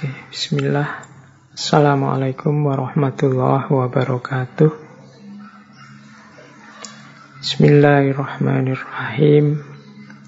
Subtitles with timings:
[0.00, 1.04] Oke, bismillah.
[1.52, 4.72] Assalamualaikum warahmatullahi wabarakatuh.
[7.44, 9.60] Bismillahirrahmanirrahim.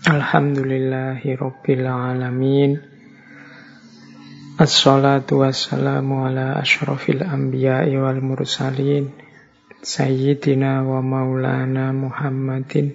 [0.05, 2.85] Alhamdulillahi rabbil alamin.
[4.61, 9.09] Assalatu wassalamu ala ashrafil anbiya'i wal mursalin.
[9.81, 12.93] Sayyidina wa maulana Muhammadin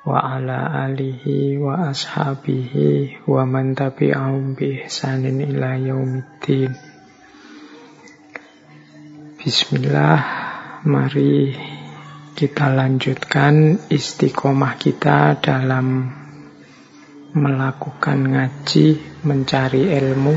[0.00, 6.72] wa ala alihi wa ashabihi wa man tabi'ahum bi ihsanin ila yaumiddin.
[9.36, 10.20] Bismillah,
[10.88, 11.52] mari
[12.32, 16.08] kita lanjutkan istiqomah kita dalam
[17.36, 20.34] melakukan ngaji, mencari ilmu.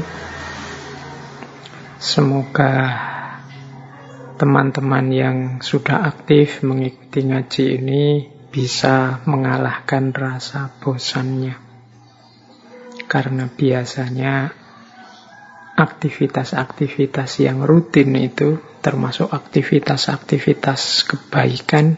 [2.03, 2.71] Semoga
[4.35, 8.03] teman-teman yang sudah aktif mengikuti ngaji ini
[8.53, 11.57] bisa mengalahkan rasa bosannya.
[13.09, 14.53] Karena biasanya
[15.73, 21.97] aktivitas-aktivitas yang rutin itu termasuk aktivitas-aktivitas kebaikan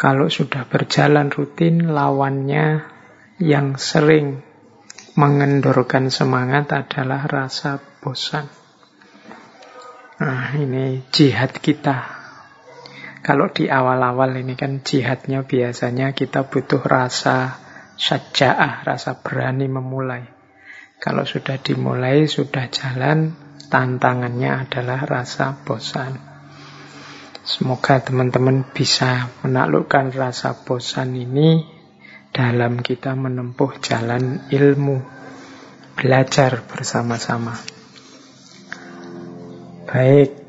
[0.00, 2.88] kalau sudah berjalan rutin lawannya
[3.36, 4.40] yang sering
[5.20, 8.48] mengendorkan semangat adalah rasa bosan.
[10.16, 12.15] Nah, ini jihad kita
[13.26, 17.58] kalau di awal-awal ini kan jihadnya biasanya kita butuh rasa
[17.98, 20.22] syaja'ah, rasa berani memulai.
[21.02, 23.34] Kalau sudah dimulai, sudah jalan,
[23.66, 26.22] tantangannya adalah rasa bosan.
[27.42, 31.66] Semoga teman-teman bisa menaklukkan rasa bosan ini
[32.30, 35.02] dalam kita menempuh jalan ilmu,
[35.98, 37.58] belajar bersama-sama.
[39.90, 40.45] Baik,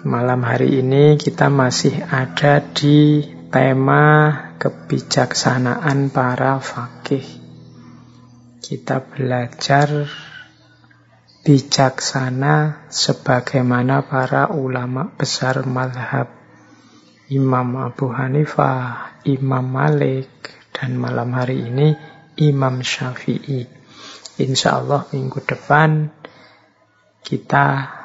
[0.00, 3.20] Malam hari ini kita masih ada di
[3.52, 7.20] tema kebijaksanaan para fakih.
[8.64, 10.08] Kita belajar
[11.44, 16.32] bijaksana sebagaimana para ulama besar madhab.
[17.28, 20.32] Imam Abu Hanifah, Imam Malik,
[20.72, 21.92] dan malam hari ini
[22.40, 23.68] Imam Syafi'i.
[24.40, 26.08] Insya Allah minggu depan
[27.20, 27.99] kita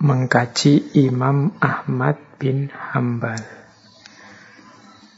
[0.00, 3.36] mengkaji Imam Ahmad bin Hambal.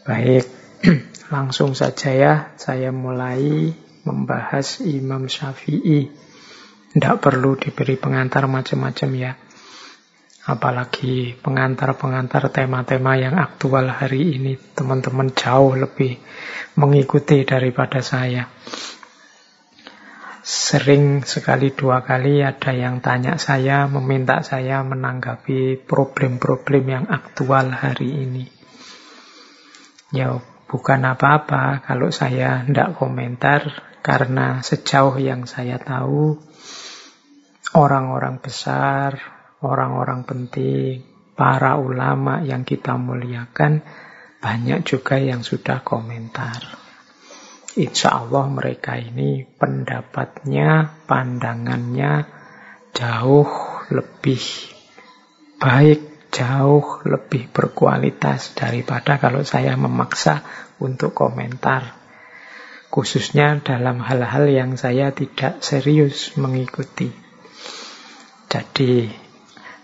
[0.02, 0.50] Baik,
[1.34, 3.70] langsung saja ya saya mulai
[4.02, 6.10] membahas Imam Syafi'i.
[6.92, 9.32] Tidak perlu diberi pengantar macam-macam ya.
[10.42, 14.58] Apalagi pengantar-pengantar tema-tema yang aktual hari ini.
[14.58, 16.18] Teman-teman jauh lebih
[16.74, 18.50] mengikuti daripada saya.
[20.42, 28.26] Sering sekali dua kali ada yang tanya saya, meminta saya menanggapi problem-problem yang aktual hari
[28.26, 28.50] ini.
[30.10, 33.70] Ya bukan apa-apa kalau saya tidak komentar
[34.02, 36.34] karena sejauh yang saya tahu
[37.78, 39.22] orang-orang besar,
[39.62, 41.06] orang-orang penting,
[41.38, 43.78] para ulama yang kita muliakan
[44.42, 46.81] banyak juga yang sudah komentar.
[47.72, 52.28] Insya Allah mereka ini pendapatnya, pandangannya
[52.92, 53.48] jauh
[53.88, 54.44] lebih
[55.56, 60.44] baik, jauh lebih berkualitas daripada kalau saya memaksa
[60.84, 61.96] untuk komentar.
[62.92, 67.08] Khususnya dalam hal-hal yang saya tidak serius mengikuti.
[68.52, 69.08] Jadi,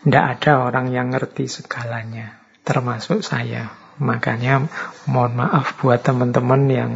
[0.04, 2.36] tidak ada orang yang ngerti segalanya,
[2.68, 3.72] termasuk saya.
[3.96, 4.68] Makanya
[5.08, 6.92] mohon maaf buat teman-teman yang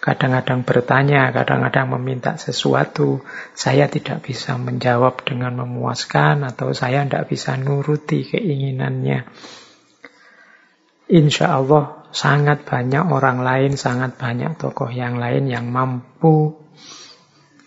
[0.00, 3.20] kadang-kadang bertanya, kadang-kadang meminta sesuatu,
[3.52, 9.28] saya tidak bisa menjawab dengan memuaskan atau saya tidak bisa nuruti keinginannya.
[11.10, 16.56] Insya Allah sangat banyak orang lain, sangat banyak tokoh yang lain yang mampu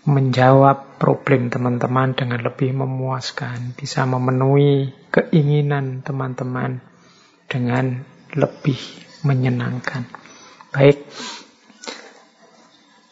[0.04, 6.84] menjawab problem teman-teman dengan lebih memuaskan, bisa memenuhi keinginan teman-teman
[7.48, 8.04] dengan
[8.36, 8.80] lebih
[9.24, 10.10] menyenangkan.
[10.76, 11.08] Baik,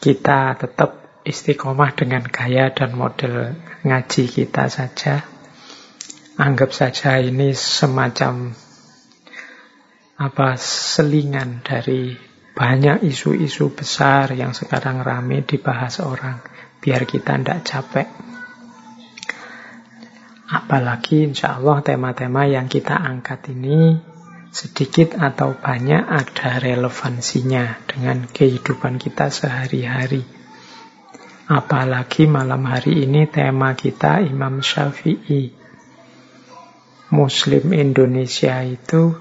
[0.02, 3.54] kita tetap istiqomah dengan gaya dan model
[3.86, 5.22] ngaji kita saja.
[6.34, 8.50] Anggap saja ini semacam
[10.18, 12.18] apa selingan dari
[12.52, 16.42] banyak isu-isu besar yang sekarang rame dibahas orang
[16.82, 18.08] biar kita tidak capek.
[20.52, 24.11] Apalagi insya Allah tema-tema yang kita angkat ini
[24.52, 30.20] sedikit atau banyak ada relevansinya dengan kehidupan kita sehari-hari.
[31.48, 35.56] Apalagi malam hari ini tema kita Imam Syafi'i.
[37.12, 39.16] Muslim Indonesia itu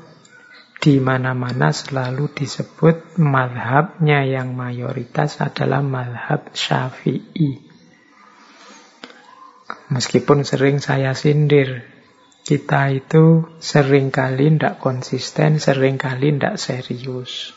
[0.83, 7.71] di mana-mana selalu disebut madhabnya yang mayoritas adalah madhab Syafi'i.
[9.91, 11.83] Meskipun sering saya sindir,
[12.51, 17.55] kita itu sering kali tidak konsisten, sering kali tidak serius.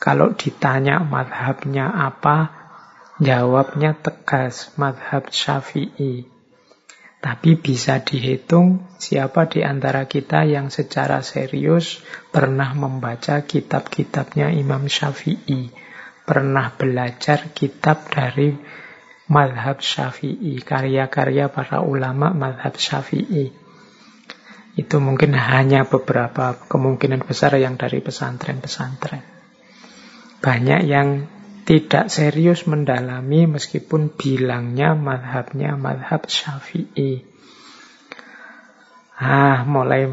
[0.00, 2.48] Kalau ditanya madhabnya apa,
[3.20, 6.32] jawabnya tegas, madhab syafi'i.
[7.20, 12.00] Tapi bisa dihitung siapa di antara kita yang secara serius
[12.32, 15.68] pernah membaca kitab-kitabnya Imam Syafi'i.
[16.24, 18.56] Pernah belajar kitab dari
[19.28, 23.65] madhab syafi'i, karya-karya para ulama madhab syafi'i.
[24.76, 29.24] Itu mungkin hanya beberapa kemungkinan besar yang dari pesantren-pesantren.
[30.44, 31.08] Banyak yang
[31.64, 37.24] tidak serius mendalami meskipun bilangnya madhabnya madhab syafi'i.
[39.16, 40.12] Ah, mulai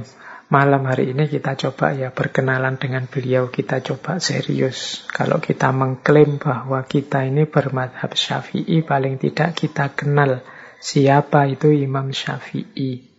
[0.54, 5.01] Malam hari ini kita coba ya berkenalan dengan beliau, kita coba serius.
[5.10, 10.45] Kalau kita mengklaim bahwa kita ini bermadhab syafi'i, paling tidak kita kenal
[10.77, 13.12] siapa itu Imam Syafi'i.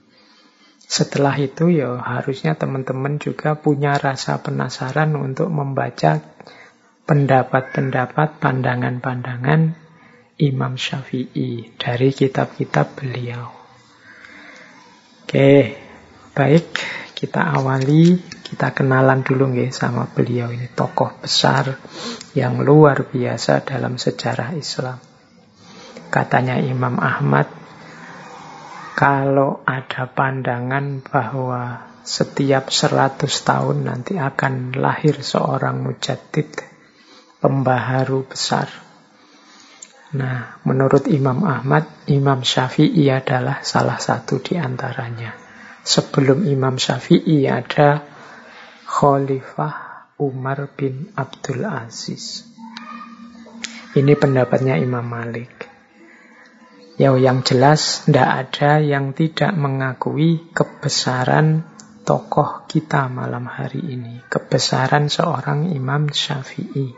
[0.94, 6.22] Setelah itu ya harusnya teman-teman juga punya rasa penasaran untuk membaca
[7.02, 9.74] pendapat-pendapat, pandangan-pandangan
[10.38, 13.50] Imam Syafi'i dari kitab-kitab beliau.
[15.26, 15.82] Oke,
[16.30, 16.78] baik
[17.18, 18.14] kita awali,
[18.46, 21.74] kita kenalan dulu nggih sama beliau ini tokoh besar
[22.38, 25.02] yang luar biasa dalam sejarah Islam.
[26.06, 27.63] Katanya Imam Ahmad,
[28.94, 36.50] kalau ada pandangan bahwa setiap 100 tahun nanti akan lahir seorang mujaddid,
[37.42, 38.70] pembaharu besar.
[40.14, 45.34] Nah, menurut Imam Ahmad, Imam Syafi'i adalah salah satu di antaranya
[45.84, 48.00] sebelum Imam Syafi'i ada
[48.88, 49.74] Khalifah
[50.18, 52.46] Umar bin Abdul Aziz.
[53.94, 55.53] Ini pendapatnya Imam Malik.
[56.94, 61.66] Ya, yang jelas tidak ada yang tidak mengakui kebesaran
[62.06, 64.22] tokoh kita malam hari ini.
[64.30, 66.94] Kebesaran seorang Imam Syafi'i.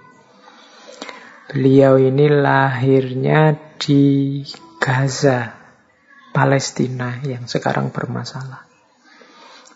[1.49, 4.45] Beliau ini lahirnya di
[4.77, 5.57] Gaza,
[6.37, 8.69] Palestina yang sekarang bermasalah.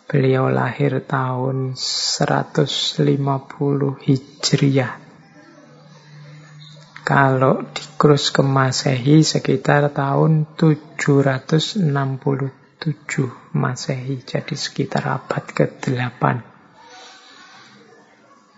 [0.05, 2.69] Beliau lahir tahun 150
[4.05, 5.10] Hijriah.
[7.11, 11.83] Kalau dikrus ke Masehi sekitar tahun 767
[13.51, 14.23] Masehi.
[14.23, 16.23] Jadi sekitar abad ke-8.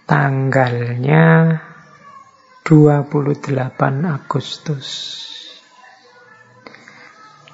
[0.04, 1.56] Tanggalnya
[2.60, 3.40] 28
[4.04, 4.88] Agustus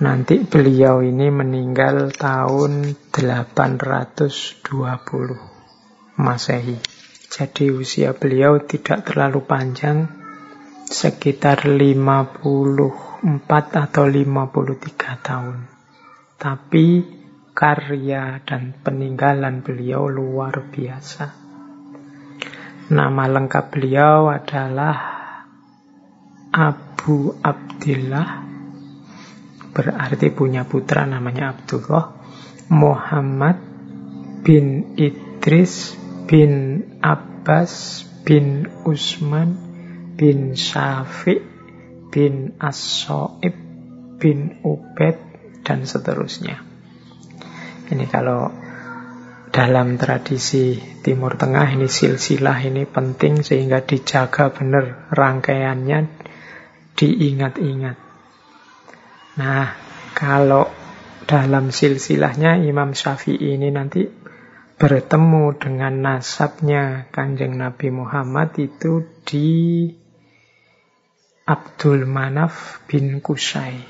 [0.03, 4.67] Nanti beliau ini meninggal tahun 820
[6.19, 6.79] Masehi.
[7.31, 10.18] Jadi usia beliau tidak terlalu panjang,
[10.89, 13.21] sekitar 54
[13.53, 15.69] atau 53 tahun.
[16.41, 16.87] Tapi
[17.53, 21.37] karya dan peninggalan beliau luar biasa.
[22.89, 24.97] Nama lengkap beliau adalah
[26.49, 28.49] Abu Abdillah
[29.77, 32.17] berarti punya putra namanya Abdullah
[32.73, 33.61] Muhammad
[34.41, 35.93] bin Idris
[36.25, 39.68] bin Abbas bin Usman
[40.19, 41.39] bin Syafi'
[42.11, 43.07] bin as
[44.19, 45.17] bin Ubed
[45.63, 46.59] dan seterusnya.
[47.89, 48.51] Ini kalau
[49.55, 55.99] dalam tradisi Timur Tengah ini silsilah ini penting sehingga dijaga benar rangkaiannya
[56.99, 57.97] diingat-ingat.
[59.39, 59.67] Nah,
[60.19, 60.67] kalau
[61.31, 64.03] dalam silsilahnya Imam Syafi'i ini nanti
[64.79, 69.51] bertemu dengan nasabnya Kanjeng Nabi Muhammad itu di
[71.49, 73.81] Abdul Manaf bin Kusai.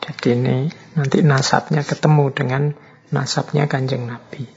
[0.00, 2.72] Jadi ini nanti nasabnya ketemu dengan
[3.12, 4.48] nasabnya Kanjeng Nabi.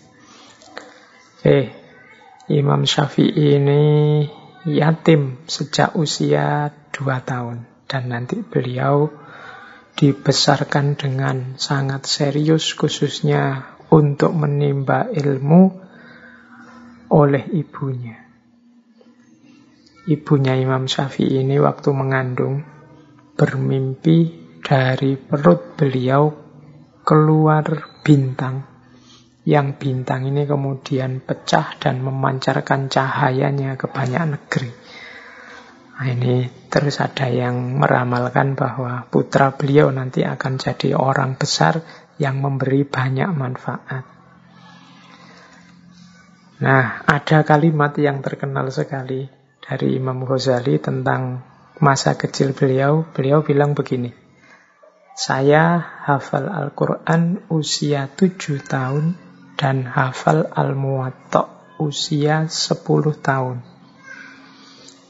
[1.44, 1.75] Oke,
[2.48, 3.84] Imam Syafi'i ini
[4.63, 7.68] yatim sejak usia 2 tahun.
[7.84, 9.12] Dan nanti beliau
[10.00, 15.84] dibesarkan dengan sangat serius khususnya untuk menimba ilmu
[17.12, 18.29] oleh ibunya.
[20.10, 22.66] Ibunya Imam Syafi'i ini waktu mengandung
[23.38, 24.18] bermimpi
[24.58, 26.34] dari perut beliau
[27.06, 28.66] keluar bintang.
[29.46, 34.72] Yang bintang ini kemudian pecah dan memancarkan cahayanya ke banyak negeri.
[35.94, 41.86] Nah, ini terus ada yang meramalkan bahwa putra beliau nanti akan jadi orang besar
[42.18, 44.04] yang memberi banyak manfaat.
[46.66, 49.38] Nah, ada kalimat yang terkenal sekali
[49.70, 51.46] dari Imam Ghazali tentang
[51.78, 53.06] masa kecil beliau.
[53.14, 54.10] Beliau bilang begini,
[55.14, 55.78] Saya
[56.10, 59.14] hafal Al-Quran usia 7 tahun
[59.60, 62.82] dan hafal Al-Muwatta usia 10
[63.22, 63.62] tahun.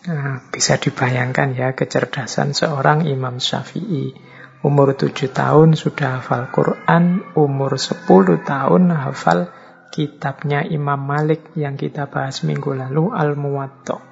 [0.10, 4.12] Nah, bisa dibayangkan ya kecerdasan seorang Imam Syafi'i.
[4.60, 9.54] Umur 7 tahun sudah hafal Quran, umur 10 tahun hafal
[9.94, 14.09] kitabnya Imam Malik yang kita bahas minggu lalu, Al-Muwatta.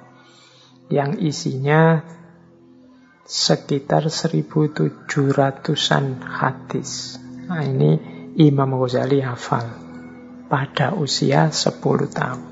[0.88, 2.00] Yang isinya
[3.28, 7.20] sekitar 1700-an hadis.
[7.44, 8.00] Nah, ini
[8.40, 9.68] Imam Ghazali hafal
[10.48, 12.42] pada usia 10 tahun.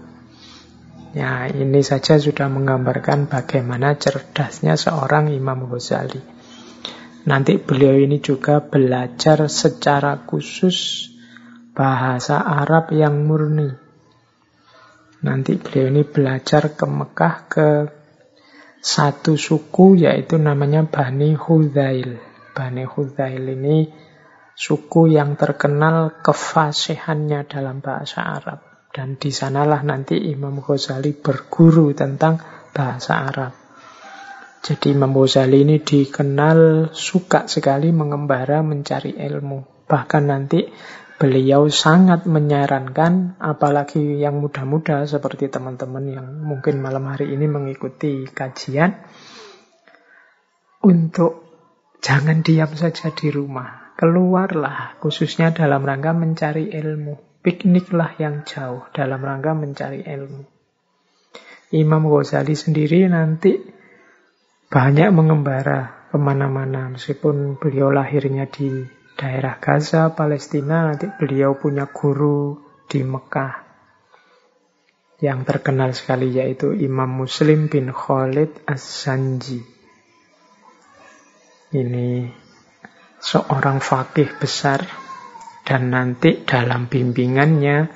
[1.16, 6.20] Ya, ini saja sudah menggambarkan bagaimana cerdasnya seorang Imam Ghazali.
[7.24, 11.08] Nanti beliau ini juga belajar secara khusus
[11.72, 13.72] bahasa Arab yang murni.
[15.24, 17.68] Nanti beliau ini belajar ke Mekah ke
[18.86, 22.22] satu suku yaitu namanya Bani Hudzail.
[22.54, 23.90] Bani Hudzail ini
[24.54, 28.62] suku yang terkenal kefasihannya dalam bahasa Arab.
[28.94, 32.38] Dan di sanalah nanti Imam Ghazali berguru tentang
[32.70, 33.52] bahasa Arab.
[34.62, 39.90] Jadi Imam Ghazali ini dikenal suka sekali mengembara mencari ilmu.
[39.90, 40.62] Bahkan nanti
[41.16, 49.00] beliau sangat menyarankan, apalagi yang muda-muda seperti teman-teman yang mungkin malam hari ini mengikuti kajian,
[50.84, 51.46] untuk
[52.04, 53.96] jangan diam saja di rumah.
[53.96, 57.40] Keluarlah, khususnya dalam rangka mencari ilmu.
[57.40, 60.44] Pikniklah yang jauh dalam rangka mencari ilmu.
[61.72, 63.56] Imam Ghazali sendiri nanti
[64.68, 66.92] banyak mengembara ke mana-mana.
[66.92, 68.84] Meskipun beliau lahirnya di
[69.16, 73.64] daerah Gaza, Palestina, nanti beliau punya guru di Mekah.
[75.16, 79.64] Yang terkenal sekali yaitu Imam Muslim bin Khalid As-Sanji.
[81.72, 82.28] Ini
[83.16, 84.84] seorang fakih besar
[85.64, 87.88] dan nanti dalam bimbingannya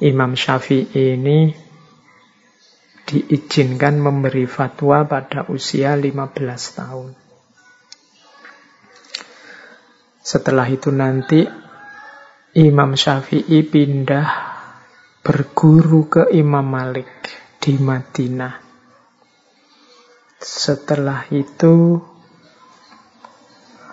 [0.00, 1.52] Imam Syafi'i ini
[3.06, 6.10] diizinkan memberi fatwa pada usia 15
[6.74, 7.25] tahun.
[10.26, 11.46] Setelah itu nanti
[12.58, 14.26] Imam Syafi'i pindah
[15.22, 17.06] berguru ke Imam Malik
[17.62, 18.58] di Madinah.
[20.42, 22.02] Setelah itu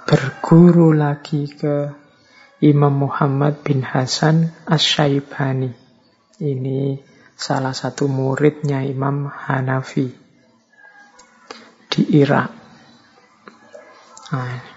[0.09, 1.93] berguru lagi ke
[2.65, 5.69] Imam Muhammad bin Hasan Asyaibani.
[6.41, 6.97] Ini
[7.37, 10.09] salah satu muridnya Imam Hanafi
[11.93, 12.49] di Irak.
[14.33, 14.72] Nah,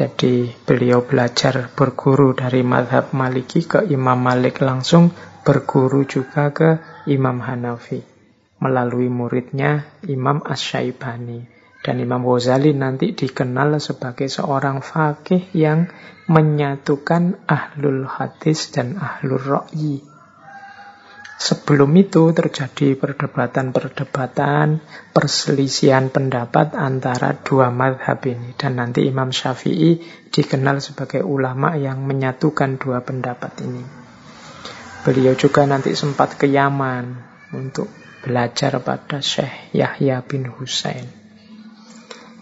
[0.00, 5.12] jadi beliau belajar berguru dari madhab Maliki ke Imam Malik langsung
[5.44, 8.00] berguru juga ke Imam Hanafi
[8.64, 11.44] melalui muridnya Imam Asyaibani.
[11.84, 15.88] Dan Imam Ghazali nanti dikenal sebagai seorang fakih yang
[16.32, 20.09] menyatukan ahlul hadis dan ahlul ro'yi.
[21.40, 24.84] Sebelum itu terjadi perdebatan-perdebatan,
[25.16, 28.52] perselisihan pendapat antara dua madhab ini.
[28.60, 33.80] Dan nanti Imam Syafi'i dikenal sebagai ulama yang menyatukan dua pendapat ini.
[35.00, 37.16] Beliau juga nanti sempat ke Yaman
[37.56, 37.88] untuk
[38.20, 41.08] belajar pada Syekh Yahya bin Husain.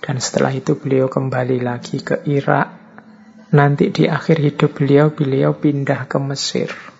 [0.02, 2.66] Dan setelah itu beliau kembali lagi ke Irak.
[3.54, 6.97] Nanti di akhir hidup beliau, beliau pindah ke Mesir.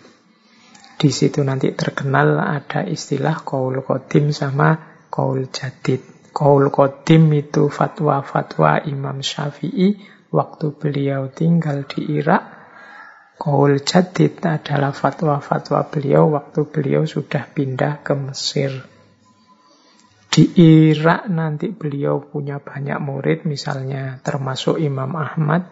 [0.98, 4.74] Di situ nanti terkenal ada istilah kaul kodim sama
[5.06, 6.02] kaul jadid.
[6.34, 9.94] Kaul kodim itu fatwa-fatwa Imam Syafi'i
[10.34, 12.42] waktu beliau tinggal di Irak.
[13.38, 18.74] Kaul jadid adalah fatwa-fatwa beliau waktu beliau sudah pindah ke Mesir.
[20.26, 25.62] Di Irak nanti beliau punya banyak murid, misalnya termasuk Imam Ahmad.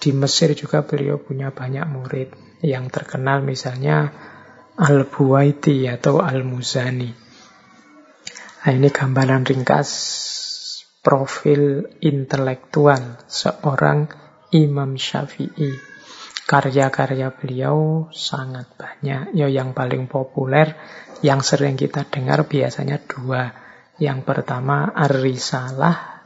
[0.00, 2.51] Di Mesir juga beliau punya banyak murid.
[2.62, 4.14] Yang terkenal misalnya
[4.78, 7.10] Al-Buwaiti atau Al-Muzani.
[8.62, 9.90] Nah, ini gambaran ringkas
[11.02, 14.06] profil intelektual seorang
[14.54, 15.74] Imam Syafi'i.
[16.46, 19.34] Karya-karya beliau sangat banyak.
[19.34, 20.78] Ya, yang paling populer
[21.20, 23.52] yang sering kita dengar biasanya dua.
[24.00, 26.24] Yang pertama Ar-Risalah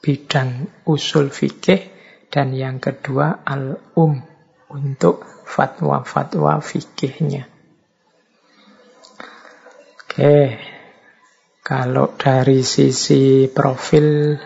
[0.00, 1.90] bidang usul fikih
[2.30, 4.29] dan yang kedua Al-Um
[4.70, 7.50] untuk fatwa-fatwa fikihnya.
[10.00, 10.58] Oke,
[11.60, 14.38] kalau dari sisi profil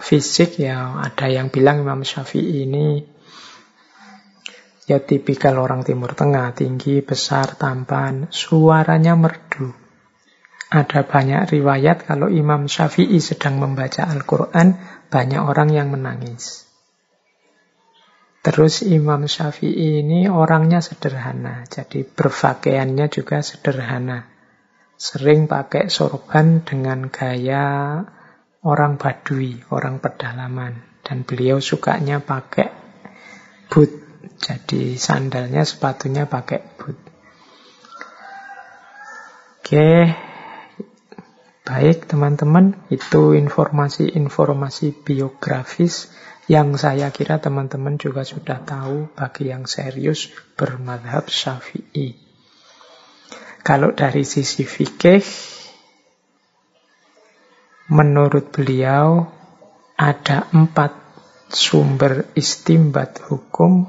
[0.00, 2.88] fisik ya ada yang bilang Imam Syafi'i ini
[4.90, 9.70] Ya tipikal orang Timur Tengah, tinggi, besar, tampan, suaranya merdu.
[10.66, 16.69] Ada banyak riwayat kalau Imam Syafi'i sedang membaca Al-Quran, banyak orang yang menangis.
[18.40, 24.32] Terus Imam Syafi'i ini orangnya sederhana, jadi berpakaiannya juga sederhana.
[24.96, 28.00] Sering pakai sorban dengan gaya
[28.64, 30.80] orang Badui, orang pedalaman.
[31.04, 32.72] Dan beliau sukanya pakai
[33.68, 33.92] boot,
[34.40, 36.96] jadi sandalnya, sepatunya pakai boot.
[39.60, 40.16] Oke,
[41.68, 46.08] baik teman-teman, itu informasi-informasi biografis
[46.50, 52.18] yang saya kira teman-teman juga sudah tahu bagi yang serius bermadhab syafi'i.
[53.62, 55.22] Kalau dari sisi fikih,
[57.94, 59.30] menurut beliau
[59.94, 60.90] ada empat
[61.54, 63.86] sumber istimbat hukum.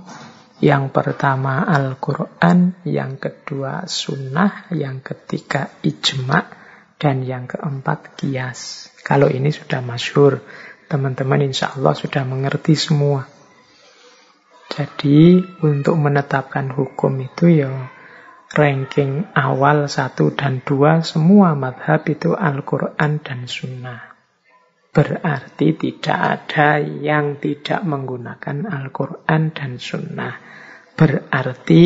[0.62, 6.46] Yang pertama Al-Quran, yang kedua Sunnah, yang ketiga Ijma,
[7.01, 8.94] dan yang keempat Kias.
[9.01, 10.46] Kalau ini sudah masyur,
[10.91, 13.24] teman-teman insya Allah sudah mengerti semua.
[14.67, 17.71] Jadi untuk menetapkan hukum itu ya
[18.51, 24.12] ranking awal satu dan dua semua madhab itu Al-Quran dan Sunnah.
[24.91, 30.36] Berarti tidak ada yang tidak menggunakan Al-Quran dan Sunnah.
[31.00, 31.83] Berarti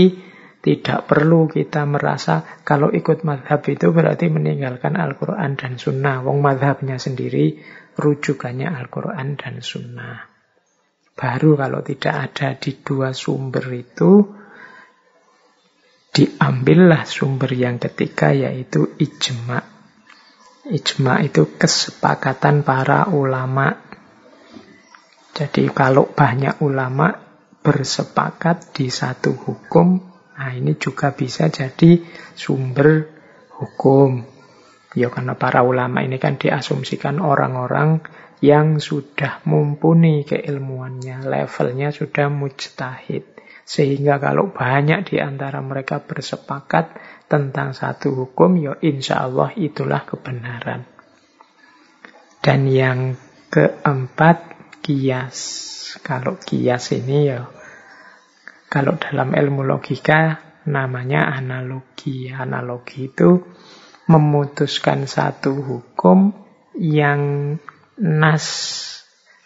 [0.66, 6.26] tidak perlu kita merasa kalau ikut madhab itu berarti meninggalkan Al-Quran dan Sunnah.
[6.26, 7.62] Wong madhabnya sendiri
[7.96, 10.36] rujukannya Al-Quran dan Sunnah.
[11.16, 14.20] Baru kalau tidak ada di dua sumber itu,
[16.12, 19.64] diambillah sumber yang ketiga yaitu ijma.
[20.68, 23.80] Ijma itu kesepakatan para ulama.
[25.36, 27.12] Jadi kalau banyak ulama
[27.64, 30.00] bersepakat di satu hukum,
[30.36, 32.04] nah ini juga bisa jadi
[32.36, 33.08] sumber
[33.56, 34.35] hukum.
[34.96, 38.00] Ya karena para ulama ini kan diasumsikan orang-orang
[38.40, 43.28] yang sudah mumpuni keilmuannya, levelnya sudah mujtahid.
[43.66, 46.96] Sehingga kalau banyak di antara mereka bersepakat
[47.28, 50.86] tentang satu hukum, ya insya Allah itulah kebenaran.
[52.40, 53.18] Dan yang
[53.50, 54.54] keempat,
[54.86, 55.40] kias.
[56.06, 57.50] Kalau kias ini ya,
[58.70, 62.30] kalau dalam ilmu logika namanya analogi.
[62.30, 63.42] Analogi itu
[64.06, 66.34] memutuskan satu hukum
[66.78, 67.56] yang
[67.98, 68.46] nas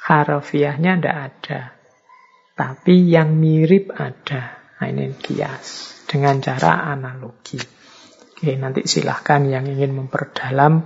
[0.03, 1.61] harafiahnya tidak ada.
[2.57, 4.59] Tapi yang mirip ada.
[4.81, 5.95] Nah, ini kias.
[6.09, 7.61] Dengan cara analogi.
[8.35, 10.83] Oke, nanti silahkan yang ingin memperdalam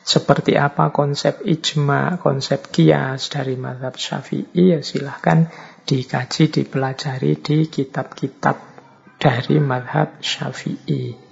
[0.00, 5.48] seperti apa konsep ijma, konsep kias dari madhab syafi'i, ya silahkan
[5.84, 8.56] dikaji, dipelajari di kitab-kitab
[9.20, 11.29] dari madhab syafi'i.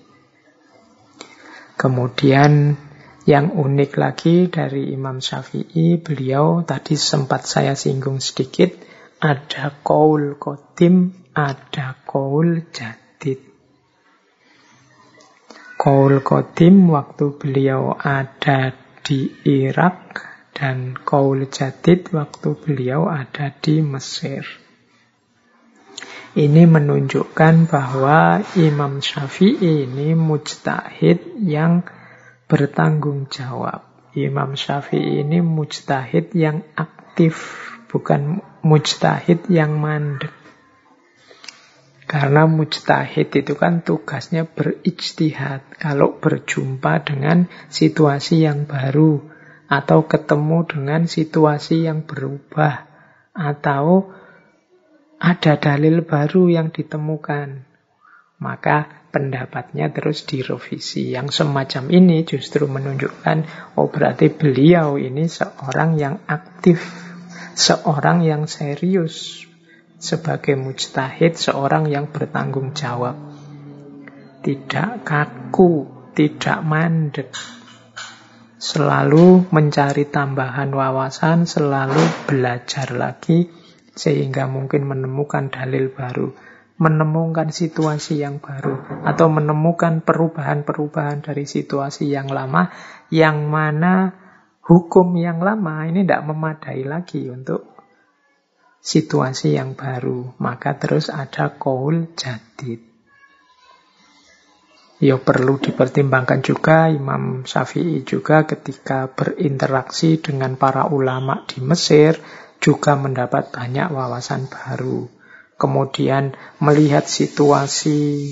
[1.78, 2.74] Kemudian
[3.22, 8.74] yang unik lagi dari Imam Syafi'i, beliau tadi sempat saya singgung sedikit,
[9.22, 13.38] ada kaul kodim, ada kaul jadid.
[15.78, 18.74] Kaul kodim waktu beliau ada
[19.06, 20.18] di Irak
[20.50, 24.67] dan kaul jadid waktu beliau ada di Mesir.
[26.36, 31.88] Ini menunjukkan bahwa Imam Syafi'i ini mujtahid yang
[32.44, 33.88] bertanggung jawab.
[34.12, 37.56] Imam Syafi'i ini mujtahid yang aktif
[37.88, 40.34] bukan mujtahid yang mandek.
[42.08, 45.76] Karena mujtahid itu kan tugasnya berijtihad.
[45.80, 49.20] Kalau berjumpa dengan situasi yang baru
[49.68, 52.88] atau ketemu dengan situasi yang berubah
[53.36, 54.12] atau
[55.18, 57.66] ada dalil baru yang ditemukan,
[58.38, 61.10] maka pendapatnya terus direvisi.
[61.14, 67.08] Yang semacam ini justru menunjukkan, oh berarti beliau ini seorang yang aktif
[67.58, 69.42] seorang yang serius
[69.98, 73.18] sebagai mujtahid, seorang yang bertanggung jawab.
[74.46, 77.34] Tidak kaku, tidak mandek.
[78.62, 83.50] Selalu mencari tambahan wawasan, selalu belajar lagi,
[83.98, 86.30] sehingga mungkin menemukan dalil baru,
[86.78, 92.70] menemukan situasi yang baru, atau menemukan perubahan-perubahan dari situasi yang lama,
[93.10, 94.14] yang mana
[94.62, 97.66] hukum yang lama ini tidak memadai lagi untuk
[98.78, 100.38] situasi yang baru.
[100.38, 102.86] Maka terus ada kaul jadid.
[104.98, 112.18] Ya perlu dipertimbangkan juga Imam Syafi'i juga ketika berinteraksi dengan para ulama di Mesir
[112.58, 115.06] juga mendapat banyak wawasan baru.
[115.58, 118.30] Kemudian melihat situasi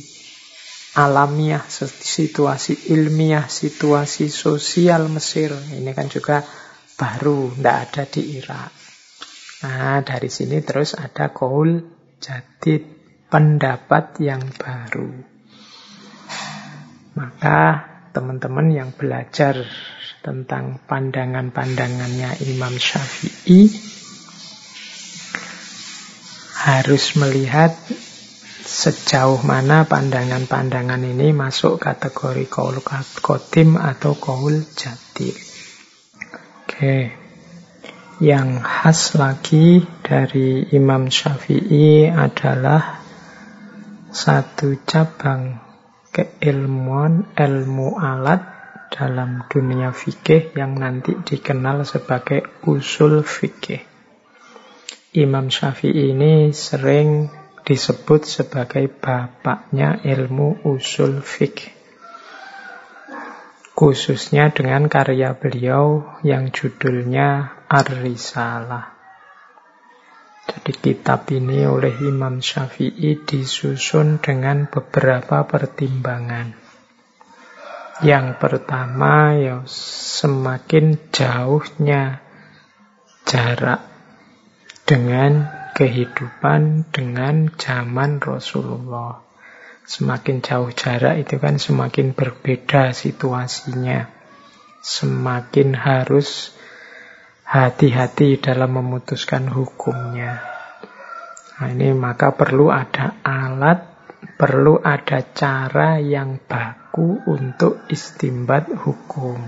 [0.94, 5.52] alamiah, situasi ilmiah, situasi sosial Mesir.
[5.52, 6.46] Ini kan juga
[6.94, 8.70] baru, tidak ada di Irak.
[9.66, 11.82] Nah, dari sini terus ada kaul
[12.22, 12.86] jadid,
[13.26, 15.10] pendapat yang baru.
[17.16, 17.60] Maka
[18.12, 19.66] teman-teman yang belajar
[20.24, 23.85] tentang pandangan-pandangannya Imam Syafi'i
[26.66, 27.70] harus melihat
[28.66, 32.82] sejauh mana pandangan-pandangan ini masuk kategori kaul
[33.22, 35.38] kotim atau kaul jadid.
[36.66, 37.14] Oke.
[38.18, 42.98] Yang khas lagi dari Imam Syafi'i adalah
[44.10, 45.62] satu cabang
[46.10, 48.42] keilmuan ilmu alat
[48.90, 53.95] dalam dunia fikih yang nanti dikenal sebagai usul fikih.
[55.16, 57.32] Imam Syafi'i ini sering
[57.64, 61.72] disebut sebagai bapaknya ilmu usul fikih.
[63.72, 68.92] Khususnya dengan karya beliau yang judulnya Ar-Risalah.
[70.52, 76.52] Jadi kitab ini oleh Imam Syafi'i disusun dengan beberapa pertimbangan.
[78.04, 82.20] Yang pertama ya semakin jauhnya
[83.24, 83.95] jarak
[84.86, 89.18] dengan kehidupan dengan zaman Rasulullah.
[89.82, 94.06] Semakin jauh jarak itu kan semakin berbeda situasinya.
[94.80, 96.54] Semakin harus
[97.42, 100.42] hati-hati dalam memutuskan hukumnya.
[101.58, 103.82] Nah, ini maka perlu ada alat,
[104.38, 109.38] perlu ada cara yang baku untuk istimbat hukum.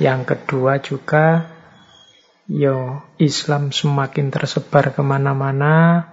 [0.00, 1.59] Yang kedua juga
[2.50, 6.10] yo Islam semakin tersebar ke mana-mana,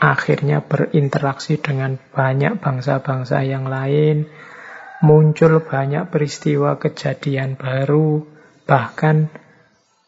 [0.00, 4.24] akhirnya berinteraksi dengan banyak bangsa-bangsa yang lain,
[5.04, 8.24] muncul banyak peristiwa kejadian baru,
[8.64, 9.28] bahkan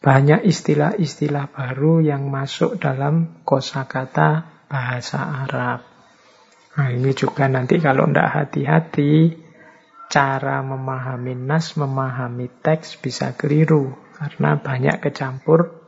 [0.00, 5.84] banyak istilah-istilah baru yang masuk dalam kosakata bahasa Arab.
[6.78, 9.34] Nah ini juga nanti kalau tidak hati-hati,
[10.08, 14.07] cara memahami nas, memahami teks bisa keliru.
[14.18, 15.78] Karena banyak kecampur,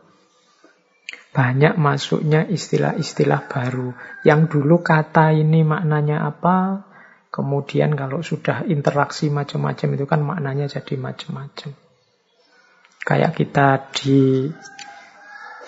[1.34, 3.90] banyak masuknya istilah-istilah baru.
[4.22, 6.86] Yang dulu kata ini maknanya apa,
[7.34, 11.70] kemudian kalau sudah interaksi macam-macam itu kan maknanya jadi macam-macam.
[13.02, 14.46] Kayak kita di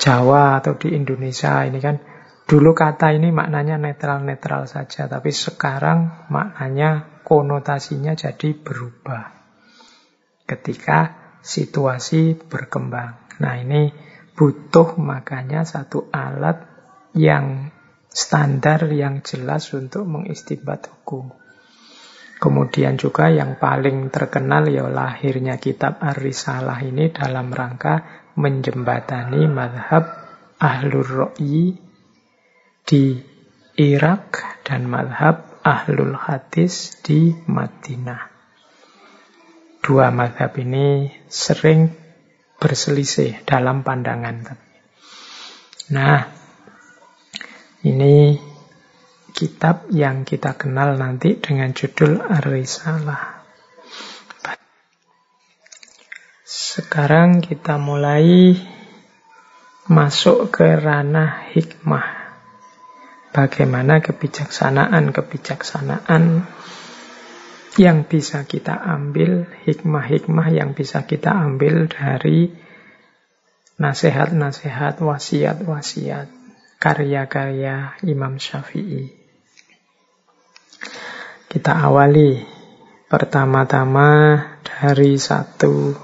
[0.03, 1.99] Jawa atau di Indonesia ini kan
[2.43, 9.31] dulu kata ini maknanya netral-netral saja, tapi sekarang maknanya konotasinya jadi berubah.
[10.43, 13.19] Ketika situasi berkembang.
[13.43, 13.91] Nah ini
[14.39, 16.63] butuh makanya satu alat
[17.13, 17.75] yang
[18.09, 21.35] standar yang jelas untuk mengistibat hukum.
[22.43, 30.11] Kemudian juga yang paling terkenal ya lahirnya kitab Ar-Risalah ini dalam rangka menjembatani madhab
[30.59, 31.79] Ahlur Ro'i
[32.83, 33.05] di
[33.79, 38.32] Irak dan madhab Ahlul Hadis di Madinah
[39.83, 41.91] dua madhab ini sering
[42.63, 44.55] berselisih dalam pandangan.
[45.91, 46.23] Nah,
[47.83, 48.39] ini
[49.35, 53.43] kitab yang kita kenal nanti dengan judul Ar-Risalah.
[56.47, 58.55] Sekarang kita mulai
[59.91, 62.39] masuk ke ranah hikmah.
[63.35, 66.47] Bagaimana kebijaksanaan-kebijaksanaan
[67.81, 72.53] yang bisa kita ambil, hikmah-hikmah yang bisa kita ambil dari
[73.81, 76.29] nasihat-nasihat, wasiat-wasiat,
[76.77, 79.09] karya-karya Imam Syafi'i.
[81.49, 82.45] Kita awali
[83.09, 85.97] pertama-tama dari satu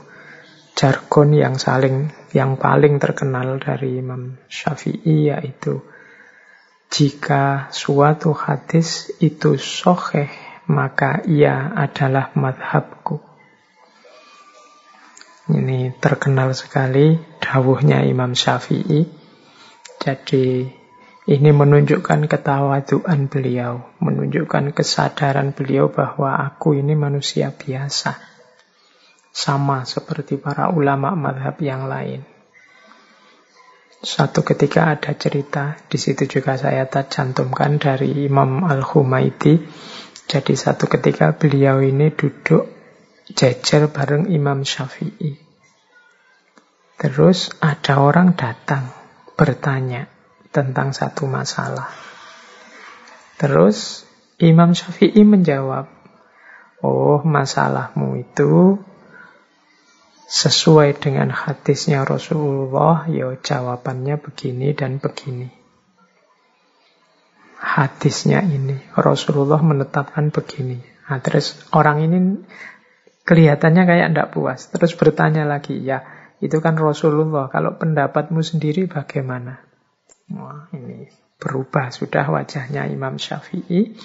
[0.77, 5.81] jargon yang saling yang paling terkenal dari Imam Syafi'i yaitu
[6.93, 13.19] jika suatu hadis itu soheh maka ia adalah madhabku.
[15.49, 19.09] Ini terkenal sekali dawuhnya Imam Syafi'i.
[19.97, 20.69] Jadi
[21.29, 28.21] ini menunjukkan ketawaduan beliau, menunjukkan kesadaran beliau bahwa aku ini manusia biasa.
[29.33, 32.29] Sama seperti para ulama madhab yang lain.
[33.99, 39.59] Suatu ketika ada cerita, di situ juga saya cantumkan dari Imam Al-Humaidi
[40.29, 42.69] jadi satu ketika beliau ini duduk
[43.33, 45.41] jejer bareng Imam Syafi'i.
[47.01, 48.93] Terus ada orang datang
[49.41, 50.05] bertanya
[50.53, 51.89] tentang satu masalah.
[53.41, 54.05] Terus
[54.37, 55.89] Imam Syafi'i menjawab,
[56.79, 58.79] Oh masalahmu itu
[60.29, 65.58] sesuai dengan hadisnya Rasulullah, ya jawabannya begini dan begini.
[67.59, 68.79] Hadisnya ini.
[68.95, 70.79] Rasulullah menetapkan begini.
[71.11, 72.19] Nah, terus orang ini
[73.27, 74.71] kelihatannya kayak tidak puas.
[74.71, 76.07] Terus bertanya lagi, ya
[76.39, 77.51] itu kan Rasulullah.
[77.51, 79.59] Kalau pendapatmu sendiri bagaimana?
[80.31, 83.97] Wah, ini berubah sudah wajahnya Imam Syafi'i.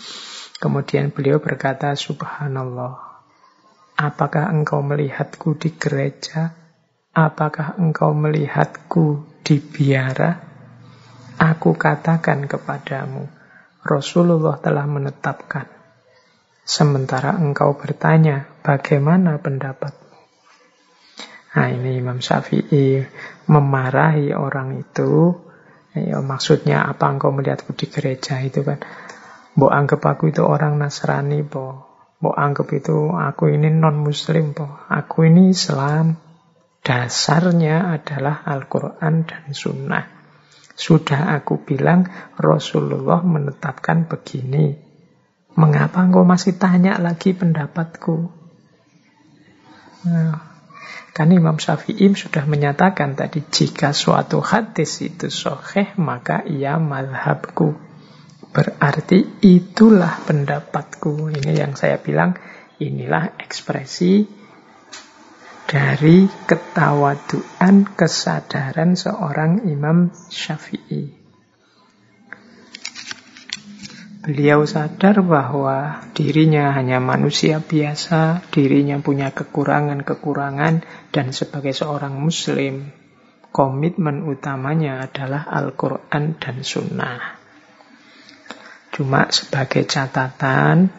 [0.57, 2.95] Kemudian beliau berkata, Subhanallah,
[3.99, 6.55] apakah engkau melihatku di gereja?
[7.13, 10.39] Apakah engkau melihatku di biara?
[11.33, 13.27] Aku katakan kepadamu,
[13.83, 15.67] Rasulullah telah menetapkan.
[16.63, 20.03] Sementara engkau bertanya, bagaimana pendapat
[21.53, 23.05] Nah ini Imam Syafi'i
[23.45, 25.37] memarahi orang itu.
[25.93, 28.81] Ya, maksudnya apa engkau melihatku di gereja itu kan.
[29.53, 31.85] Mbok anggap aku itu orang Nasrani po.
[32.17, 34.65] Mbok anggap itu aku ini non muslim po.
[34.89, 36.17] Aku ini Islam.
[36.81, 40.22] Dasarnya adalah Al-Quran dan Sunnah.
[40.73, 44.73] Sudah aku bilang Rasulullah menetapkan begini.
[45.53, 48.25] Mengapa engkau masih tanya lagi pendapatku?
[50.09, 50.35] Nah,
[51.13, 57.77] kan Imam Syafi'i sudah menyatakan tadi jika suatu hadis itu soheh maka ia madhabku.
[58.49, 61.29] Berarti itulah pendapatku.
[61.37, 62.33] Ini yang saya bilang
[62.81, 64.42] inilah ekspresi
[65.73, 71.09] dari ketawaduan kesadaran seorang Imam Syafi'i.
[74.21, 82.93] Beliau sadar bahwa dirinya hanya manusia biasa, dirinya punya kekurangan-kekurangan, dan sebagai seorang Muslim,
[83.49, 87.19] komitmen utamanya adalah Al-Quran dan Sunnah.
[88.93, 90.93] Cuma sebagai catatan,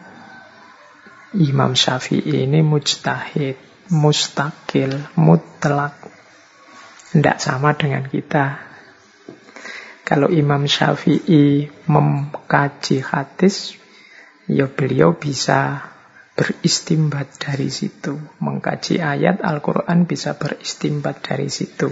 [1.39, 5.93] Imam Syafi'i ini mujtahid, mustakil, mutlak.
[7.15, 8.59] Tidak sama dengan kita.
[10.05, 13.73] Kalau Imam Syafi'i mengkaji hadis,
[14.45, 15.81] ya beliau bisa
[16.35, 18.19] beristimbat dari situ.
[18.43, 21.89] Mengkaji ayat Al-Quran bisa beristimbat dari situ.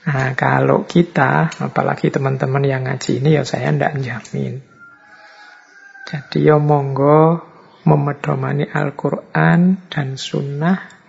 [0.00, 4.64] Nah, kalau kita, apalagi teman-teman yang ngaji ini, ya saya tidak jamin.
[6.08, 7.44] Jadi ya monggo
[7.86, 10.99] memedomani Al-Quran dan Sunnah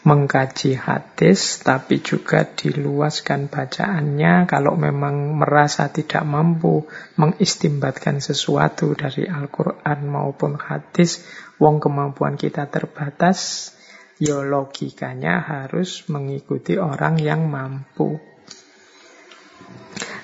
[0.00, 6.88] mengkaji hadis, tapi juga diluaskan bacaannya kalau memang merasa tidak mampu
[7.20, 11.20] mengistimbatkan sesuatu dari Al-Quran maupun hadis,
[11.60, 13.72] wong kemampuan kita terbatas,
[14.16, 18.16] ya logikanya harus mengikuti orang yang mampu.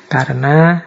[0.09, 0.81] Karena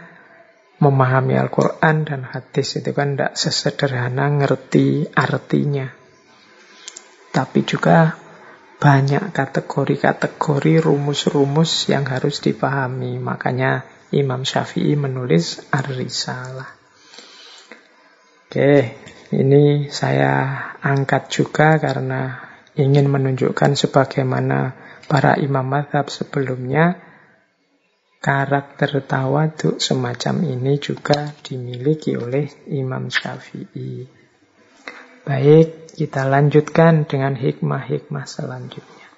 [0.80, 5.92] memahami Al-Quran dan hadis itu kan tidak sesederhana ngerti artinya.
[7.30, 8.16] Tapi juga
[8.80, 13.20] banyak kategori-kategori rumus-rumus yang harus dipahami.
[13.20, 13.84] Makanya
[14.16, 16.72] Imam Syafi'i menulis Ar-Risalah.
[18.50, 18.98] Oke,
[19.36, 22.40] ini saya angkat juga karena
[22.74, 24.74] ingin menunjukkan sebagaimana
[25.06, 26.98] para imam madhab sebelumnya
[28.20, 34.04] karakter tawaduk semacam ini juga dimiliki oleh Imam Syafi'i.
[35.24, 39.12] Baik, kita lanjutkan dengan hikmah-hikmah selanjutnya.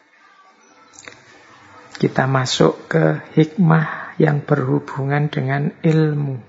[2.01, 6.41] Kita masuk ke hikmah yang berhubungan dengan ilmu.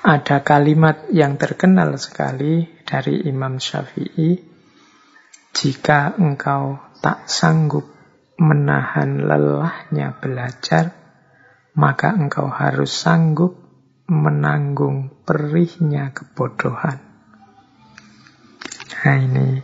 [0.00, 4.40] Ada kalimat yang terkenal sekali dari Imam Syafi'i,
[5.52, 7.84] jika engkau tak sanggup
[8.40, 10.96] menahan lelahnya belajar,
[11.76, 13.60] maka engkau harus sanggup
[14.08, 17.07] menanggung perihnya kebodohan.
[18.98, 19.62] Nah ini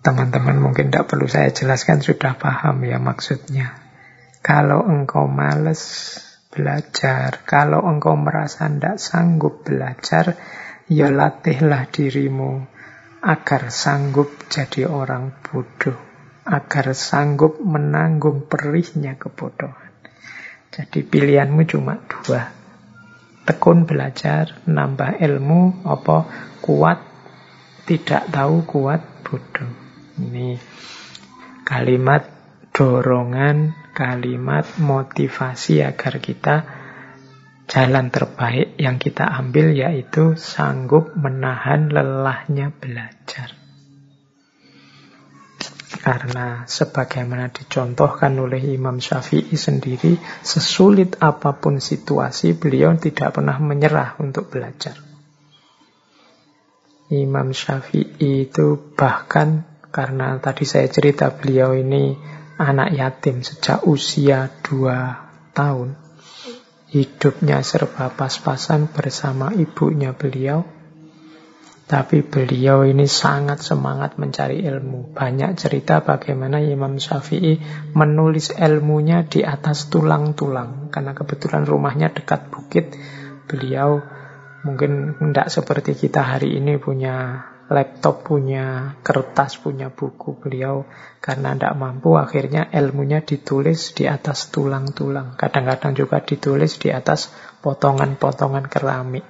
[0.00, 3.74] teman-teman mungkin tidak perlu saya jelaskan sudah paham ya maksudnya.
[4.40, 5.82] Kalau engkau males
[6.48, 10.40] belajar, kalau engkau merasa tidak sanggup belajar,
[10.88, 12.64] ya latihlah dirimu
[13.20, 15.98] agar sanggup jadi orang bodoh,
[16.48, 19.92] agar sanggup menanggung perihnya kebodohan.
[20.72, 22.48] Jadi pilihanmu cuma dua.
[23.44, 26.16] Tekun belajar, nambah ilmu, apa
[26.62, 27.09] kuat
[27.84, 29.72] tidak tahu kuat bodoh.
[30.20, 30.58] Ini
[31.64, 32.26] kalimat
[32.74, 36.56] dorongan, kalimat motivasi agar kita
[37.70, 43.54] jalan terbaik yang kita ambil yaitu sanggup menahan lelahnya belajar.
[46.00, 54.16] Karena sebagaimana dicontohkan oleh Imam Syafi'i sendiri, sesulit apa pun situasi, beliau tidak pernah menyerah
[54.16, 55.09] untuk belajar.
[57.10, 62.14] Imam Syafi'i itu bahkan karena tadi saya cerita beliau ini
[62.54, 65.98] anak yatim sejak usia dua tahun.
[66.90, 70.66] hidupnya serba pas-pasan bersama ibunya beliau.
[71.86, 75.14] Tapi beliau ini sangat semangat mencari ilmu.
[75.14, 77.58] Banyak cerita bagaimana Imam Syafi'i
[77.94, 80.90] menulis ilmunya di atas tulang-tulang.
[80.90, 82.94] Karena kebetulan rumahnya dekat bukit,
[83.46, 84.02] beliau
[84.66, 90.36] mungkin tidak seperti kita hari ini punya laptop, punya kertas, punya buku.
[90.36, 90.84] Beliau
[91.22, 95.38] karena tidak mampu akhirnya ilmunya ditulis di atas tulang-tulang.
[95.38, 97.30] Kadang-kadang juga ditulis di atas
[97.62, 99.24] potongan-potongan keramik.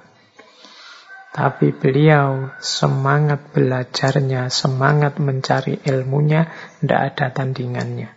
[1.31, 6.51] Tapi beliau semangat belajarnya, semangat mencari ilmunya,
[6.83, 8.11] tidak ada tandingannya.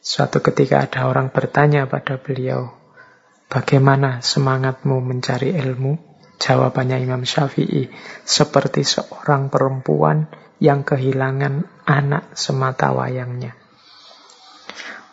[0.00, 2.72] Suatu ketika ada orang bertanya pada beliau,
[3.50, 6.16] bagaimana semangatmu mencari ilmu?
[6.36, 7.88] Jawabannya Imam Syafi'i,
[8.22, 10.28] seperti seorang perempuan
[10.60, 13.56] yang kehilangan anak semata wayangnya.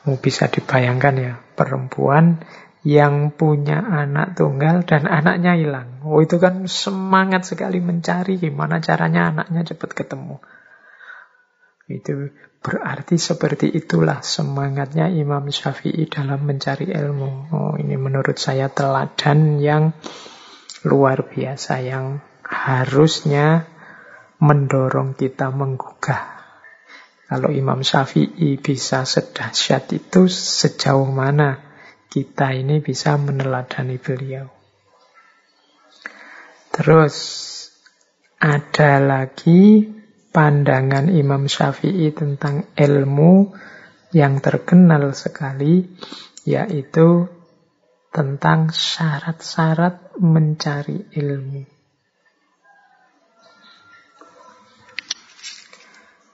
[0.04, 2.44] Bisa dibayangkan ya, perempuan
[2.84, 6.04] yang punya anak tunggal dan anaknya hilang.
[6.04, 10.44] Oh itu kan semangat sekali mencari gimana caranya anaknya cepat ketemu.
[11.84, 12.32] Itu
[12.64, 17.32] berarti seperti itulah semangatnya Imam Syafi'i dalam mencari ilmu.
[17.52, 19.92] Oh ini menurut saya teladan yang
[20.88, 23.68] luar biasa yang harusnya
[24.40, 26.40] mendorong kita menggugah.
[27.28, 31.60] Kalau Imam Syafi'i bisa sedahsyat itu sejauh mana
[32.08, 34.48] kita ini bisa meneladani beliau.
[36.70, 37.16] Terus
[38.40, 39.88] ada lagi
[40.34, 43.54] pandangan Imam Syafi'i tentang ilmu
[44.10, 45.86] yang terkenal sekali,
[46.44, 47.30] yaitu
[48.10, 51.66] tentang syarat-syarat mencari ilmu.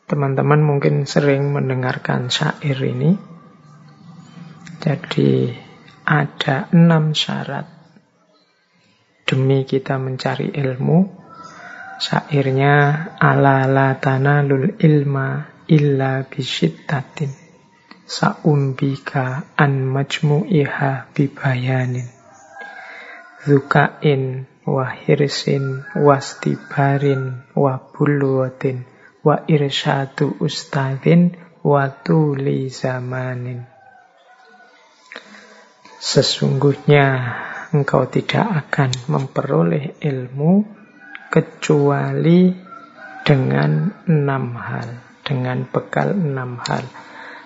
[0.09, 3.13] Teman-teman mungkin sering mendengarkan syair ini.
[4.81, 5.53] Jadi
[6.01, 7.69] ada enam syarat
[9.29, 11.18] demi kita mencari ilmu.
[11.99, 12.75] Syairnya
[13.19, 17.27] ala la tanalul ilma illa bisyittatin
[18.07, 22.07] saumbika an majmu'iha bibayanin
[23.43, 28.87] zukain wa hirsin wastibarin wa bulwatin
[29.23, 33.67] wa irsyadu ustadin wa tuli zamanin.
[35.99, 37.05] Sesungguhnya
[37.75, 40.78] engkau tidak akan memperoleh ilmu
[41.29, 42.53] kecuali
[43.25, 44.89] dengan enam hal,
[45.21, 46.85] dengan bekal enam hal.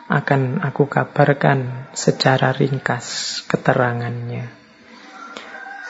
[0.07, 4.51] Akan aku kabarkan secara ringkas keterangannya.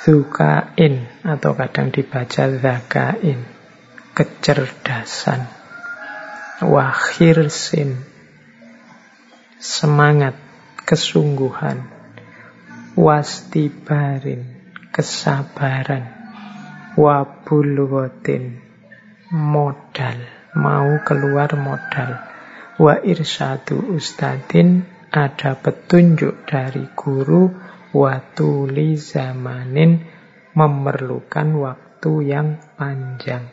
[0.03, 3.39] Zukain atau kadang dibaca zakain,
[4.13, 5.49] kecerdasan.
[6.61, 7.97] Wahirsin,
[9.57, 10.37] semangat,
[10.85, 11.93] kesungguhan
[12.93, 14.45] wastibarin
[14.93, 16.12] kesabaran
[16.93, 18.61] wabulwatin
[19.33, 20.19] modal.
[20.53, 22.21] Mau keluar modal.
[22.77, 24.85] Wa irsadu ustadin.
[25.13, 27.49] Ada petunjuk dari guru.
[27.93, 30.05] Watuli zamanin.
[30.53, 33.49] Memerlukan waktu yang panjang.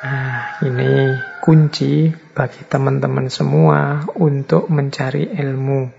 [0.00, 1.12] Nah, ini
[1.44, 5.92] kunci bagi teman-teman semua untuk mencari ilmu.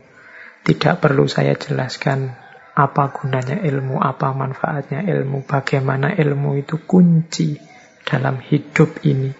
[0.66, 2.41] Tidak perlu saya jelaskan
[2.72, 7.60] apa gunanya ilmu, apa manfaatnya ilmu, bagaimana ilmu itu kunci
[8.08, 9.32] dalam hidup ini.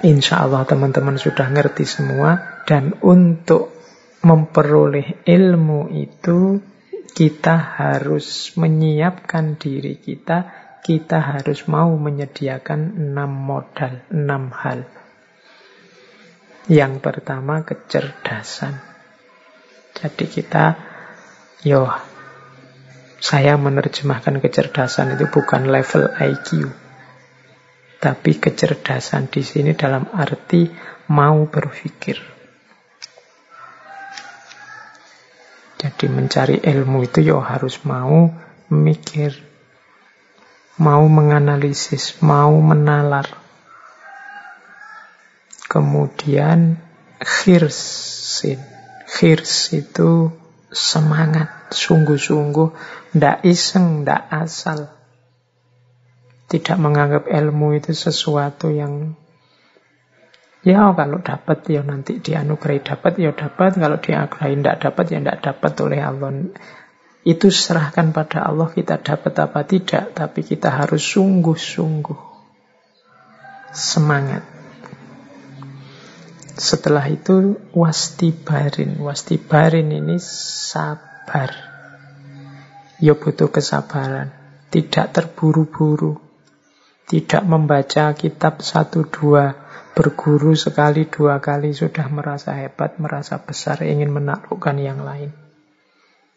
[0.00, 3.76] Insya Allah teman-teman sudah ngerti semua dan untuk
[4.24, 6.60] memperoleh ilmu itu
[7.12, 10.48] kita harus menyiapkan diri kita,
[10.80, 14.88] kita harus mau menyediakan enam modal, enam hal.
[16.70, 18.89] Yang pertama kecerdasan.
[20.00, 20.80] Jadi kita,
[21.60, 21.84] yo,
[23.20, 26.72] saya menerjemahkan kecerdasan itu bukan level IQ,
[28.00, 30.72] tapi kecerdasan di sini dalam arti
[31.12, 32.16] mau berpikir.
[35.76, 38.32] Jadi mencari ilmu itu yo harus mau
[38.72, 39.36] mikir,
[40.80, 43.28] mau menganalisis, mau menalar.
[45.68, 46.80] Kemudian
[47.20, 48.79] khirsin.
[49.20, 50.32] Khirs itu
[50.72, 52.72] semangat, sungguh-sungguh,
[53.12, 54.88] ndak iseng, ndak asal.
[56.48, 59.12] Tidak menganggap ilmu itu sesuatu yang
[60.64, 65.38] Ya kalau dapat ya nanti dianugerahi dapat ya dapat, kalau dianugerahi tidak dapat ya tidak
[65.44, 66.30] dapat oleh Allah.
[67.20, 72.20] Itu serahkan pada Allah kita dapat apa tidak, tapi kita harus sungguh-sungguh
[73.76, 74.59] semangat
[76.60, 79.00] setelah itu wastibarin.
[79.00, 81.56] Wastibarin ini sabar.
[83.00, 84.28] Ya butuh kesabaran.
[84.68, 86.20] Tidak terburu-buru.
[87.08, 89.72] Tidak membaca kitab satu dua.
[89.96, 95.34] Berguru sekali dua kali sudah merasa hebat, merasa besar, ingin menaklukkan yang lain.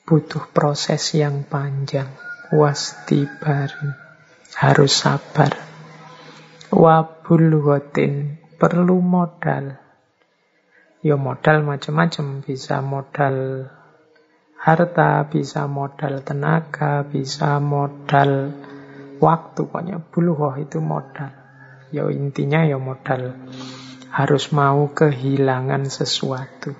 [0.08, 2.08] Butuh proses yang panjang.
[2.50, 3.92] Wastibarin.
[4.56, 5.52] Harus sabar.
[6.72, 8.40] Wabulwatin.
[8.58, 9.83] Perlu modal
[11.04, 13.68] Ya modal macam-macam, bisa modal
[14.56, 18.56] harta, bisa modal tenaga, bisa modal
[19.20, 19.68] waktu.
[19.68, 21.28] Pokoknya buluhoh itu modal.
[21.91, 23.36] Ya intinya ya modal.
[24.16, 26.72] Harus mau kehilangan sesuatu.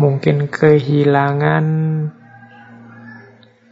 [0.00, 1.66] Mungkin kehilangan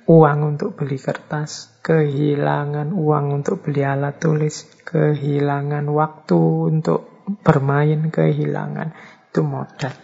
[0.05, 6.37] uang untuk beli kertas, kehilangan uang untuk beli alat tulis, kehilangan waktu
[6.69, 7.14] untuk
[7.45, 8.93] bermain kehilangan
[9.31, 9.95] itu modal.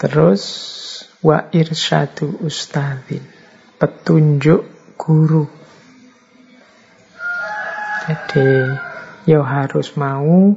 [0.00, 0.42] Terus
[1.20, 3.20] wa irsyadu ustadzin,
[3.76, 4.64] petunjuk
[4.96, 5.44] guru.
[8.08, 8.50] Jadi
[9.28, 10.56] ya harus mau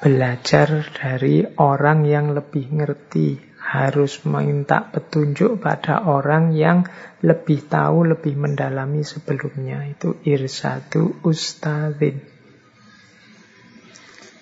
[0.00, 6.86] belajar dari orang yang lebih ngerti, harus minta petunjuk pada orang yang
[7.26, 9.82] lebih tahu, lebih mendalami sebelumnya.
[9.90, 12.22] Itu irsatu ustadzin.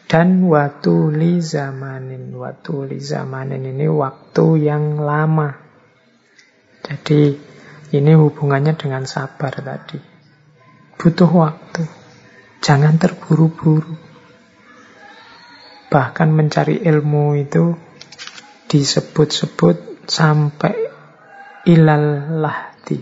[0.04, 2.36] Dan watuli zamanin.
[2.36, 5.56] Watuli zamanin ini waktu yang lama.
[6.84, 7.32] Jadi
[7.96, 9.96] ini hubungannya dengan sabar tadi.
[11.00, 11.88] Butuh waktu.
[12.60, 13.96] Jangan terburu-buru.
[15.88, 17.72] Bahkan mencari ilmu itu
[18.72, 20.72] disebut-sebut sampai
[21.68, 22.96] ilal lahdi.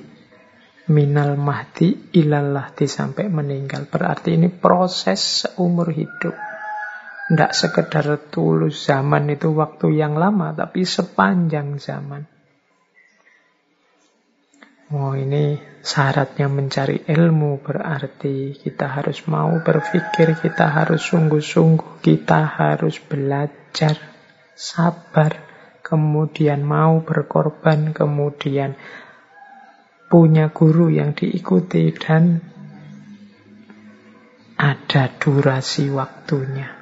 [0.91, 3.87] Minal mahdi ilal lahdi sampai meninggal.
[3.87, 6.35] Berarti ini proses seumur hidup.
[7.31, 12.27] Tidak sekedar tulus zaman itu waktu yang lama, tapi sepanjang zaman.
[14.91, 15.55] Oh ini
[15.87, 23.95] syaratnya mencari ilmu berarti kita harus mau berpikir, kita harus sungguh-sungguh, kita harus belajar,
[24.59, 25.50] sabar,
[25.91, 28.79] kemudian mau berkorban, kemudian
[30.07, 32.39] punya guru yang diikuti dan
[34.55, 36.79] ada durasi waktunya.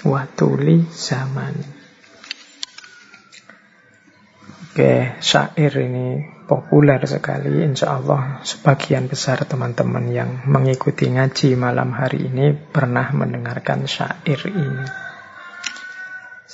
[0.00, 1.80] Watuli zaman.
[4.70, 7.60] Oke, syair ini populer sekali.
[7.60, 15.09] Insya Allah sebagian besar teman-teman yang mengikuti ngaji malam hari ini pernah mendengarkan syair ini.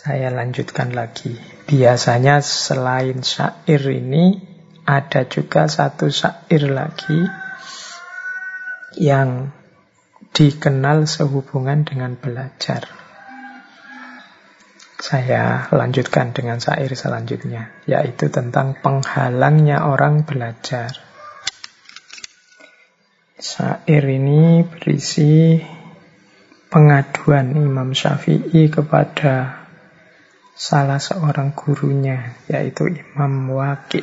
[0.07, 1.35] Saya lanjutkan lagi.
[1.67, 4.39] Biasanya selain syair ini
[4.87, 7.27] ada juga satu syair lagi
[9.03, 9.51] yang
[10.31, 12.87] dikenal sehubungan dengan belajar.
[15.03, 21.03] Saya lanjutkan dengan syair selanjutnya, yaitu tentang penghalangnya orang belajar.
[23.43, 25.59] Syair ini berisi
[26.71, 29.66] pengaduan Imam Syafi'i kepada
[30.57, 34.01] salah seorang gurunya, yaitu Imam Waki.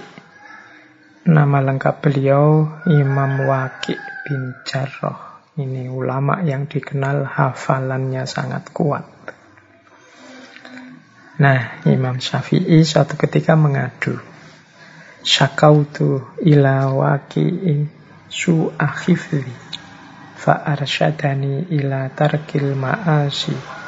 [1.26, 3.98] Nama lengkap beliau Imam Waki
[4.30, 5.42] bin Jarrah.
[5.58, 9.06] Ini ulama yang dikenal hafalannya sangat kuat.
[11.42, 14.22] Nah, Imam Syafi'i suatu ketika mengadu.
[15.26, 17.90] Syakautu ila waki'in
[18.30, 19.48] su'akhifli
[20.38, 23.83] fa'arsyadani ila tarkil ma'asi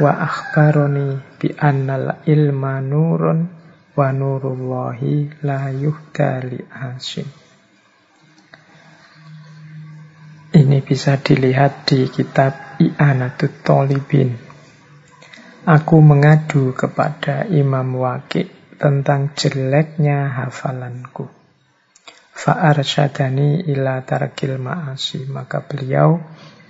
[0.00, 3.50] wa akhbaroni bi annal ilma nurun
[3.92, 7.28] wa nurullahi la yuhda li asin.
[10.52, 14.36] Ini bisa dilihat di kitab I'anatut Tolibin.
[15.64, 21.30] Aku mengadu kepada Imam Waki tentang jeleknya hafalanku.
[22.36, 25.24] Fa'arsyadani ila tarkil ma'asi.
[25.30, 26.20] Maka beliau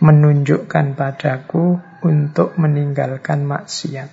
[0.03, 4.11] menunjukkan padaku untuk meninggalkan maksiat.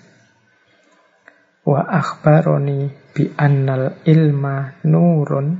[1.65, 5.57] Wa akhbaroni bi annal ilma nurun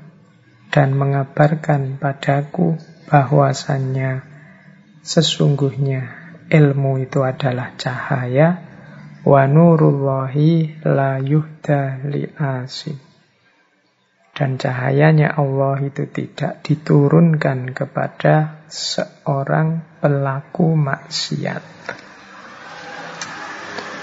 [0.70, 2.78] dan mengabarkan padaku
[3.10, 4.22] bahwasannya
[5.02, 6.02] sesungguhnya
[6.46, 8.62] ilmu itu adalah cahaya
[9.26, 13.02] wa nurullahi la yuhda li asin
[14.38, 21.64] dan cahayanya Allah itu tidak diturunkan kepada seorang pelaku maksiat.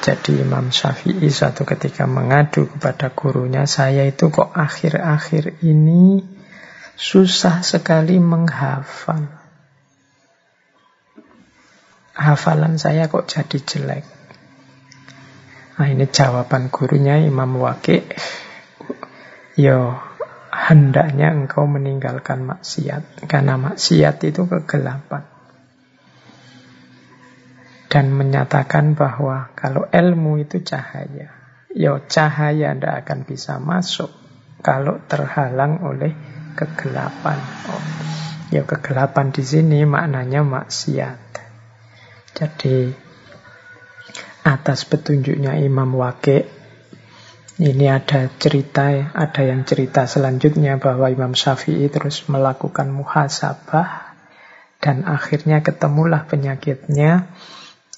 [0.06, 6.22] Jadi Imam Syafi'i suatu ketika mengadu kepada gurunya, saya itu kok akhir-akhir ini
[6.94, 9.26] susah sekali menghafal.
[12.16, 14.04] hafalan saya kok jadi jelek.
[15.76, 18.00] Nah ini jawaban gurunya Imam Waqi.
[19.60, 19.92] Yo,
[20.48, 23.28] hendaknya engkau meninggalkan maksiat.
[23.28, 25.35] Karena maksiat itu kegelapan.
[27.96, 31.32] Dan menyatakan bahwa kalau ilmu itu cahaya.
[31.72, 34.12] Yo cahaya tidak akan bisa masuk
[34.60, 36.12] kalau terhalang oleh
[36.52, 37.40] kegelapan.
[37.72, 37.84] Oh,
[38.52, 41.40] ya kegelapan di sini maknanya maksiat.
[42.36, 42.92] Jadi
[44.44, 46.44] atas petunjuknya Imam Waqi
[47.56, 54.12] ini ada cerita, ada yang cerita selanjutnya bahwa Imam Syafi'i terus melakukan muhasabah
[54.84, 57.32] dan akhirnya ketemulah penyakitnya.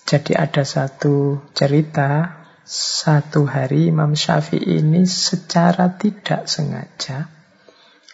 [0.09, 7.29] Jadi ada satu cerita, satu hari Imam Syafi'i ini secara tidak sengaja,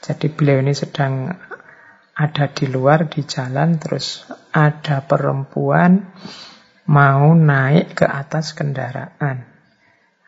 [0.02, 1.30] jadi beliau ini sedang
[2.18, 6.02] ada di luar di jalan terus ada perempuan
[6.90, 9.46] mau naik ke atas kendaraan.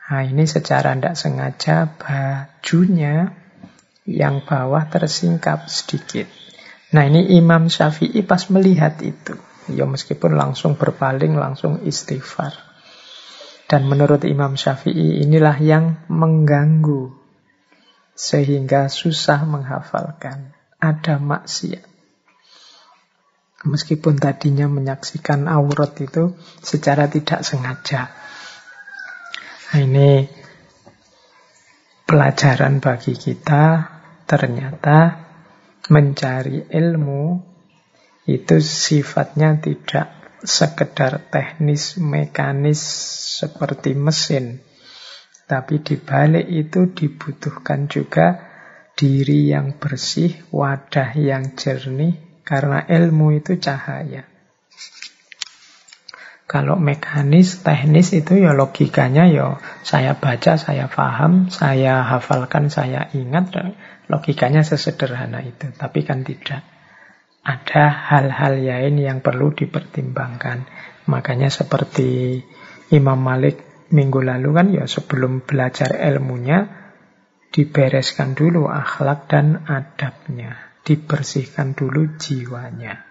[0.06, 3.34] Nah ini secara tidak sengaja bajunya
[4.06, 6.30] yang bawah tersingkap sedikit.
[6.94, 9.34] Nah ini Imam Syafi'i pas melihat itu.
[9.72, 12.54] Ya meskipun langsung berpaling, langsung istighfar.
[13.66, 17.10] Dan menurut Imam Syafi'i inilah yang mengganggu.
[18.14, 20.54] Sehingga susah menghafalkan.
[20.78, 21.96] Ada maksiat.
[23.66, 28.14] Meskipun tadinya menyaksikan aurat itu secara tidak sengaja.
[29.74, 30.30] Nah, ini
[32.06, 33.90] pelajaran bagi kita
[34.30, 35.26] ternyata
[35.90, 37.55] mencari ilmu
[38.26, 40.10] itu sifatnya tidak
[40.42, 42.82] sekedar teknis mekanis
[43.42, 44.60] seperti mesin
[45.46, 48.42] tapi di balik itu dibutuhkan juga
[48.98, 54.26] diri yang bersih, wadah yang jernih karena ilmu itu cahaya.
[56.46, 63.50] Kalau mekanis, teknis itu ya logikanya ya saya baca, saya paham, saya hafalkan, saya ingat.
[64.06, 65.74] Logikanya sesederhana itu.
[65.74, 66.62] Tapi kan tidak.
[67.46, 70.66] Ada hal-hal lain yang perlu dipertimbangkan.
[71.06, 72.42] Makanya seperti
[72.90, 76.66] Imam Malik minggu lalu kan ya sebelum belajar ilmunya
[77.54, 80.58] dibereskan dulu akhlak dan adabnya.
[80.82, 83.06] Dibersihkan dulu jiwanya.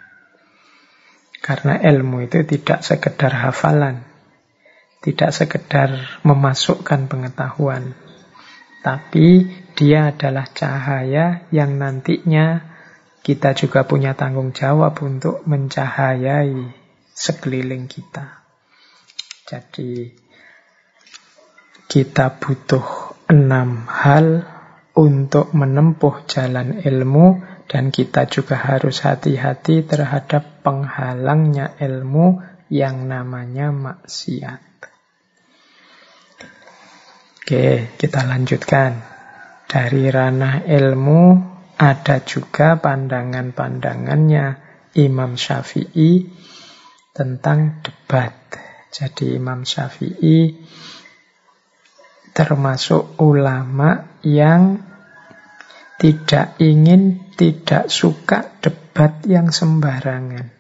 [1.40, 4.02] Karena ilmu itu tidak sekedar hafalan,
[5.06, 5.94] tidak sekedar
[6.26, 7.94] memasukkan pengetahuan,
[8.82, 9.46] tapi
[9.78, 12.75] dia adalah cahaya yang nantinya
[13.26, 16.70] kita juga punya tanggung jawab untuk mencahayai
[17.10, 18.46] sekeliling kita.
[19.50, 20.14] Jadi
[21.90, 24.46] kita butuh enam hal
[24.94, 34.62] untuk menempuh jalan ilmu dan kita juga harus hati-hati terhadap penghalangnya ilmu yang namanya maksiat.
[37.42, 39.18] Oke, kita lanjutkan.
[39.66, 44.46] Dari ranah ilmu ada juga pandangan-pandangannya
[44.96, 46.32] Imam Syafi'i
[47.12, 48.32] tentang debat.
[48.92, 50.56] Jadi Imam Syafi'i
[52.36, 54.80] termasuk ulama yang
[55.96, 60.52] tidak ingin, tidak suka debat yang sembarangan.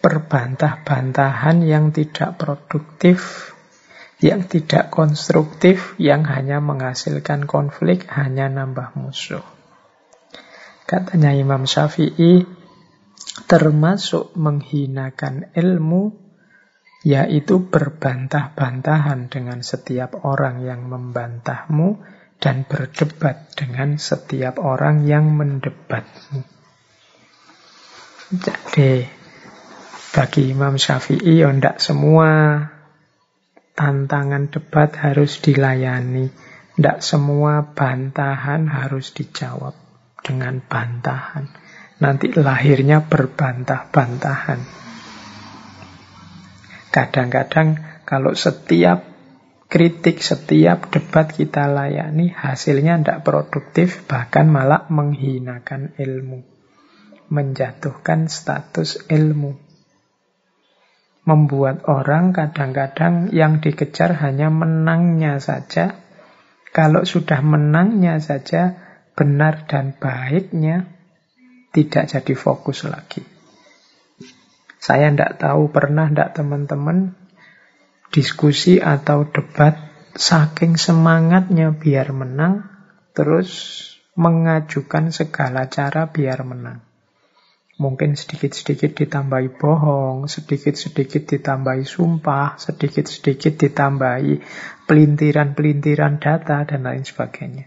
[0.00, 3.51] Perbantah-bantahan yang tidak produktif,
[4.22, 9.42] yang tidak konstruktif, yang hanya menghasilkan konflik, hanya nambah musuh.
[10.86, 12.46] Katanya Imam Syafi'i,
[13.50, 16.14] termasuk menghinakan ilmu,
[17.02, 21.98] yaitu berbantah-bantahan dengan setiap orang yang membantahmu,
[22.38, 26.46] dan berdebat dengan setiap orang yang mendebatmu.
[28.38, 29.02] Jadi,
[30.14, 32.30] bagi Imam Syafi'i, ya tidak semua
[33.82, 36.30] tantangan debat harus dilayani.
[36.78, 39.74] Tidak semua bantahan harus dijawab
[40.22, 41.50] dengan bantahan.
[41.98, 44.60] Nanti lahirnya berbantah-bantahan.
[46.94, 49.02] Kadang-kadang kalau setiap
[49.66, 56.44] kritik setiap debat kita layani hasilnya tidak produktif bahkan malah menghinakan ilmu
[57.32, 59.56] menjatuhkan status ilmu
[61.22, 65.94] membuat orang kadang-kadang yang dikejar hanya menangnya saja
[66.74, 68.74] kalau sudah menangnya saja
[69.14, 70.90] benar dan baiknya
[71.70, 73.22] tidak jadi fokus lagi
[74.82, 77.14] saya tidak tahu pernah tidak teman-teman
[78.10, 79.78] diskusi atau debat
[80.18, 82.66] saking semangatnya biar menang
[83.16, 83.80] terus
[84.12, 86.84] mengajukan segala cara biar menang.
[87.82, 94.38] Mungkin sedikit-sedikit ditambahi bohong, sedikit-sedikit ditambahi sumpah, sedikit-sedikit ditambahi
[94.86, 97.66] pelintiran-pelintiran data, dan lain sebagainya.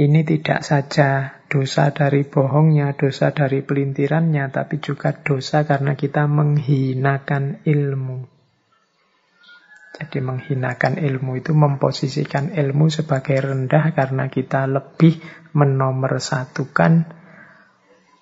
[0.00, 7.60] Ini tidak saja dosa dari bohongnya, dosa dari pelintirannya, tapi juga dosa karena kita menghinakan
[7.68, 8.24] ilmu.
[10.00, 15.20] Jadi menghinakan ilmu itu memposisikan ilmu sebagai rendah karena kita lebih
[15.52, 17.19] menomorsatukan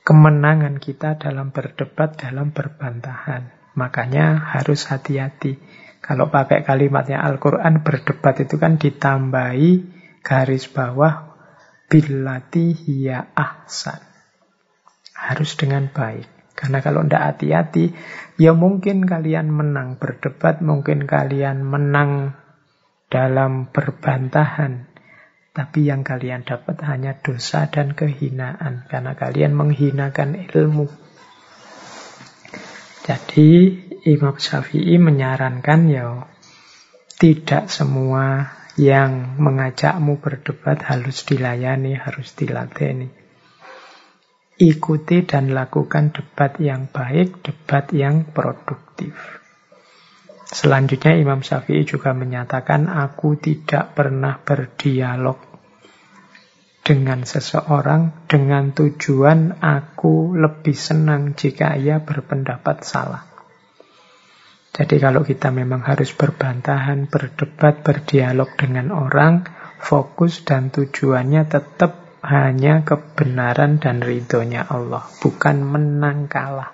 [0.09, 3.53] kemenangan kita dalam berdebat, dalam berbantahan.
[3.77, 5.61] Makanya harus hati-hati.
[6.01, 9.71] Kalau pakai kalimatnya Al-Quran, berdebat itu kan ditambahi
[10.25, 11.37] garis bawah
[11.93, 14.01] billati hiya ahsan.
[15.13, 16.57] Harus dengan baik.
[16.57, 17.93] Karena kalau tidak hati-hati,
[18.41, 22.33] ya mungkin kalian menang berdebat, mungkin kalian menang
[23.13, 24.89] dalam berbantahan.
[25.59, 30.87] Tapi yang kalian dapat hanya dosa dan kehinaan karena kalian menghinakan ilmu.
[33.03, 33.51] Jadi
[34.07, 36.23] Imam Syafi'i menyarankan ya
[37.19, 43.11] tidak semua yang mengajakmu berdebat harus dilayani, harus dilateni.
[44.63, 49.43] Ikuti dan lakukan debat yang baik, debat yang produktif.
[50.47, 55.48] Selanjutnya Imam Syafi'i juga menyatakan aku tidak pernah berdialog
[56.89, 63.29] dengan seseorang dengan tujuan aku lebih senang jika ia berpendapat salah.
[64.73, 69.45] Jadi kalau kita memang harus berbantahan, berdebat, berdialog dengan orang,
[69.77, 76.73] fokus dan tujuannya tetap hanya kebenaran dan ridhonya Allah, bukan menang kalah.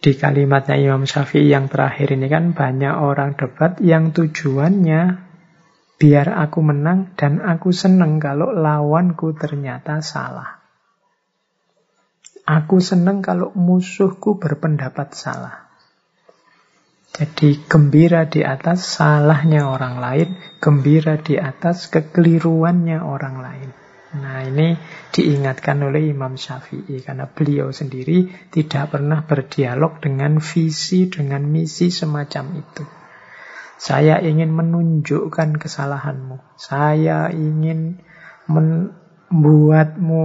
[0.00, 5.23] Di kalimatnya Imam Syafi'i yang terakhir ini kan banyak orang debat yang tujuannya
[5.94, 10.58] Biar aku menang dan aku senang kalau lawanku ternyata salah.
[12.44, 15.64] Aku senang kalau musuhku berpendapat salah.
[17.14, 20.28] Jadi gembira di atas salahnya orang lain,
[20.58, 23.70] gembira di atas kekeliruannya orang lain.
[24.18, 24.74] Nah ini
[25.14, 32.44] diingatkan oleh Imam Syafi'i karena beliau sendiri tidak pernah berdialog dengan visi, dengan misi semacam
[32.58, 33.03] itu.
[33.76, 36.38] Saya ingin menunjukkan kesalahanmu.
[36.56, 38.00] Saya ingin
[38.46, 40.24] membuatmu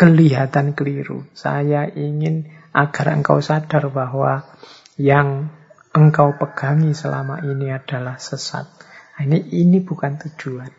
[0.00, 1.28] kelihatan keliru.
[1.36, 4.46] Saya ingin agar engkau sadar bahwa
[4.96, 5.50] yang
[5.90, 8.64] engkau pegangi selama ini adalah sesat.
[9.18, 10.72] Nah, ini ini bukan tujuan.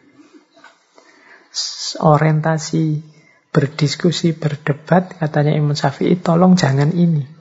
[2.02, 3.04] Orientasi
[3.52, 7.41] berdiskusi, berdebat, katanya Imam Syafi'i, tolong jangan ini.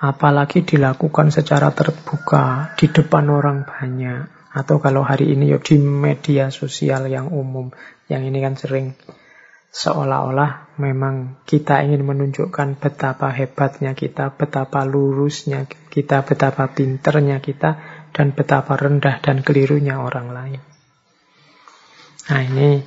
[0.00, 4.50] Apalagi dilakukan secara terbuka di depan orang banyak.
[4.50, 7.68] Atau kalau hari ini ya di media sosial yang umum.
[8.08, 8.86] Yang ini kan sering
[9.70, 17.78] seolah-olah memang kita ingin menunjukkan betapa hebatnya kita, betapa lurusnya kita, betapa pinternya kita,
[18.10, 20.60] dan betapa rendah dan kelirunya orang lain.
[22.30, 22.82] Nah ini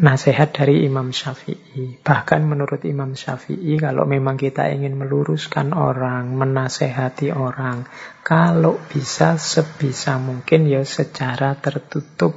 [0.00, 2.00] nasihat dari Imam Syafi'i.
[2.00, 7.84] Bahkan menurut Imam Syafi'i, kalau memang kita ingin meluruskan orang, menasehati orang,
[8.24, 12.32] kalau bisa sebisa mungkin ya secara tertutup,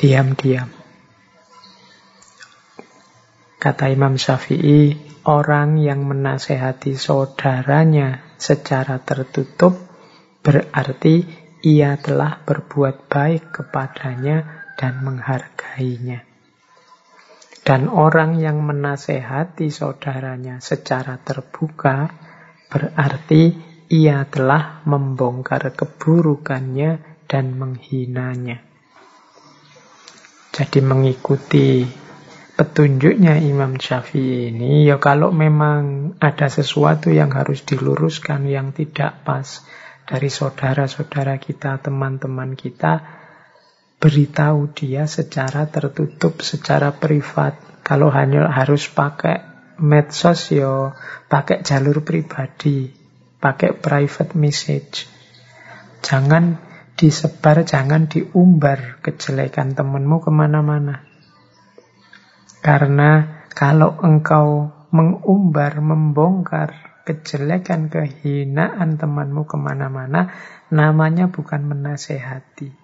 [0.00, 0.72] diam-diam.
[3.60, 4.96] Kata Imam Syafi'i,
[5.28, 9.76] orang yang menasehati saudaranya secara tertutup
[10.44, 11.24] berarti
[11.64, 16.22] ia telah berbuat baik kepadanya dan menghargainya.
[17.64, 22.12] Dan orang yang menasehati saudaranya secara terbuka
[22.68, 23.56] berarti
[23.88, 28.60] ia telah membongkar keburukannya dan menghinanya.
[30.54, 31.82] Jadi mengikuti
[32.54, 39.66] petunjuknya Imam Syafi'i ini, ya kalau memang ada sesuatu yang harus diluruskan yang tidak pas
[40.06, 43.23] dari saudara-saudara kita, teman-teman kita,
[44.02, 47.56] beritahu dia secara tertutup, secara privat.
[47.84, 49.44] Kalau hanya harus pakai
[49.80, 50.94] medsos yo,
[51.28, 52.92] pakai jalur pribadi,
[53.40, 55.08] pakai private message.
[56.04, 56.60] Jangan
[57.00, 61.04] disebar, jangan diumbar kejelekan temanmu ke mana-mana.
[62.64, 70.32] Karena kalau engkau mengumbar, membongkar kejelekan, kehinaan temanmu ke mana-mana,
[70.72, 72.83] namanya bukan menasehati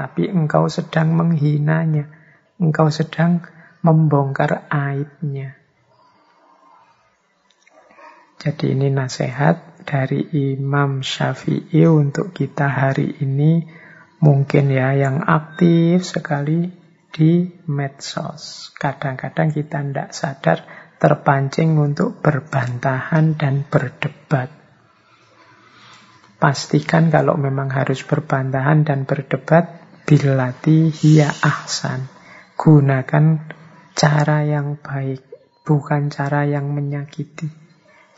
[0.00, 2.08] tapi engkau sedang menghinanya,
[2.56, 3.44] engkau sedang
[3.84, 5.60] membongkar aibnya.
[8.40, 10.24] Jadi ini nasihat dari
[10.56, 13.68] Imam Syafi'i untuk kita hari ini.
[14.24, 16.72] Mungkin ya yang aktif sekali
[17.12, 18.72] di medsos.
[18.80, 20.58] Kadang-kadang kita tidak sadar
[20.96, 24.48] terpancing untuk berbantahan dan berdebat.
[26.40, 29.79] Pastikan kalau memang harus berbantahan dan berdebat,
[30.10, 32.10] bilati hiya ahsan.
[32.58, 33.46] Gunakan
[33.94, 35.22] cara yang baik,
[35.62, 37.46] bukan cara yang menyakiti.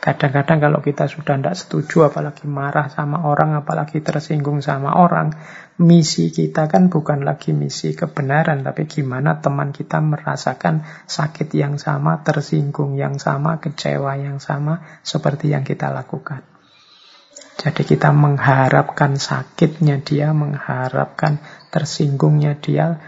[0.01, 5.37] Kadang-kadang kalau kita sudah tidak setuju, apalagi marah sama orang, apalagi tersinggung sama orang,
[5.79, 12.25] misi kita kan bukan lagi misi kebenaran, tapi gimana teman kita merasakan sakit yang sama,
[12.25, 16.41] tersinggung yang sama, kecewa yang sama, seperti yang kita lakukan.
[17.63, 21.39] Jadi kita mengharapkan sakitnya dia, mengharapkan
[21.73, 23.01] tersinggungnya dia,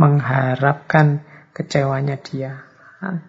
[0.00, 1.20] mengharapkan
[1.52, 2.64] kecewanya dia.
[3.04, 3.20] Nah,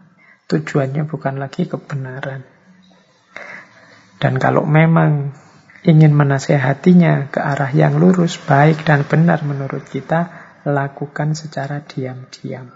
[0.48, 2.48] tujuannya bukan lagi kebenaran.
[4.16, 5.36] Dan kalau memang
[5.84, 10.32] ingin menasehatinya ke arah yang lurus, baik dan benar menurut kita,
[10.64, 12.72] lakukan secara diam-diam.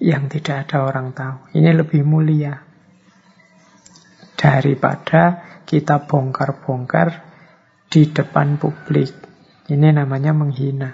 [0.00, 1.52] Yang tidak ada orang tahu.
[1.60, 2.56] Ini lebih mulia.
[4.40, 7.08] Daripada kita bongkar-bongkar
[7.92, 9.29] di depan publik.
[9.70, 10.90] Ini namanya menghina.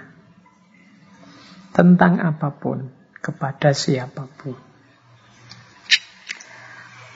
[1.73, 2.85] Tentang apa pun,
[3.17, 4.53] kepada siapa pun.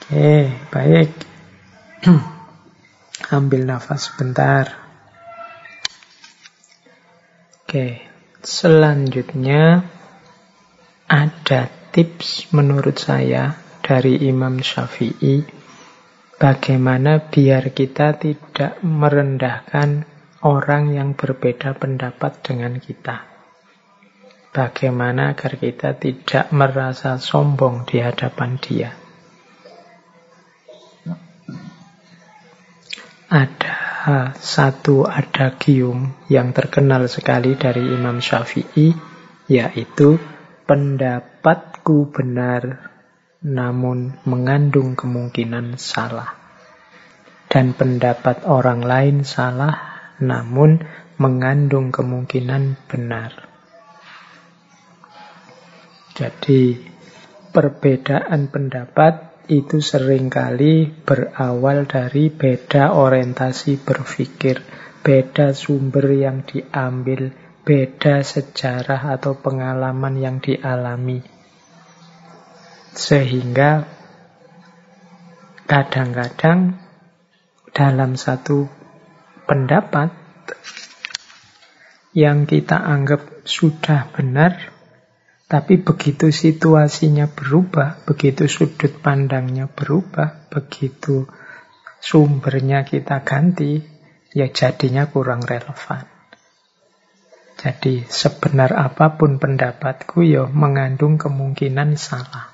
[0.02, 1.10] Oke, baik.
[3.38, 4.74] Ambil nafas sebentar.
[7.62, 8.04] Oke,
[8.42, 9.86] selanjutnya
[11.06, 15.46] ada tips menurut saya dari Imam Syafi'i
[16.42, 20.11] bagaimana biar kita tidak merendahkan
[20.42, 23.30] orang yang berbeda pendapat dengan kita.
[24.52, 28.90] Bagaimana agar kita tidak merasa sombong di hadapan dia.
[33.32, 38.92] Ada satu adagium yang terkenal sekali dari Imam Syafi'i,
[39.48, 40.20] yaitu
[40.68, 42.92] pendapatku benar
[43.40, 46.36] namun mengandung kemungkinan salah.
[47.48, 49.91] Dan pendapat orang lain salah
[50.22, 50.82] namun
[51.18, 53.50] mengandung kemungkinan benar.
[56.12, 56.76] Jadi
[57.52, 64.62] perbedaan pendapat itu sering kali berawal dari beda orientasi berpikir,
[65.02, 67.34] beda sumber yang diambil,
[67.66, 71.20] beda sejarah atau pengalaman yang dialami.
[72.92, 73.88] Sehingga
[75.66, 76.76] kadang-kadang
[77.72, 78.81] dalam satu
[79.44, 80.10] pendapat
[82.12, 84.72] yang kita anggap sudah benar
[85.52, 91.28] tapi begitu situasinya berubah, begitu sudut pandangnya berubah, begitu
[92.00, 93.84] sumbernya kita ganti,
[94.32, 96.08] ya jadinya kurang relevan.
[97.60, 102.48] Jadi sebenar apa pun pendapatku ya mengandung kemungkinan salah.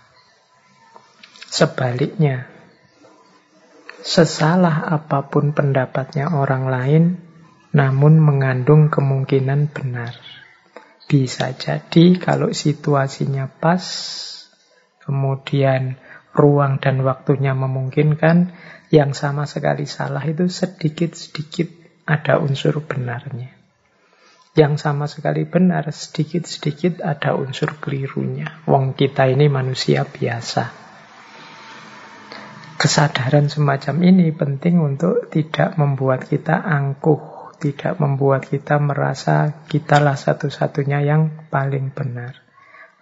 [1.46, 2.50] Sebaliknya,
[4.02, 7.04] sesalah apa pun pendapatnya orang lain,
[7.74, 10.16] namun mengandung kemungkinan benar.
[11.08, 13.82] Bisa jadi kalau situasinya pas,
[15.04, 15.96] kemudian
[16.36, 18.52] ruang dan waktunya memungkinkan,
[18.88, 21.68] yang sama sekali salah itu sedikit-sedikit
[22.08, 23.52] ada unsur benarnya.
[24.56, 28.64] Yang sama sekali benar, sedikit-sedikit ada unsur kelirunya.
[28.66, 30.87] Wong kita ini manusia biasa.
[32.78, 41.02] Kesadaran semacam ini penting untuk tidak membuat kita angkuh tidak membuat kita merasa kitalah satu-satunya
[41.02, 42.38] yang paling benar.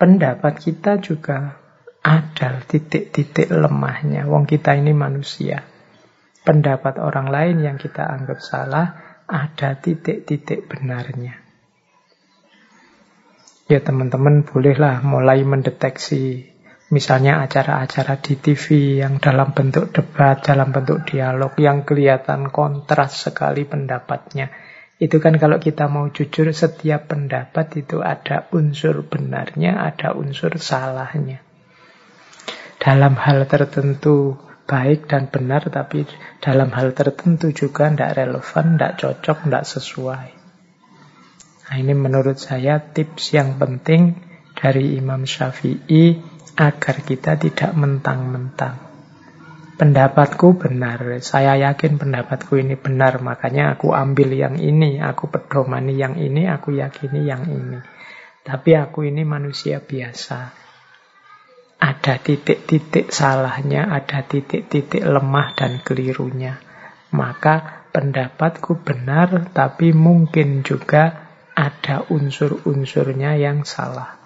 [0.01, 1.61] Pendapat kita juga
[2.01, 4.24] ada titik-titik lemahnya.
[4.29, 5.64] Wong kita ini manusia.
[6.45, 11.37] Pendapat orang lain yang kita anggap salah ada titik-titik benarnya.
[13.66, 16.55] Ya teman-teman bolehlah mulai mendeteksi
[16.87, 23.66] Misalnya acara-acara di TV yang dalam bentuk debat, dalam bentuk dialog, yang kelihatan kontras sekali
[23.66, 24.55] pendapatnya.
[24.97, 31.43] Itu kan kalau kita mau jujur, setiap pendapat itu ada unsur benarnya, ada unsur salahnya.
[32.78, 34.39] Dalam hal tertentu
[34.70, 36.07] baik dan benar, tapi
[36.39, 40.28] dalam hal tertentu juga tidak relevan, tidak cocok, tidak sesuai.
[41.66, 44.22] Nah ini menurut saya tips yang penting
[44.55, 48.81] dari Imam Syafi'i agar kita tidak mentang-mentang.
[49.77, 56.17] Pendapatku benar, saya yakin pendapatku ini benar, makanya aku ambil yang ini, aku pedomani yang
[56.17, 57.77] ini, aku yakini yang ini.
[58.41, 60.57] Tapi aku ini manusia biasa.
[61.77, 66.57] Ada titik-titik salahnya, ada titik-titik lemah dan kelirunya.
[67.13, 74.26] Maka pendapatku benar, tapi mungkin juga ada unsur-unsurnya yang salah.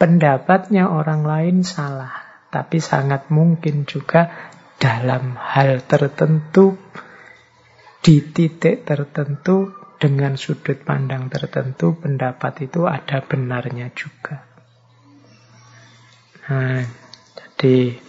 [0.00, 4.32] Pendapatnya orang lain salah, tapi sangat mungkin juga
[4.80, 6.80] dalam hal tertentu,
[8.00, 14.48] di titik tertentu, dengan sudut pandang tertentu, pendapat itu ada benarnya juga.
[16.48, 16.80] Nah,
[17.36, 18.00] jadi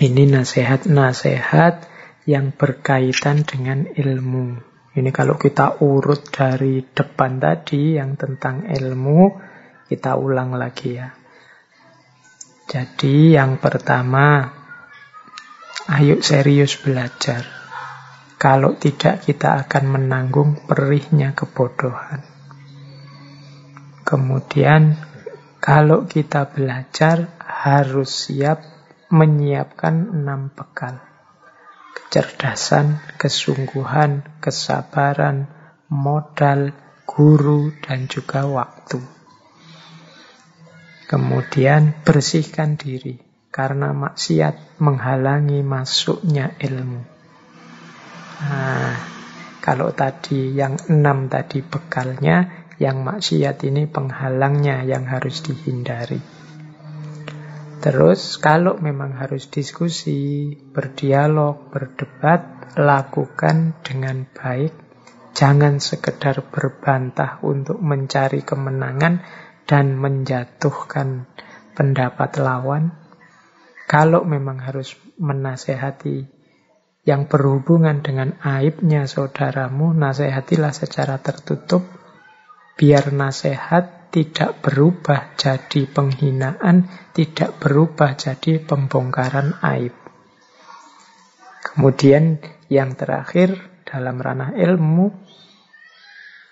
[0.00, 1.92] ini nasihat-nasihat
[2.24, 4.56] yang berkaitan dengan ilmu.
[4.96, 9.51] Ini kalau kita urut dari depan tadi yang tentang ilmu,
[9.92, 11.12] kita ulang lagi ya.
[12.64, 14.48] Jadi yang pertama,
[15.92, 17.44] ayo serius belajar.
[18.40, 22.24] Kalau tidak kita akan menanggung perihnya kebodohan.
[24.02, 24.96] Kemudian
[25.60, 28.64] kalau kita belajar harus siap
[29.12, 31.12] menyiapkan enam bekal
[32.12, 35.48] kecerdasan, kesungguhan, kesabaran,
[35.88, 36.72] modal,
[37.08, 39.00] guru, dan juga waktu.
[41.12, 43.20] Kemudian bersihkan diri,
[43.52, 47.04] karena maksiat menghalangi masuknya ilmu.
[48.40, 48.96] Nah,
[49.60, 56.16] kalau tadi yang enam tadi bekalnya, yang maksiat ini penghalangnya yang harus dihindari.
[57.84, 64.72] Terus kalau memang harus diskusi, berdialog, berdebat, lakukan dengan baik.
[65.36, 69.20] Jangan sekedar berbantah untuk mencari kemenangan
[69.66, 71.26] dan menjatuhkan
[71.72, 72.94] pendapat lawan.
[73.88, 76.24] Kalau memang harus menasehati
[77.02, 81.82] yang berhubungan dengan aibnya saudaramu, nasehatilah secara tertutup,
[82.78, 86.86] biar nasihat tidak berubah jadi penghinaan,
[87.16, 89.96] tidak berubah jadi pembongkaran aib.
[91.62, 92.38] Kemudian
[92.68, 95.10] yang terakhir dalam ranah ilmu,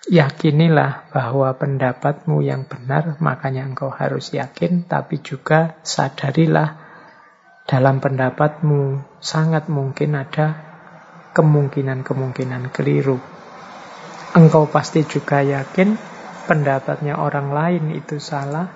[0.08, 6.80] yakinilah bahwa pendapatmu yang benar, makanya engkau harus yakin, tapi juga sadarilah
[7.68, 10.56] dalam pendapatmu sangat mungkin ada
[11.36, 13.20] kemungkinan-kemungkinan keliru.
[14.34, 15.94] Engkau pasti juga yakin
[16.48, 18.66] pendapatnya orang lain itu salah,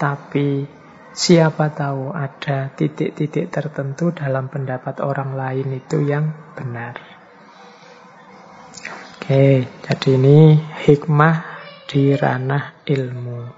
[0.00, 0.66] tapi
[1.14, 7.05] siapa tahu ada titik-titik tertentu dalam pendapat orang lain itu yang benar.
[9.26, 10.54] Oke, jadi ini
[10.86, 11.58] hikmah
[11.90, 13.50] di ranah ilmu.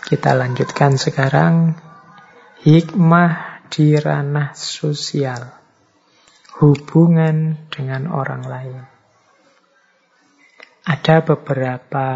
[0.00, 1.76] Kita lanjutkan sekarang
[2.64, 5.60] hikmah di ranah sosial.
[6.56, 8.80] Hubungan dengan orang lain.
[10.88, 12.08] Ada beberapa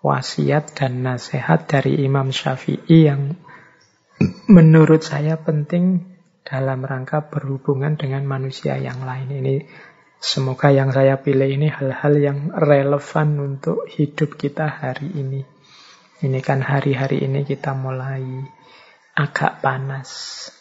[0.00, 3.36] wasiat dan nasihat dari Imam Syafi'i yang
[4.48, 6.08] menurut saya penting
[6.40, 9.28] dalam rangka berhubungan dengan manusia yang lain.
[9.28, 9.56] Ini
[10.20, 15.42] semoga yang saya pilih ini hal-hal yang relevan untuk hidup kita hari ini.
[16.20, 18.44] Ini kan hari-hari ini kita mulai
[19.16, 20.10] agak panas,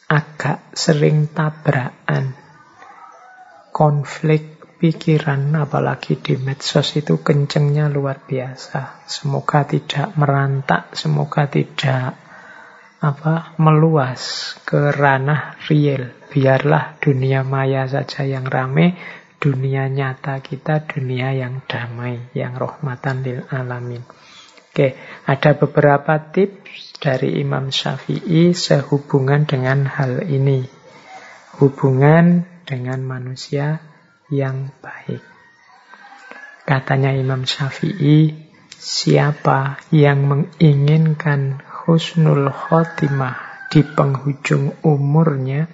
[0.07, 2.31] agak sering tabrakan,
[3.75, 9.03] konflik pikiran apalagi di medsos itu kencengnya luar biasa.
[9.03, 12.15] Semoga tidak merantak, semoga tidak
[12.99, 16.15] apa meluas ke ranah real.
[16.29, 18.95] Biarlah dunia maya saja yang rame,
[19.39, 24.03] dunia nyata kita dunia yang damai, yang rahmatan lil alamin.
[24.69, 24.93] Oke,
[25.25, 30.67] ada beberapa tips dari Imam Syafi'i sehubungan dengan hal ini.
[31.57, 33.81] Hubungan dengan manusia
[34.29, 35.25] yang baik.
[36.69, 38.29] Katanya Imam Syafi'i,
[38.69, 45.65] siapa yang menginginkan husnul khotimah di penghujung umurnya,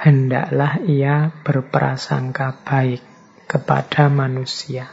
[0.00, 3.04] hendaklah ia berprasangka baik
[3.44, 4.88] kepada manusia.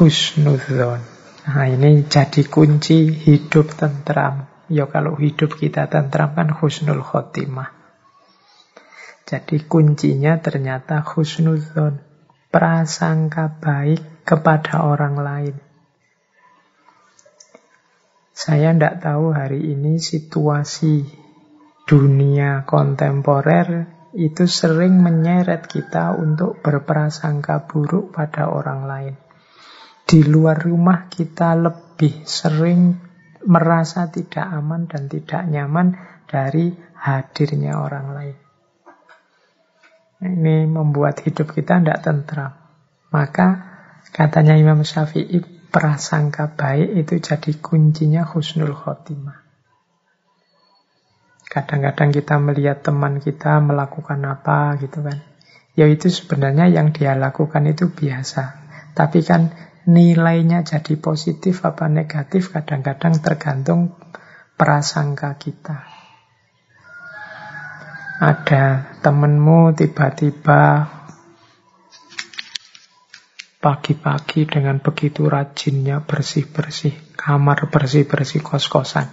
[0.00, 1.04] Husnudzon.
[1.44, 4.48] Nah ini jadi kunci hidup tentram.
[4.72, 7.68] Ya kalau hidup kita tentram kan husnul khotimah.
[9.28, 12.00] Jadi kuncinya ternyata husnuzon,
[12.48, 15.56] prasangka baik kepada orang lain.
[18.32, 21.21] Saya tidak tahu hari ini situasi
[21.86, 29.14] dunia kontemporer itu sering menyeret kita untuk berprasangka buruk pada orang lain.
[30.04, 32.92] Di luar rumah kita lebih sering
[33.48, 35.96] merasa tidak aman dan tidak nyaman
[36.28, 36.70] dari
[37.02, 38.36] hadirnya orang lain.
[40.22, 42.54] Ini membuat hidup kita tidak tentram.
[43.10, 43.48] Maka
[44.14, 49.41] katanya Imam Syafi'i, prasangka baik itu jadi kuncinya husnul khotimah.
[51.52, 55.20] Kadang-kadang kita melihat teman kita melakukan apa gitu kan.
[55.76, 58.56] Ya itu sebenarnya yang dia lakukan itu biasa.
[58.96, 59.52] Tapi kan
[59.84, 63.92] nilainya jadi positif apa negatif kadang-kadang tergantung
[64.56, 65.84] prasangka kita.
[68.22, 70.88] Ada temenmu tiba-tiba
[73.60, 79.12] pagi-pagi dengan begitu rajinnya bersih-bersih kamar, bersih-bersih kos-kosan.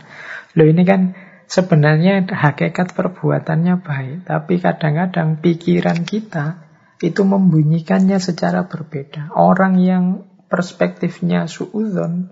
[0.56, 1.14] Loh ini kan
[1.50, 6.70] sebenarnya hakikat perbuatannya baik, tapi kadang-kadang pikiran kita
[7.02, 9.34] itu membunyikannya secara berbeda.
[9.34, 12.30] Orang yang perspektifnya suudon,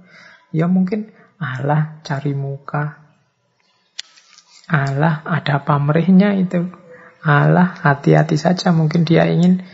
[0.53, 1.09] ya mungkin
[1.41, 3.01] Allah cari muka,
[4.69, 6.69] Allah ada pamrihnya itu.
[7.27, 9.65] Allah hati-hati saja mungkin dia ingin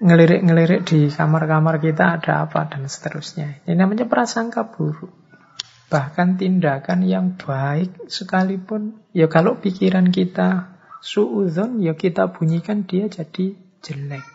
[0.00, 3.64] ngelirik-ngelirik di kamar-kamar kita ada apa dan seterusnya.
[3.64, 5.25] Ini namanya prasangka buruk.
[5.86, 13.54] Bahkan tindakan yang baik sekalipun, ya kalau pikiran kita suuzon, ya kita bunyikan dia jadi
[13.86, 14.26] jelek.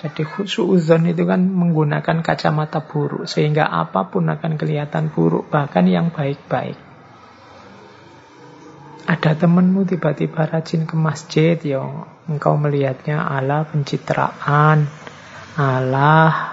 [0.00, 6.12] Jadi suuzon itu kan menggunakan kacamata buruk, sehingga apa pun akan kelihatan buruk, bahkan yang
[6.12, 6.76] baik-baik.
[9.08, 11.80] Ada temenmu tiba-tiba rajin ke masjid, ya
[12.28, 14.88] engkau melihatnya Allah pencitraan,
[15.56, 16.49] Allah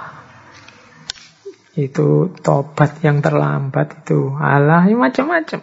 [1.77, 5.61] itu tobat yang terlambat itu Allah ya macam-macam.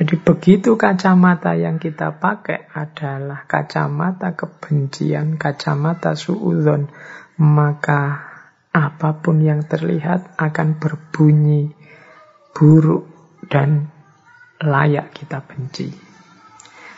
[0.00, 6.88] Jadi begitu kacamata yang kita pakai adalah kacamata kebencian, kacamata suudon,
[7.38, 8.32] maka
[8.72, 11.70] apa pun yang terlihat akan berbunyi
[12.56, 13.06] buruk
[13.46, 13.92] dan
[14.64, 15.92] layak kita benci.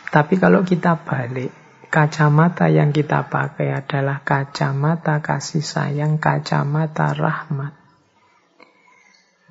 [0.07, 1.62] Tapi kalau kita balik,
[1.93, 7.77] kacamata yang kita pakai adalah kacamata kasih sayang, kacamata rahmat.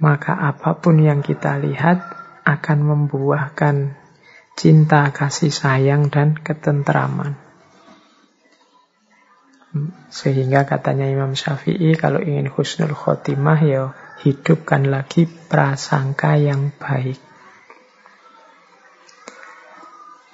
[0.02, 2.02] Maka apa pun yang kita lihat
[2.42, 3.94] akan membuahkan
[4.58, 7.38] cinta, kasih sayang, dan ketentraman.
[10.10, 13.94] Sehingga katanya Imam Syafi'i kalau ingin husnul khotimah ya
[14.26, 17.22] hidupkan lagi prasangka yang baik.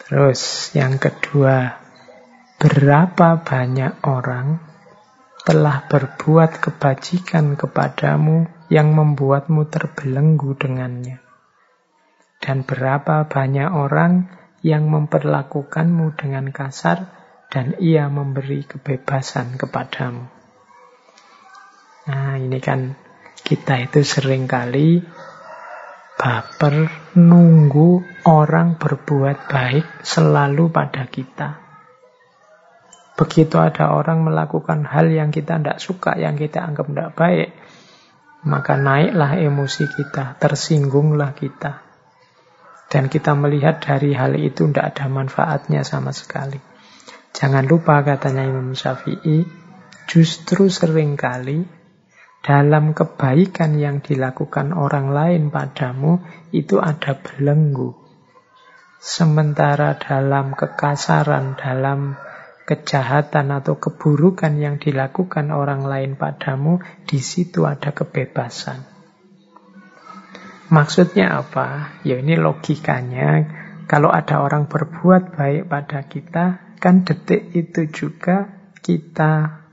[0.09, 1.88] Terus yang kedua,
[2.59, 4.59] berapa banyak orang
[5.47, 11.23] telah berbuat kebajikan kepadamu yang membuatmu terbelenggu dengannya?
[12.43, 14.27] Dan berapa banyak orang
[14.67, 17.15] yang memperlakukanmu dengan kasar
[17.47, 20.27] dan ia memberi kebebasan kepadamu?
[22.11, 22.99] Nah, ini kan
[23.47, 24.99] kita itu sering kali
[26.19, 31.68] baper nunggu orang berbuat baik selalu pada kita.
[33.19, 37.51] Begitu ada orang melakukan hal yang kita tidak suka, yang kita anggap tidak baik,
[38.47, 41.83] maka naiklah emosi kita, tersinggunglah kita.
[42.87, 46.63] Dan kita melihat dari hal itu tidak ada manfaatnya sama sekali.
[47.35, 49.43] Jangan lupa katanya Imam Syafi'i,
[50.07, 51.67] justru sering kali
[52.39, 56.23] dalam kebaikan yang dilakukan orang lain padamu
[56.55, 57.99] itu ada belenggu.
[59.03, 62.15] Sementara dalam kekasaran, dalam
[62.69, 68.85] kejahatan atau keburukan yang dilakukan orang lain padamu, di situ ada kebebasan.
[70.69, 71.97] Maksudnya apa?
[72.05, 73.57] Ya ini logikanya.
[73.89, 78.53] Kalau ada orang berbuat baik pada kita, kan detik itu juga
[78.85, 79.65] kita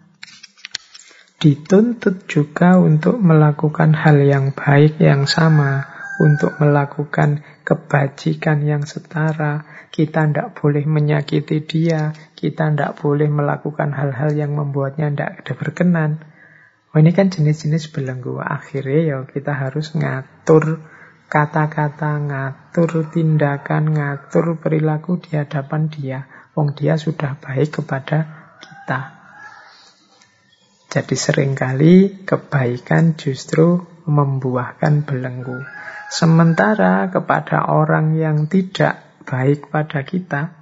[1.43, 5.83] dituntut juga untuk melakukan hal yang baik yang sama,
[6.23, 9.74] untuk melakukan kebajikan yang setara.
[9.95, 16.11] Kita tidak boleh menyakiti dia, kita tidak boleh melakukan hal-hal yang membuatnya tidak ada berkenan.
[16.91, 18.43] Oh, ini kan jenis-jenis belenggu.
[18.43, 20.83] Akhirnya ya kita harus ngatur
[21.31, 26.27] kata-kata, ngatur tindakan, ngatur perilaku di hadapan dia.
[26.59, 29.15] Wong dia sudah baik kepada kita.
[30.91, 35.63] Jadi sering kali kebaikan justru membuahkan belenggu.
[36.11, 40.53] Sementara kepada orang yang tidak baik pada kita,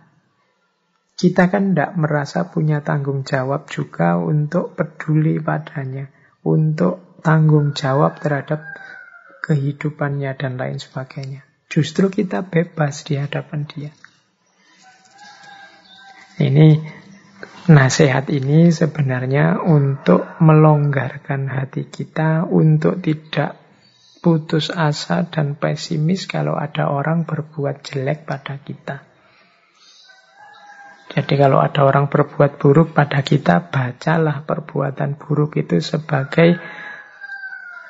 [1.20, 6.10] kita kan tidak merasa punya tanggung jawab juga untuk peduli padanya,
[6.42, 8.64] untuk tanggung jawab terhadap
[9.44, 11.46] kehidupannya dan lain sebagainya.
[11.70, 13.92] Justru kita bebas di hadapan dia.
[16.34, 16.68] Ini
[17.64, 23.63] Nasihat ini sebenarnya untuk melonggarkan hati kita, untuk tidak
[24.24, 29.04] putus asa dan pesimis kalau ada orang berbuat jelek pada kita.
[31.14, 36.58] Jadi kalau ada orang berbuat buruk pada kita, bacalah perbuatan buruk itu sebagai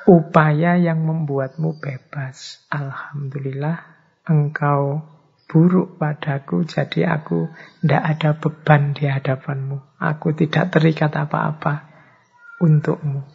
[0.04, 2.60] upaya yang membuatmu bebas.
[2.68, 3.80] Alhamdulillah,
[4.28, 5.00] engkau
[5.48, 7.48] buruk padaku, jadi aku
[7.80, 9.78] tidak ada beban di hadapanmu.
[9.96, 11.88] Aku tidak terikat apa-apa
[12.60, 13.33] untukmu.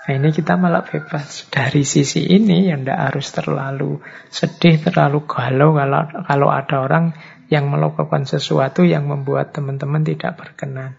[0.00, 1.48] Nah ini kita malah bebas.
[1.52, 4.00] Dari sisi ini yang tidak harus terlalu
[4.32, 7.12] sedih, terlalu galau kalau, kalau ada orang
[7.52, 10.96] yang melakukan sesuatu yang membuat teman-teman tidak berkenan.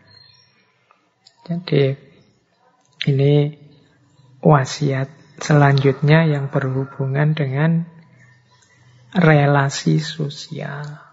[1.47, 1.97] Jadi
[3.09, 3.57] ini
[4.45, 5.09] wasiat
[5.41, 7.89] selanjutnya yang berhubungan dengan
[9.17, 11.10] relasi sosial.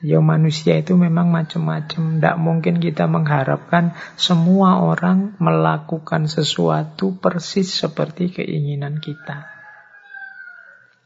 [0.00, 2.16] Ya manusia itu memang macam-macam.
[2.16, 9.44] Tidak mungkin kita mengharapkan semua orang melakukan sesuatu persis seperti keinginan kita.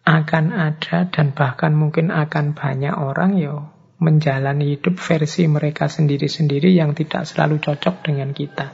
[0.06, 3.66] Akan ada dan bahkan mungkin akan banyak orang ya
[3.98, 8.70] menjalani hidup versi mereka sendiri-sendiri yang tidak selalu cocok dengan kita.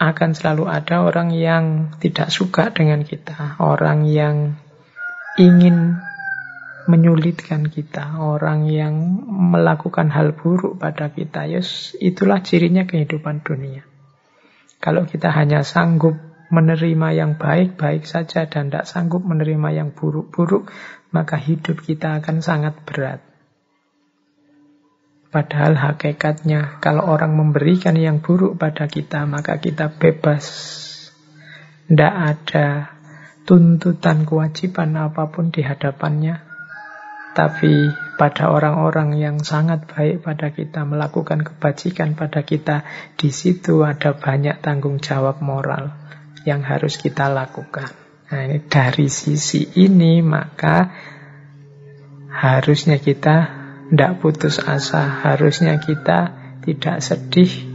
[0.00, 4.56] Akan selalu ada orang yang tidak suka dengan kita, orang yang
[5.36, 6.00] ingin
[6.88, 8.94] menyulitkan kita, orang yang
[9.28, 11.44] melakukan hal buruk pada kita.
[11.50, 13.84] Yes, itulah cirinya kehidupan dunia.
[14.80, 16.16] Kalau kita hanya sanggup
[16.50, 20.72] menerima yang baik-baik saja dan tidak sanggup menerima yang buruk-buruk,
[21.12, 23.20] maka hidup kita akan sangat berat.
[25.30, 30.42] Padahal hakikatnya kalau orang memberikan yang buruk pada kita, maka kita bebas.
[31.86, 32.98] Tidak ada
[33.46, 36.49] tuntutan kewajiban apa pun di hadapannya.
[37.30, 42.82] Tapi pada orang-orang yang sangat baik pada kita, melakukan kebajikan pada kita,
[43.14, 45.94] di situ ada banyak tanggung jawab moral
[46.42, 47.88] yang harus kita lakukan.
[48.30, 50.90] Nah, ini dari sisi ini maka
[52.30, 53.36] harusnya kita
[53.90, 57.70] tidak putus asa, harusnya kita tidak sedih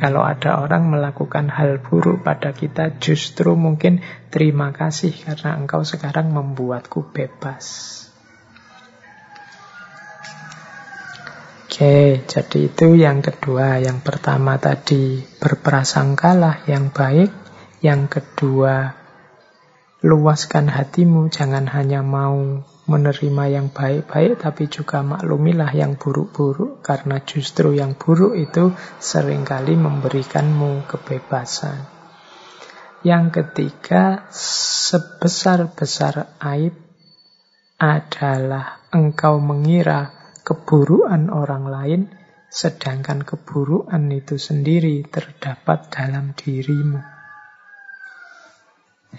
[0.00, 4.00] kalau ada orang melakukan hal buruk pada kita, justru mungkin
[4.32, 7.99] terima kasih karena engkau sekarang membuatku bebas.
[11.70, 13.78] Oke, jadi itu yang kedua.
[13.78, 17.30] Yang pertama tadi berprasangkalah yang baik.
[17.78, 18.90] Yang kedua,
[20.02, 21.30] luaskan hatimu.
[21.30, 26.82] Jangan hanya mau menerima yang baik-baik, tapi juga maklumilah yang buruk-buruk.
[26.82, 31.86] Karena justru yang buruk itu sering kali memberikanmu kebebasan.
[33.06, 36.74] Yang ketiga, sebesar-besar aib
[37.78, 42.00] adalah engkau mengira keburukan orang lain,
[42.50, 47.00] sedangkan keburukan itu sendiri terdapat dalam dirimu.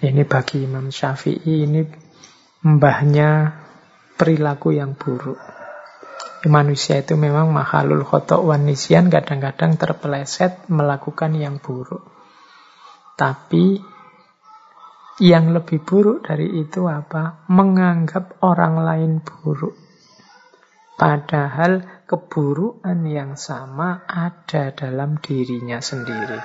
[0.02, 1.84] Ini bagi Imam Syafi'i ini
[2.64, 3.52] mbahnya
[4.16, 5.36] perilaku yang buruk.
[6.42, 12.02] Manusia itu memang mahalul khotok wanisian kadang-kadang terpeleset melakukan yang buruk.
[13.14, 13.78] Tapi
[15.22, 17.46] yang lebih buruk dari itu apa?
[17.46, 19.81] Menganggap orang lain buruk.
[20.96, 26.40] Padahal keburukan yang sama ada dalam dirinya sendiri.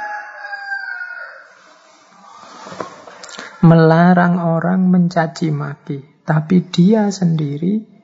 [3.68, 7.98] Melarang orang mencaci maki, tapi dia sendiri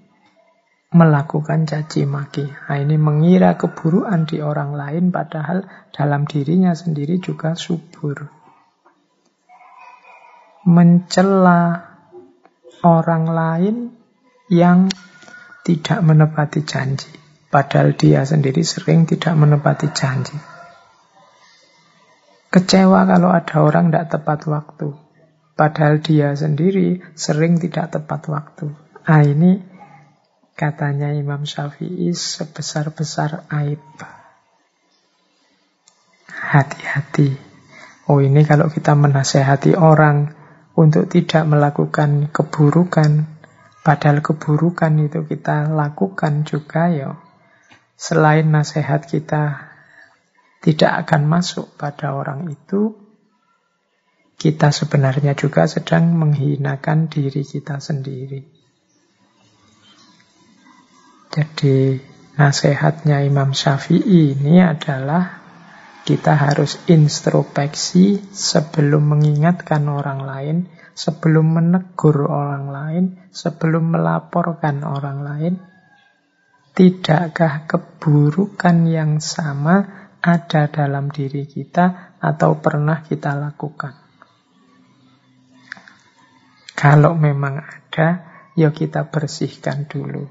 [0.94, 2.46] melakukan caci maki.
[2.46, 8.30] Nah, ini mengira keburukan di orang lain, padahal dalam dirinya sendiri juga subur.
[10.70, 11.91] Mencela
[12.86, 13.76] orang lain
[14.54, 14.88] yang
[15.64, 17.12] tidak menepati janji.
[17.48, 20.36] Padahal dia sendiri sering tidak menepati janji.
[22.54, 24.94] Kecewa kalau ada orang tidak tepat waktu.
[25.58, 28.70] Padahal dia sendiri sering tidak tepat waktu.
[29.06, 29.58] Ah ini
[30.54, 33.82] katanya Imam Syafi'i sebesar-besar aib.
[36.30, 37.34] Hati-hati.
[38.06, 40.36] Oh ini kalau kita menasehati orang
[40.78, 43.33] untuk tidak melakukan keburukan,
[43.84, 47.20] Padahal keburukan itu kita lakukan juga ya.
[48.00, 49.76] Selain nasihat kita
[50.64, 52.96] tidak akan masuk pada orang itu,
[54.39, 58.47] kita sebenarnya juga sedang menghinakan diri kita sendiri.
[61.28, 62.00] Jadi
[62.39, 65.42] nasihatnya Imam Syafi'i ini adalah
[66.04, 70.58] kita harus introspeksi sebelum mengingatkan orang lain
[70.93, 73.04] sebelum menegur orang lain,
[73.34, 75.54] sebelum melaporkan orang lain,
[76.78, 83.93] tidakkah keburukan yang sama ada dalam diri kita atau pernah kita lakukan?
[86.74, 88.08] Kalau memang ada,
[88.54, 90.30] ya kita bersihkan dulu.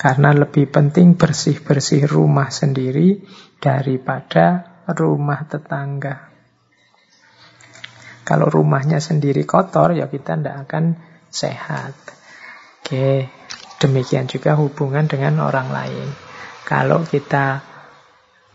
[0.00, 3.20] Karena lebih penting bersih-bersih rumah sendiri
[3.60, 6.32] daripada rumah tetangga.
[8.26, 10.96] Kalau rumahnya sendiri kotor, ya kita tidak akan
[11.30, 11.94] sehat.
[12.80, 13.28] Oke,
[13.80, 16.08] Demikian juga hubungan dengan orang lain.
[16.68, 17.64] Kalau kita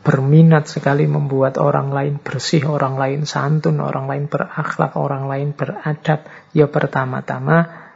[0.06, 6.30] berminat sekali membuat orang lain bersih, orang lain santun, orang lain berakhlak, orang lain beradab,
[6.54, 7.90] ya pertama-tama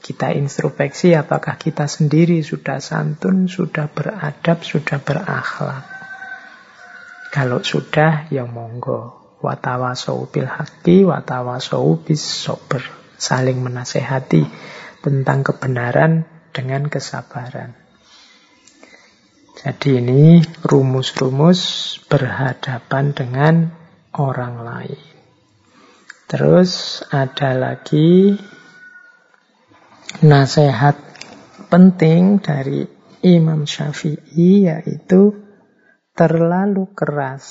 [0.00, 5.91] kita introspeksi apakah kita sendiri sudah santun, sudah beradab, sudah berakhlak.
[7.32, 9.16] Kalau sudah, ya monggo.
[9.40, 12.84] Watawasau bil haqi, watawasau bis sober.
[13.16, 14.44] Saling menasehati
[15.00, 17.72] tentang kebenaran dengan kesabaran.
[19.62, 23.54] Jadi ini rumus-rumus berhadapan dengan
[24.12, 25.02] orang lain.
[26.28, 28.36] Terus ada lagi
[30.20, 30.96] nasihat
[31.72, 32.84] penting dari
[33.24, 35.41] Imam Syafi'i yaitu
[36.12, 37.44] terlalu keras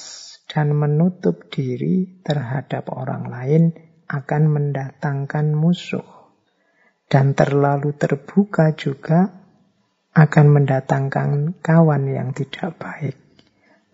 [0.45, 3.63] dan menutup diri terhadap orang lain
[4.05, 6.05] akan mendatangkan musuh
[7.07, 9.31] dan terlalu terbuka juga
[10.11, 13.17] akan mendatangkan kawan yang tidak baik.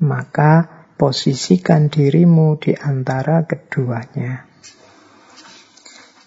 [0.01, 4.45] Maka posisikan dirimu di antara keduanya.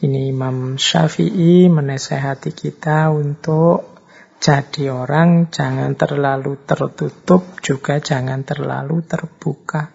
[0.01, 4.00] Ini Imam Syafi'i menasehati kita untuk
[4.41, 9.93] jadi orang jangan terlalu tertutup, juga jangan terlalu terbuka.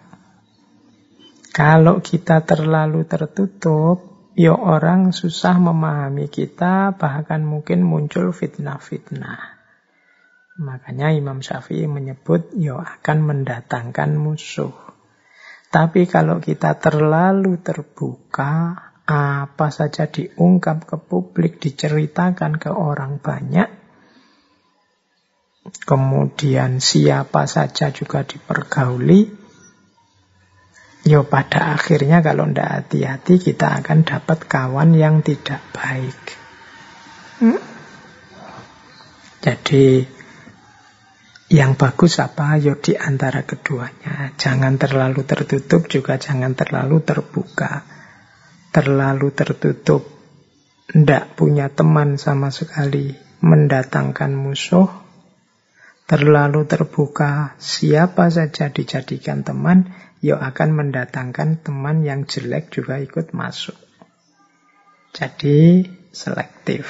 [1.49, 9.55] Kalau kita terlalu tertutup, ya orang susah memahami kita, bahkan mungkin muncul fitnah-fitnah.
[10.61, 14.77] Makanya Imam Syafi'i menyebut ya akan mendatangkan musuh.
[15.73, 18.77] Tapi kalau kita terlalu terbuka,
[19.09, 23.84] apa saja diungkap ke publik, diceritakan ke orang banyak,
[25.65, 29.45] kemudian siapa saja juga dipergauli,
[31.05, 36.17] Yo pada akhirnya kalau tidak hati-hati kita akan dapat kawan yang tidak baik.
[37.37, 37.61] Hmm?
[39.37, 40.01] Jadi
[41.53, 42.57] yang bagus apa?
[42.57, 44.33] Yo di antara keduanya.
[44.33, 47.85] Jangan terlalu tertutup juga jangan terlalu terbuka.
[48.73, 50.09] Terlalu tertutup,
[50.89, 53.13] tidak punya teman sama sekali,
[53.45, 55.04] mendatangkan musuh.
[56.05, 59.89] Terlalu terbuka, siapa saja dijadikan teman,
[60.21, 63.73] ya akan mendatangkan teman yang jelek juga ikut masuk.
[65.17, 65.81] Jadi
[66.13, 66.85] selektif.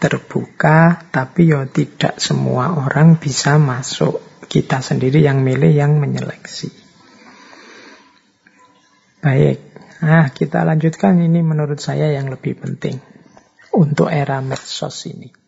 [0.00, 4.24] Terbuka, tapi ya tidak semua orang bisa masuk.
[4.48, 6.72] Kita sendiri yang milih, yang menyeleksi.
[9.20, 9.60] Baik,
[10.00, 13.04] nah kita lanjutkan ini menurut saya yang lebih penting
[13.76, 15.41] untuk era medsos ini.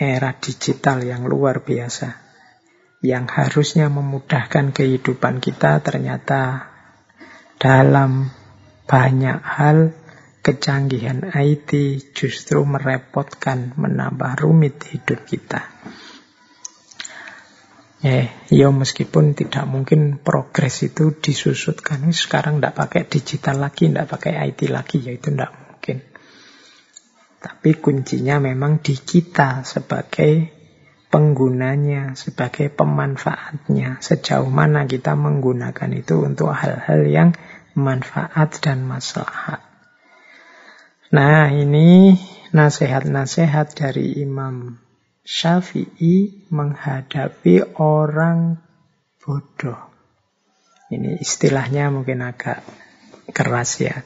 [0.00, 2.30] Era digital yang luar biasa
[3.04, 6.68] yang harusnya memudahkan kehidupan kita ternyata
[7.60, 8.32] dalam
[8.84, 9.92] banyak hal
[10.40, 11.70] kecanggihan IT
[12.16, 15.68] justru merepotkan, menambah rumit hidup kita.
[18.00, 22.08] Eh, ya meskipun tidak mungkin progres itu disusutkan.
[22.16, 25.52] Sekarang tidak pakai digital lagi, tidak pakai IT lagi, ya itu tidak.
[27.40, 30.52] Tapi kuncinya memang di kita sebagai
[31.08, 33.98] penggunanya, sebagai pemanfaatnya.
[34.04, 37.30] Sejauh mana kita menggunakan itu untuk hal-hal yang
[37.72, 39.64] manfaat dan maslahat.
[41.10, 42.14] Nah, ini
[42.54, 44.78] nasihat-nasihat dari Imam
[45.26, 48.62] Syafi'i menghadapi orang
[49.18, 49.90] bodoh.
[50.90, 52.62] Ini istilahnya mungkin agak
[53.34, 54.02] keras ya.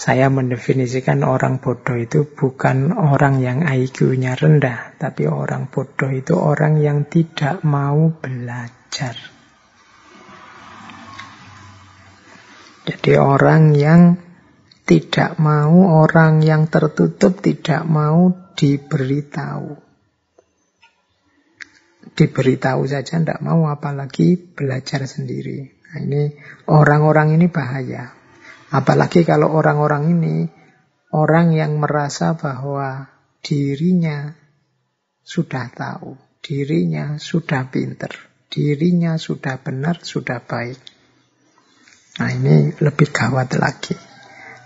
[0.00, 6.80] Saya mendefinisikan orang bodoh itu bukan orang yang IQ-nya rendah, tapi orang bodoh itu orang
[6.80, 9.12] yang tidak mau belajar.
[12.88, 14.16] Jadi orang yang
[14.88, 19.76] tidak mau, orang yang tertutup tidak mau diberitahu.
[22.16, 25.76] Diberitahu saja tidak mau, apalagi belajar sendiri.
[25.92, 26.22] Nah, ini
[26.72, 28.19] orang-orang ini bahaya.
[28.70, 30.36] Apalagi kalau orang-orang ini
[31.10, 33.10] orang yang merasa bahwa
[33.42, 34.30] dirinya
[35.26, 38.14] sudah tahu, dirinya sudah pinter,
[38.46, 40.78] dirinya sudah benar, sudah baik.
[42.22, 43.94] Nah ini lebih gawat lagi.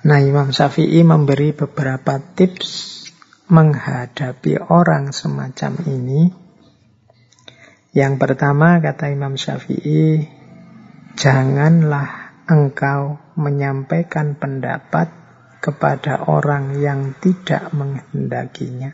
[0.04, 3.04] Nah Imam Syafi'i memberi beberapa tips
[3.48, 6.28] menghadapi orang semacam ini.
[7.94, 10.28] Yang pertama kata Imam Syafi'i,
[11.14, 15.08] janganlah engkau menyampaikan pendapat
[15.64, 18.92] kepada orang yang tidak menghendakinya.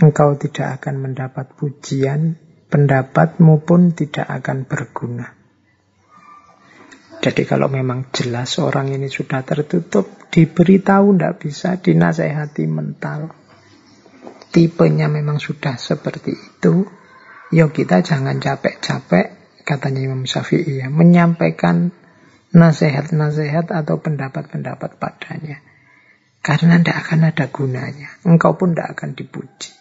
[0.00, 2.40] Engkau tidak akan mendapat pujian,
[2.72, 5.36] pendapatmu pun tidak akan berguna.
[7.20, 13.32] Jadi kalau memang jelas orang ini sudah tertutup, diberitahu tidak bisa, dinasehati mental.
[14.52, 16.84] Tipenya memang sudah seperti itu,
[17.52, 22.05] ya kita jangan capek-capek, katanya Imam Syafi'i ya, menyampaikan
[22.54, 25.58] nasihat-nasihat atau pendapat-pendapat padanya.
[26.44, 28.08] Karena tidak akan ada gunanya.
[28.22, 29.74] Engkau pun tidak akan dipuji.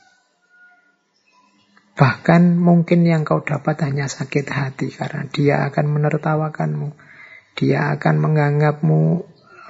[1.96, 6.90] Bahkan mungkin yang kau dapat hanya sakit hati karena dia akan menertawakanmu.
[7.56, 9.02] Dia akan menganggapmu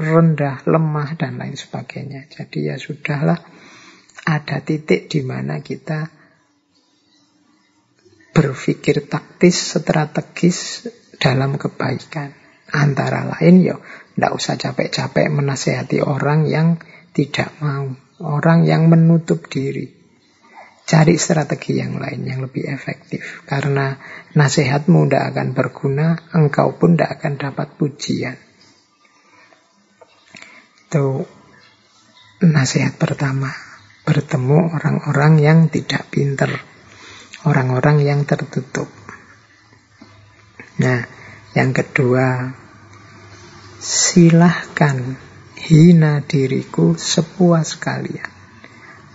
[0.01, 2.26] rendah, lemah, dan lain sebagainya.
[2.31, 3.38] Jadi ya sudahlah,
[4.26, 6.09] ada titik di mana kita
[8.35, 10.89] berpikir taktis, strategis
[11.22, 12.44] dalam kebaikan.
[12.74, 13.78] Antara lain ya
[14.16, 16.82] tidak usah capek-capek menasehati orang yang
[17.12, 17.92] tidak mau.
[18.24, 19.92] Orang yang menutup diri.
[20.86, 23.44] Cari strategi yang lain yang lebih efektif.
[23.44, 23.98] Karena
[24.38, 28.38] nasihatmu tidak akan berguna, engkau pun tidak akan dapat pujian.
[30.86, 31.28] Itu
[32.46, 33.52] nasihat pertama.
[34.06, 36.54] Bertemu orang-orang yang tidak pinter.
[37.44, 38.88] Orang-orang yang tertutup.
[40.80, 41.04] Nah,
[41.56, 42.52] yang kedua,
[43.80, 45.15] silahkan
[45.56, 48.27] hina diriku sepuas kalian.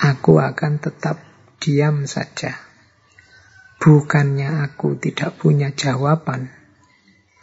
[0.01, 1.21] Aku akan tetap
[1.61, 2.57] diam saja.
[3.77, 6.49] Bukannya aku tidak punya jawaban,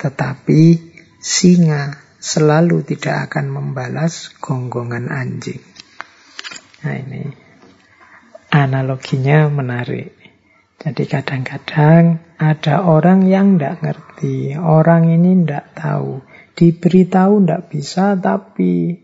[0.02, 0.82] tetapi
[1.22, 5.62] singa selalu tidak akan membalas gonggongan anjing.
[6.82, 7.24] Nah ini
[8.50, 10.27] analoginya menarik.
[10.88, 16.24] Jadi kadang-kadang ada orang yang tidak ngerti, orang ini tidak tahu.
[16.56, 18.96] Diberitahu tidak bisa, tapi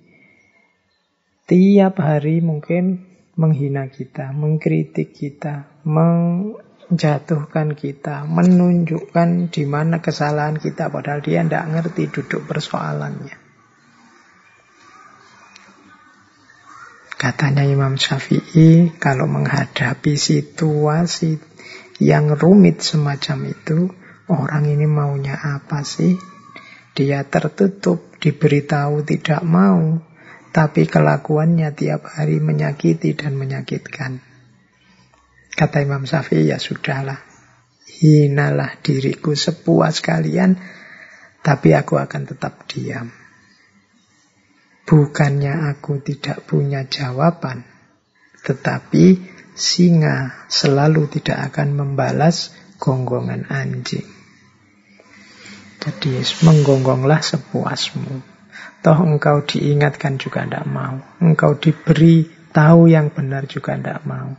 [1.44, 3.04] tiap hari mungkin
[3.36, 12.08] menghina kita, mengkritik kita, menjatuhkan kita, menunjukkan di mana kesalahan kita, padahal dia tidak ngerti
[12.16, 13.44] duduk persoalannya.
[17.20, 21.53] Katanya Imam Syafi'i, kalau menghadapi situasi
[22.02, 23.92] yang rumit semacam itu,
[24.32, 26.18] orang ini maunya apa sih?
[26.94, 30.02] Dia tertutup, diberitahu tidak mau,
[30.54, 34.22] tapi kelakuannya tiap hari menyakiti dan menyakitkan.
[35.54, 37.18] Kata Imam Syafi'i, ya sudahlah.
[37.84, 40.58] Hinalah diriku sepuas kalian,
[41.42, 43.10] tapi aku akan tetap diam.
[44.84, 47.64] Bukannya aku tidak punya jawaban,
[48.44, 54.06] tetapi singa selalu tidak akan membalas gonggongan anjing.
[55.84, 58.24] Jadi menggonggonglah sepuasmu.
[58.84, 61.00] Toh engkau diingatkan juga tidak mau.
[61.20, 64.36] Engkau diberi tahu yang benar juga tidak mau.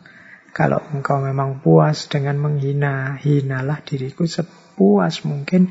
[0.55, 5.69] Kalau engkau memang puas dengan menghina, hinalah diriku sepuas mungkin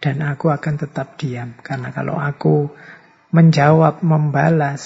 [0.00, 1.54] dan aku akan tetap diam.
[1.60, 2.72] Karena kalau aku
[3.34, 4.82] menjawab, membalas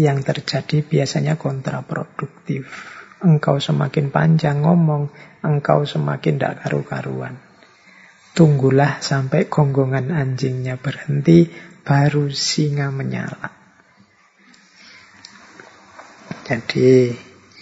[0.00, 2.64] yang terjadi biasanya kontraproduktif.
[3.20, 5.12] Engkau semakin panjang ngomong,
[5.44, 7.36] engkau semakin tidak karu-karuan.
[8.32, 11.52] Tunggulah sampai gonggongan anjingnya berhenti,
[11.84, 13.52] baru singa menyala.
[16.48, 17.12] Jadi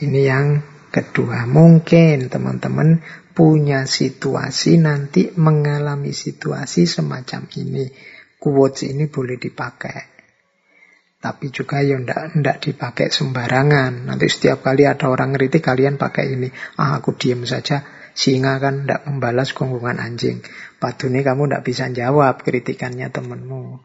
[0.06, 0.62] ini yang
[0.94, 1.44] kedua.
[1.44, 3.02] Mungkin teman-teman
[3.34, 7.90] punya situasi nanti mengalami situasi semacam ini.
[8.38, 10.17] Quotes ini boleh dipakai.
[11.18, 14.06] Tapi juga ya ndak, ndak dipakai sembarangan.
[14.06, 16.48] Nanti setiap kali ada orang ngeritik kalian pakai ini.
[16.78, 17.82] Ah aku diem saja
[18.18, 20.42] Singa kan tidak membalas gonggongan anjing.
[20.82, 23.78] Padune kamu tidak bisa jawab kritikannya temanmu.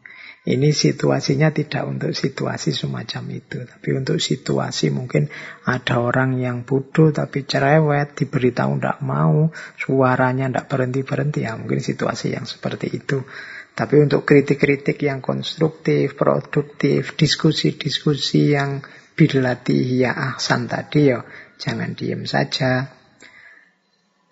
[0.44, 3.62] Ini situasinya tidak untuk situasi semacam itu.
[3.62, 5.30] Tapi untuk situasi mungkin
[5.62, 11.46] ada orang yang bodoh tapi cerewet, diberitahu tidak mau, suaranya tidak berhenti-berhenti.
[11.46, 13.22] Ya mungkin situasi yang seperti itu.
[13.74, 18.86] Tapi untuk kritik-kritik yang konstruktif, produktif, diskusi-diskusi yang
[19.18, 21.26] bilati ya ahsan tadi ya
[21.58, 22.86] jangan diem saja,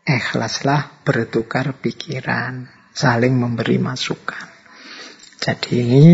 [0.07, 4.47] ikhlaslah bertukar pikiran, saling memberi masukan.
[5.43, 6.07] Jadi ini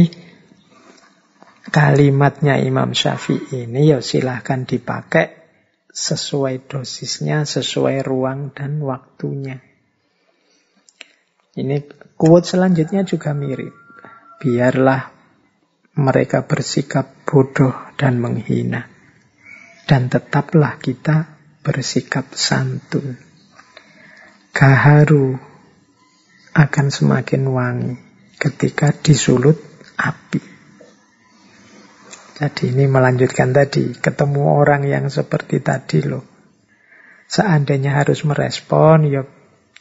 [1.69, 5.37] kalimatnya Imam Syafi'i ini ya silahkan dipakai
[5.93, 9.61] sesuai dosisnya, sesuai ruang dan waktunya.
[11.59, 11.77] Ini
[12.19, 13.73] kuat selanjutnya juga mirip.
[14.43, 15.15] Biarlah
[15.97, 18.91] mereka bersikap bodoh dan menghina.
[19.89, 23.29] Dan tetaplah kita bersikap santun
[24.59, 25.39] gaharu
[26.51, 27.95] akan semakin wangi
[28.43, 29.55] ketika disulut
[29.95, 30.43] api.
[32.43, 36.27] Jadi ini melanjutkan tadi, ketemu orang yang seperti tadi loh.
[37.31, 39.23] Seandainya harus merespon, ya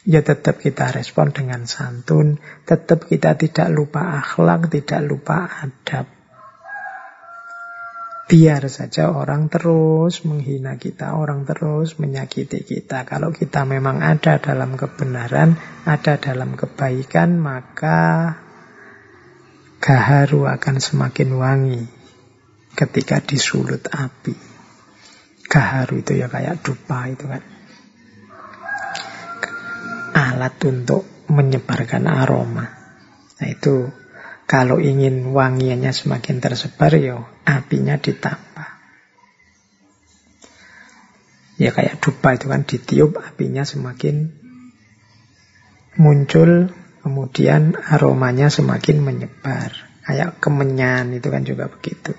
[0.08, 6.08] ya tetap kita respon dengan santun, tetap kita tidak lupa akhlak, tidak lupa adab.
[8.28, 13.04] Biar saja orang terus menghina kita, orang terus menyakiti kita.
[13.04, 18.36] Kalau kita memang ada dalam kebenaran, ada dalam kebaikan, maka
[19.80, 21.84] gaharu akan semakin wangi
[22.76, 24.36] ketika disulut api.
[25.48, 27.57] Gaharu itu ya kayak dupa itu kan
[30.38, 32.70] alat untuk menyebarkan aroma.
[33.42, 33.90] Nah itu
[34.46, 38.70] kalau ingin wangiannya semakin tersebar ya apinya ditambah.
[41.58, 44.30] Ya kayak dupa itu kan ditiup apinya semakin
[45.98, 46.70] muncul
[47.02, 49.74] kemudian aromanya semakin menyebar.
[50.06, 52.14] Kayak kemenyan itu kan juga begitu.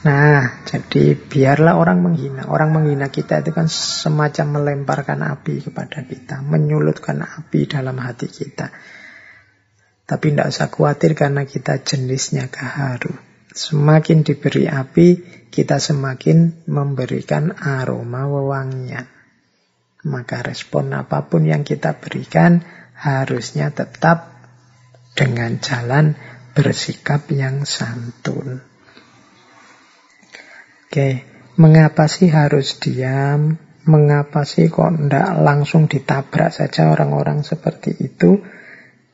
[0.00, 2.48] Nah, jadi biarlah orang menghina.
[2.48, 8.72] Orang menghina kita itu kan semacam melemparkan api kepada kita, menyulutkan api dalam hati kita.
[10.08, 13.12] Tapi tidak usah khawatir karena kita jenisnya keharu.
[13.52, 15.08] Semakin diberi api,
[15.52, 19.04] kita semakin memberikan aroma wewangian.
[20.08, 22.64] Maka respon apa pun yang kita berikan
[22.96, 24.32] harusnya tetap
[25.12, 26.16] dengan jalan
[26.56, 28.69] bersikap yang santun.
[30.90, 31.22] Oke,
[31.54, 33.54] mengapa sih harus diam?
[33.86, 38.42] Mengapa sih kok tidak langsung ditabrak saja orang-orang seperti itu?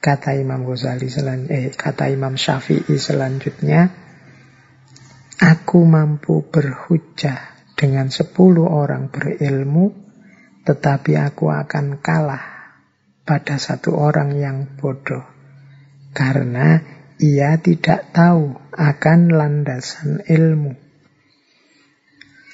[0.01, 3.93] Kata Imam Ghazali selan eh, kata Imam Syafi'i selanjutnya,
[5.37, 9.93] aku mampu berhujah dengan sepuluh orang berilmu,
[10.65, 12.73] tetapi aku akan kalah
[13.29, 15.29] pada satu orang yang bodoh.
[16.17, 16.81] Karena
[17.21, 20.86] ia tidak tahu akan landasan ilmu.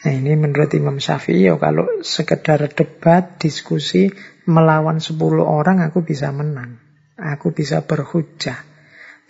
[0.03, 4.11] Nah ini menurut Imam Syafi'i ya kalau sekedar debat, diskusi,
[4.51, 6.83] melawan 10 orang aku bisa menang.
[7.15, 8.59] Aku bisa berhujah.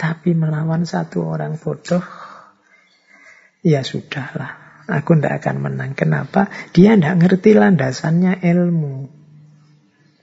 [0.00, 2.00] Tapi melawan satu orang bodoh,
[3.60, 4.82] ya sudahlah.
[4.88, 5.92] Aku tidak akan menang.
[5.92, 6.48] Kenapa?
[6.72, 9.12] Dia tidak ngerti landasannya ilmu.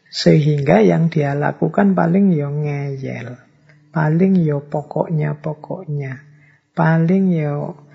[0.10, 3.38] Sehingga yang dia lakukan paling yo ya ngeyel.
[3.94, 6.14] Paling yo ya pokoknya-pokoknya.
[6.74, 7.89] Paling yo ya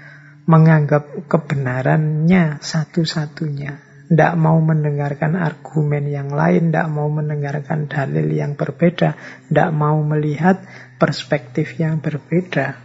[0.44, 3.80] menganggap kebenarannya satu-satunya.
[4.04, 9.16] Tidak mau mendengarkan argumen yang lain, tidak mau mendengarkan dalil yang berbeda,
[9.48, 10.60] tidak mau melihat
[11.00, 12.76] perspektif yang berbeda.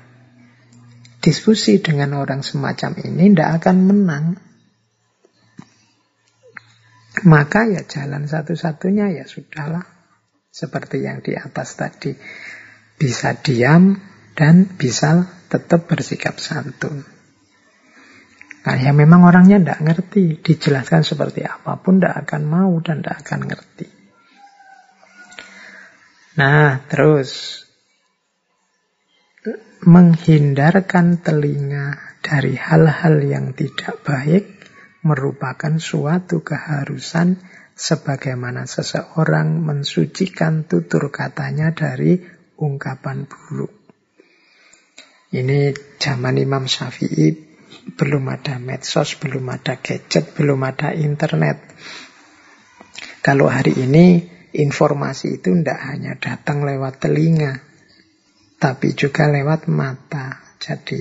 [1.19, 4.25] Diskusi dengan orang semacam ini tidak akan menang.
[7.27, 9.83] Maka ya jalan satu-satunya ya sudahlah.
[10.49, 12.15] Seperti yang di atas tadi.
[12.95, 13.99] Bisa diam
[14.39, 17.18] dan bisa tetap bersikap santun.
[18.59, 20.43] Nah, ya memang orangnya tidak ngerti.
[20.43, 23.87] Dijelaskan seperti apa pun tidak akan mau dan tidak akan ngerti.
[26.39, 27.63] Nah, terus
[29.83, 34.45] menghindarkan telinga dari hal-hal yang tidak baik
[35.07, 37.39] merupakan suatu keharusan
[37.79, 42.19] sebagaimana seseorang mensucikan tutur katanya dari
[42.59, 43.71] ungkapan buruk.
[45.31, 47.48] Ini zaman Imam Syafi'i
[47.85, 51.57] belum ada medsos, belum ada gadget, belum ada internet.
[53.19, 54.23] Kalau hari ini
[54.55, 57.59] informasi itu tidak hanya datang lewat telinga,
[58.57, 60.39] tapi juga lewat mata.
[60.59, 60.99] Jadi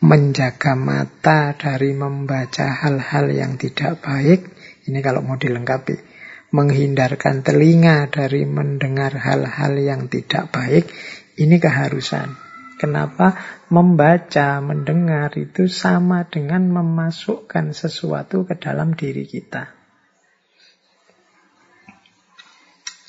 [0.00, 4.40] menjaga mata dari membaca hal-hal yang tidak baik,
[4.88, 6.08] ini kalau mau dilengkapi.
[6.50, 10.90] Menghindarkan telinga dari mendengar hal-hal yang tidak baik,
[11.38, 12.49] ini keharusan.
[12.80, 13.36] Kenapa
[13.68, 19.68] membaca, mendengar itu sama dengan memasukkan sesuatu ke dalam diri kita.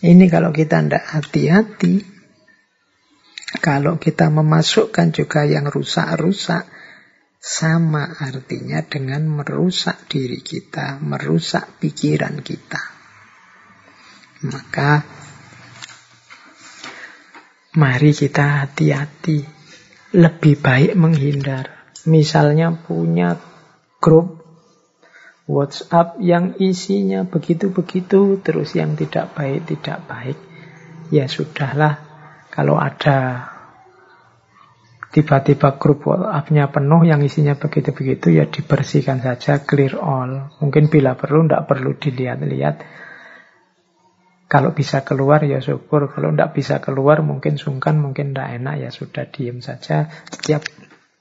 [0.04, 2.04] Ini kalau kita tidak hati-hati,
[3.64, 6.68] kalau kita memasukkan juga yang rusak-rusak,
[7.40, 12.82] sama artinya dengan merusak diri kita, merusak pikiran kita.
[14.52, 15.00] Maka
[17.80, 19.61] mari kita hati-hati
[20.12, 21.96] lebih baik menghindar.
[22.08, 23.40] Misalnya punya
[24.04, 24.42] grup
[25.48, 30.38] WhatsApp yang isinya begitu-begitu, terus yang tidak baik, tidak baik.
[31.12, 32.00] Ya sudahlah,
[32.52, 33.52] kalau ada
[35.12, 40.56] tiba-tiba grup WhatsApp-nya penuh yang isinya begitu-begitu, ya dibersihkan saja, clear all.
[40.64, 42.76] Mungkin bila perlu, tidak perlu dilihat-lihat
[44.52, 48.90] kalau bisa keluar ya syukur, kalau tidak bisa keluar mungkin sungkan, mungkin tidak enak ya
[48.92, 50.12] sudah diem saja.
[50.28, 50.68] Setiap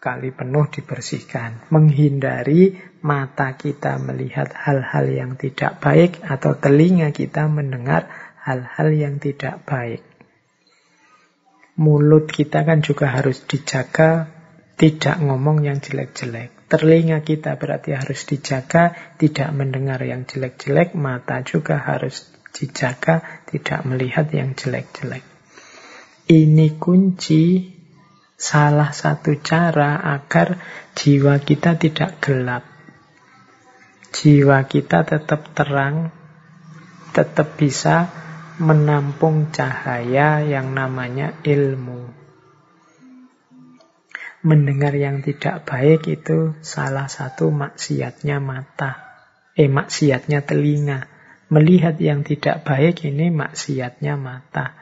[0.02, 1.70] kali penuh dibersihkan.
[1.70, 2.74] Menghindari
[3.06, 8.10] mata kita melihat hal-hal yang tidak baik atau telinga kita mendengar
[8.42, 10.02] hal-hal yang tidak baik.
[11.78, 14.26] Mulut kita kan juga harus dijaga,
[14.74, 16.66] tidak ngomong yang jelek-jelek.
[16.66, 20.98] Telinga kita berarti harus dijaga, tidak mendengar yang jelek-jelek.
[20.98, 22.29] Mata juga harus
[22.60, 25.24] dijaga, tidak melihat yang jelek-jelek.
[26.28, 27.72] Ini kunci
[28.36, 30.60] salah satu cara agar
[30.94, 32.62] jiwa kita tidak gelap.
[34.12, 36.12] Jiwa kita tetap terang,
[37.16, 38.12] tetap bisa
[38.60, 42.12] menampung cahaya yang namanya ilmu.
[44.46, 49.10] Mendengar yang tidak baik itu salah satu maksiatnya mata.
[49.58, 51.09] Eh, maksiatnya telinga.
[51.50, 54.78] Melihat yang tidak baik ini maksiatnya mata.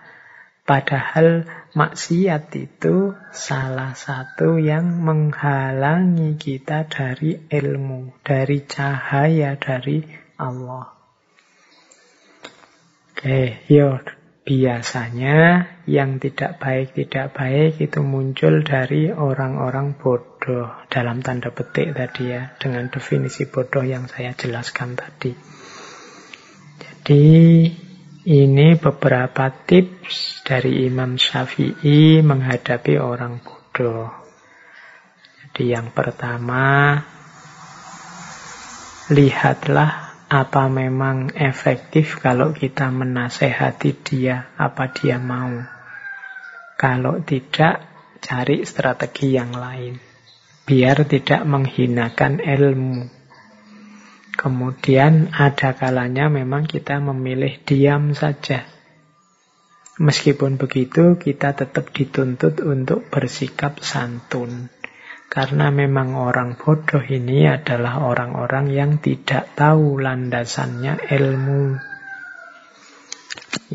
[0.68, 10.04] Padahal maksiat itu salah satu yang menghalangi kita dari ilmu, dari cahaya dari
[10.36, 10.92] Allah.
[13.16, 13.96] Oke, yo
[14.44, 22.32] biasanya yang tidak baik tidak baik itu muncul dari orang-orang bodoh dalam tanda petik tadi
[22.32, 25.57] ya dengan definisi bodoh yang saya jelaskan tadi.
[27.08, 27.64] Jadi
[28.28, 34.12] ini beberapa tips dari Imam Syafi'i menghadapi orang bodoh.
[35.40, 37.00] Jadi yang pertama
[39.08, 45.64] lihatlah apa memang efektif kalau kita menasehati dia, apa dia mau.
[46.76, 47.88] Kalau tidak,
[48.20, 49.96] cari strategi yang lain.
[50.68, 53.17] Biar tidak menghinakan ilmu.
[54.38, 58.70] Kemudian ada kalanya memang kita memilih diam saja.
[59.98, 64.70] Meskipun begitu, kita tetap dituntut untuk bersikap santun.
[65.26, 71.74] Karena memang orang bodoh ini adalah orang-orang yang tidak tahu landasannya ilmu.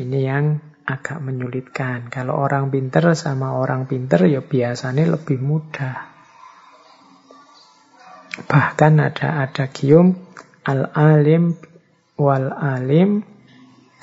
[0.00, 2.08] Ini yang agak menyulitkan.
[2.08, 6.08] Kalau orang pinter sama orang pinter ya biasanya lebih mudah.
[8.48, 10.23] Bahkan ada ada gium
[10.64, 11.54] al-alim
[12.16, 13.22] wal alim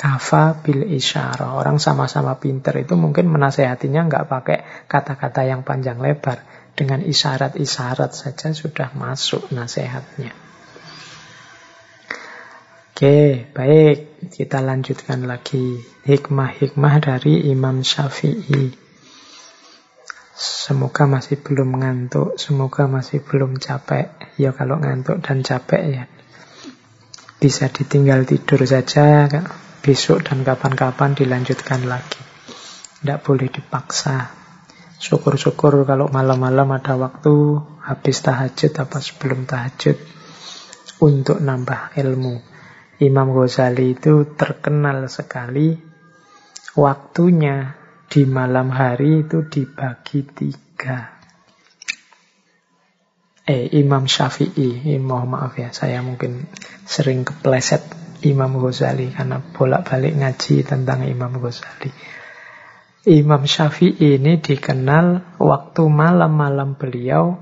[0.01, 1.53] kafa bil isyara.
[1.53, 4.57] Orang sama-sama pinter itu mungkin menasehatinya nggak pakai
[4.89, 6.41] kata-kata yang panjang lebar.
[6.71, 10.31] Dengan isyarat-isyarat saja sudah masuk nasihatnya.
[12.95, 14.23] Oke, baik.
[14.31, 15.83] Kita lanjutkan lagi.
[16.07, 18.71] Hikmah-hikmah dari Imam Syafi'i.
[20.41, 24.09] Semoga masih belum ngantuk, semoga masih belum capek.
[24.41, 26.03] Ya kalau ngantuk dan capek ya
[27.41, 29.25] bisa ditinggal tidur saja
[29.81, 32.21] besok dan kapan-kapan dilanjutkan lagi.
[33.01, 34.29] Tidak boleh dipaksa.
[35.01, 39.97] Syukur-syukur kalau malam-malam ada waktu habis tahajud apa sebelum tahajud
[41.01, 42.37] untuk nambah ilmu.
[43.01, 45.73] Imam Ghazali itu terkenal sekali
[46.77, 47.73] waktunya
[48.05, 51.20] di malam hari itu dibagi tiga.
[53.41, 56.45] Eh, Imam Syafi'i, eh, mohon maaf ya, saya mungkin
[56.85, 57.81] sering kepleset
[58.21, 61.89] Imam Ghazali karena bolak-balik ngaji tentang Imam Ghazali.
[63.09, 67.41] Imam Syafi'i ini dikenal waktu malam-malam beliau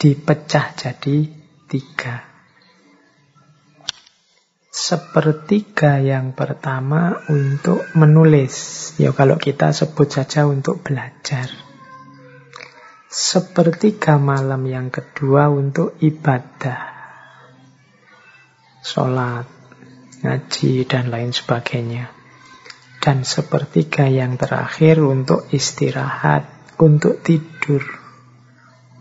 [0.00, 1.28] dipecah jadi
[1.68, 2.24] tiga.
[4.72, 8.96] Sepertiga yang pertama untuk menulis.
[8.96, 11.71] Ya kalau kita sebut saja untuk belajar.
[13.12, 16.80] Sepertiga malam yang kedua untuk ibadah.
[18.80, 19.44] Sholat,
[20.24, 22.22] ngaji, dan lain sebagainya
[23.02, 26.46] dan sepertiga yang terakhir untuk istirahat,
[26.78, 27.82] untuk tidur.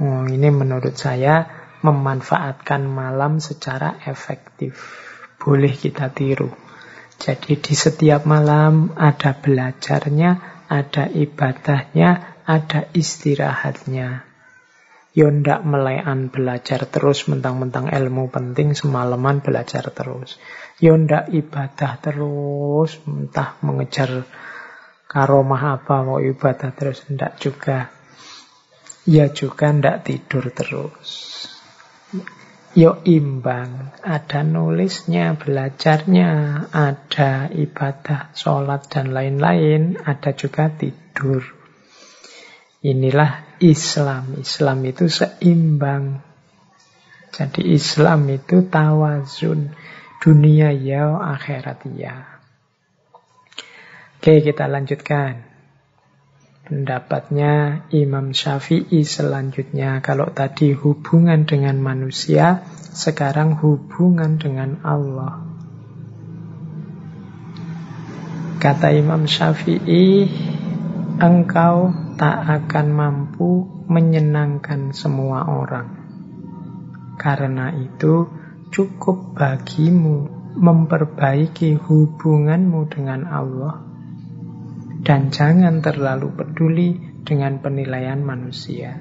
[0.02, 1.46] Oh, ini menurut saya
[1.86, 4.74] memanfaatkan malam secara efektif.
[5.38, 6.50] Boleh kita tiru.
[7.22, 14.28] Jadi di setiap malam ada belajarnya, ada ibadahnya, ada istirahatnya.
[15.16, 20.36] Yo ndak melean belajar terus mentang-mentang ilmu penting semalaman belajar terus.
[20.80, 24.28] Yo ndak ibadah terus entah mengejar
[25.08, 27.92] karomah apa mau ibadah terus ndak juga.
[29.08, 31.08] Ya juga ndak tidur terus.
[32.72, 36.32] Yo imbang, ada nulisnya, belajarnya,
[36.72, 41.61] ada ibadah, sholat dan lain-lain, ada juga tidur.
[42.82, 44.42] Inilah Islam.
[44.42, 46.26] Islam itu seimbang.
[47.30, 49.78] Jadi Islam itu tawazun.
[50.22, 52.42] Dunia ya, akhirat ya.
[54.22, 55.46] Oke, kita lanjutkan.
[56.66, 60.02] Pendapatnya Imam Syafi'i selanjutnya.
[60.06, 65.42] Kalau tadi hubungan dengan manusia, sekarang hubungan dengan Allah.
[68.62, 70.30] Kata Imam Syafi'i,
[71.22, 76.02] engkau tak akan mampu menyenangkan semua orang.
[77.22, 78.26] Karena itu,
[78.74, 83.86] cukup bagimu memperbaiki hubunganmu dengan Allah
[85.06, 86.90] dan jangan terlalu peduli
[87.22, 88.98] dengan penilaian manusia.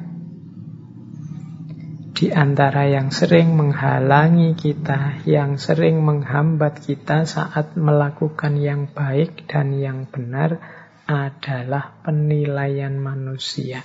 [2.12, 9.72] Di antara yang sering menghalangi kita, yang sering menghambat kita saat melakukan yang baik dan
[9.72, 10.79] yang benar
[11.10, 13.82] adalah penilaian manusia.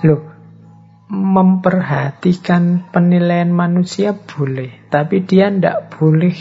[0.00, 0.24] Loh,
[1.12, 6.32] memperhatikan penilaian manusia boleh, tapi dia tidak boleh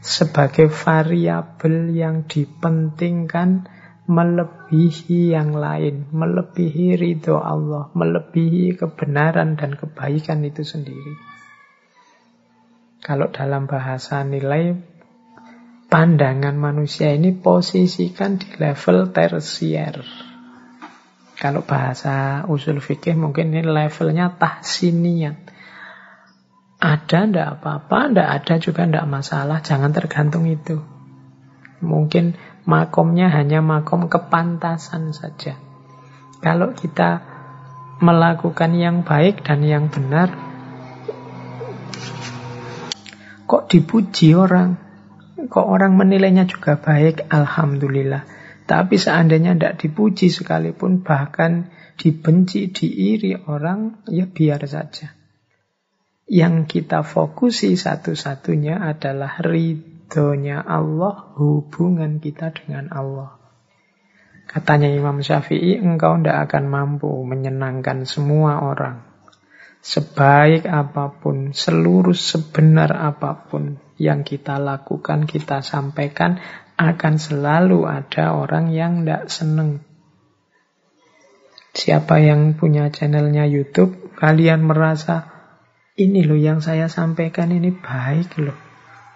[0.00, 3.68] sebagai variabel yang dipentingkan
[4.08, 11.14] melebihi yang lain, melebihi ridho Allah, melebihi kebenaran dan kebaikan itu sendiri.
[13.04, 14.89] Kalau dalam bahasa nilai,
[15.90, 19.98] pandangan manusia ini posisikan di level tersier.
[21.34, 25.50] Kalau bahasa usul fikih mungkin ini levelnya tahsiniyat.
[26.80, 30.80] Ada ndak apa-apa, ndak ada juga ndak masalah, jangan tergantung itu.
[31.82, 35.58] Mungkin makomnya hanya makom kepantasan saja.
[36.40, 37.20] Kalau kita
[38.00, 40.32] melakukan yang baik dan yang benar,
[43.44, 44.89] kok dipuji orang,
[45.48, 48.26] kok orang menilainya juga baik, alhamdulillah.
[48.68, 55.16] Tapi seandainya tidak dipuji sekalipun, bahkan dibenci, diiri orang, ya biar saja.
[56.30, 63.34] Yang kita fokusi satu-satunya adalah ridhonya Allah, hubungan kita dengan Allah.
[64.46, 69.09] Katanya Imam Syafi'i, engkau tidak akan mampu menyenangkan semua orang.
[69.80, 76.36] Sebaik apa pun, seluruh sebenar apa pun yang kita lakukan, kita sampaikan,
[76.76, 79.84] akan selalu ada orang yang tidak seneng.
[81.72, 85.32] Siapa yang punya channelnya YouTube, kalian merasa
[85.96, 88.56] ini loh yang saya sampaikan ini baik loh.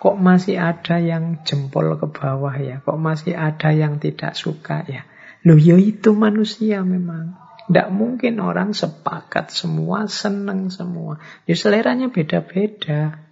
[0.01, 2.81] Kok masih ada yang jempol ke bawah ya?
[2.85, 5.05] Kok masih ada yang tidak suka ya?
[5.45, 7.44] Loh ya itu manusia memang.
[7.65, 11.17] Tidak mungkin orang sepakat semua, seneng semua.
[11.49, 13.25] Ya seleranya beda-beda.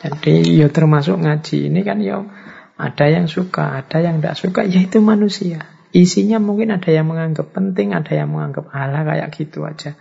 [0.00, 2.24] Jadi ya termasuk ngaji ini kan ya
[2.80, 5.68] ada yang suka, ada yang tidak suka, ya itu manusia.
[5.92, 9.98] Isinya mungkin ada yang menganggap penting, ada yang menganggap ala kayak gitu aja.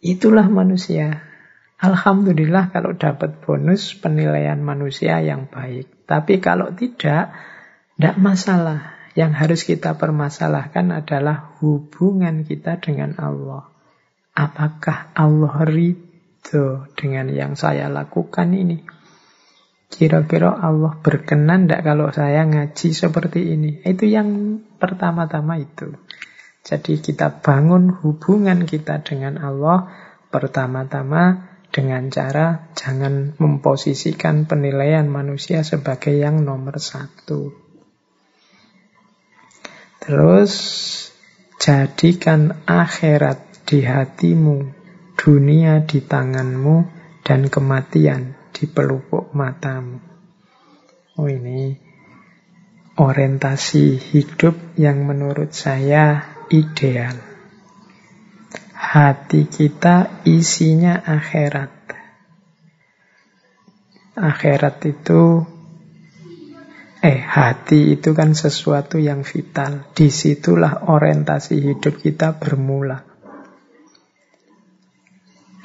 [0.00, 1.28] Itulah manusia.
[1.82, 6.06] Alhamdulillah kalau dapat bonus penilaian manusia yang baik.
[6.06, 7.34] Tapi kalau tidak,
[7.98, 9.01] tidak masalah.
[9.12, 13.68] Yang harus kita permasalahkan adalah hubungan kita dengan Allah.
[14.32, 18.80] Apakah Allah ridho dengan yang saya lakukan ini?
[19.92, 23.84] Kira-kira Allah berkenan tidak kalau saya ngaji seperti ini?
[23.84, 25.92] Itu yang pertama-tama itu.
[26.64, 29.92] Jadi kita bangun hubungan kita dengan Allah
[30.32, 37.61] pertama-tama dengan cara jangan memposisikan penilaian manusia sebagai yang nomor satu.
[40.02, 40.52] Terus
[41.62, 44.66] jadikan akhirat di hatimu,
[45.14, 46.76] dunia di tanganmu,
[47.22, 50.02] dan kematian di pelupuk matamu.
[51.22, 51.78] Oh ini
[52.98, 57.14] orientasi hidup yang menurut saya ideal.
[58.74, 61.70] Hati kita isinya akhirat.
[64.18, 65.46] Akhirat itu
[67.02, 69.90] Eh, hati itu kan sesuatu yang vital.
[69.90, 73.02] Di situlah orientasi hidup kita bermula.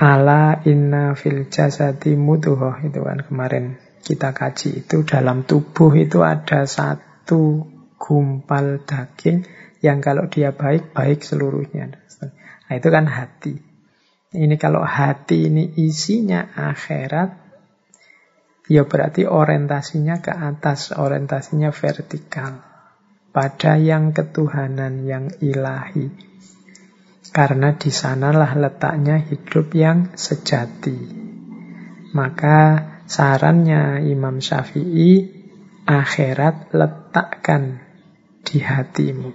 [0.02, 6.66] Ala inna fil jasadi muduhoh itu kan kemarin kita kaji itu dalam tubuh itu ada
[6.66, 7.70] satu
[8.02, 9.46] gumpal daging
[9.86, 11.94] yang kalau dia baik baik seluruhnya.
[12.66, 13.62] Nah itu kan hati.
[14.34, 17.47] Ini kalau hati ini isinya akhirat,
[18.68, 22.64] ya berarti orientasinya ke atas, orientasinya vertikal.
[23.32, 26.10] Pada yang ketuhanan, yang ilahi.
[27.32, 30.98] Karena di sanalah letaknya hidup yang sejati.
[32.16, 32.60] Maka
[33.06, 35.28] sarannya Imam Syafi'i,
[35.86, 37.84] akhirat letakkan
[38.42, 39.32] di hatimu.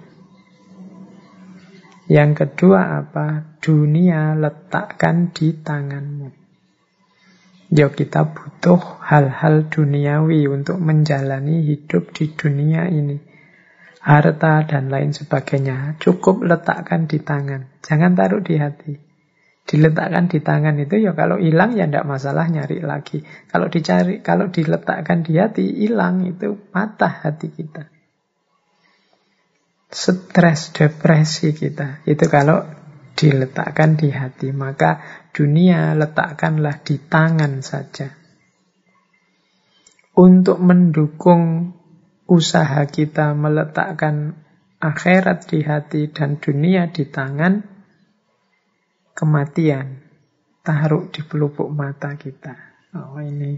[2.11, 3.57] Yang kedua apa?
[3.63, 6.42] Dunia letakkan di tanganmu.
[7.73, 13.33] Ya kita butuh hal-hal duniawi untuk menjalani hidup di dunia ini
[14.03, 15.95] harta dan lain sebagainya.
[15.97, 18.93] Cukup letakkan di tangan, jangan taruh di hati.
[19.63, 23.23] Diletakkan di tangan itu ya kalau hilang ya tidak masalah nyari lagi.
[23.47, 27.87] Kalau dicari, kalau diletakkan di hati hilang itu patah hati kita.
[29.87, 32.03] Stres, depresi kita.
[32.03, 32.67] Itu kalau
[33.15, 34.51] diletakkan di hati.
[34.51, 38.13] Maka dunia letakkanlah di tangan saja.
[40.13, 41.73] Untuk mendukung
[42.29, 44.37] usaha kita meletakkan
[44.77, 47.65] akhirat di hati dan dunia di tangan,
[49.17, 50.05] kematian
[50.61, 52.53] taruh di pelupuk mata kita.
[52.93, 53.57] Oh ini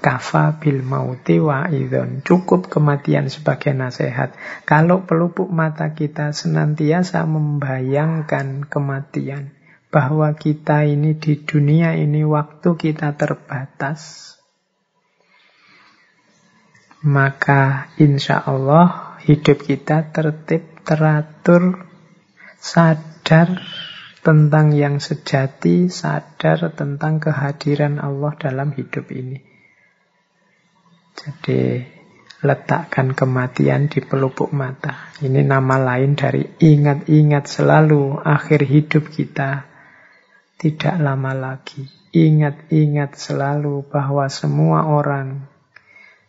[0.00, 2.24] kafa bil mauti wa idon.
[2.24, 4.34] Cukup kematian sebagai nasihat.
[4.66, 9.59] Kalau pelupuk mata kita senantiasa membayangkan kematian.
[9.90, 14.30] Bahwa kita ini di dunia ini waktu kita terbatas.
[17.02, 21.90] Maka insya Allah hidup kita tertib, teratur,
[22.60, 23.60] sadar
[24.20, 29.40] tentang yang sejati, sadar tentang kehadiran Allah dalam hidup ini.
[31.16, 31.84] Jadi
[32.40, 35.12] letakkan kematian di pelupuk mata.
[35.20, 39.69] Ini nama lain dari ingat-ingat selalu akhir hidup kita
[40.60, 41.88] tidak lama lagi.
[42.12, 45.48] Ingat-ingat selalu bahwa semua orang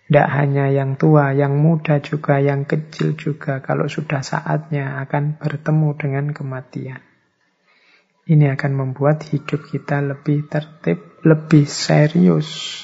[0.07, 5.89] tidak hanya yang tua, yang muda juga, yang kecil juga, kalau sudah saatnya akan bertemu
[5.99, 6.99] dengan kematian.
[8.27, 12.83] Ini akan membuat hidup kita lebih tertib, lebih serius,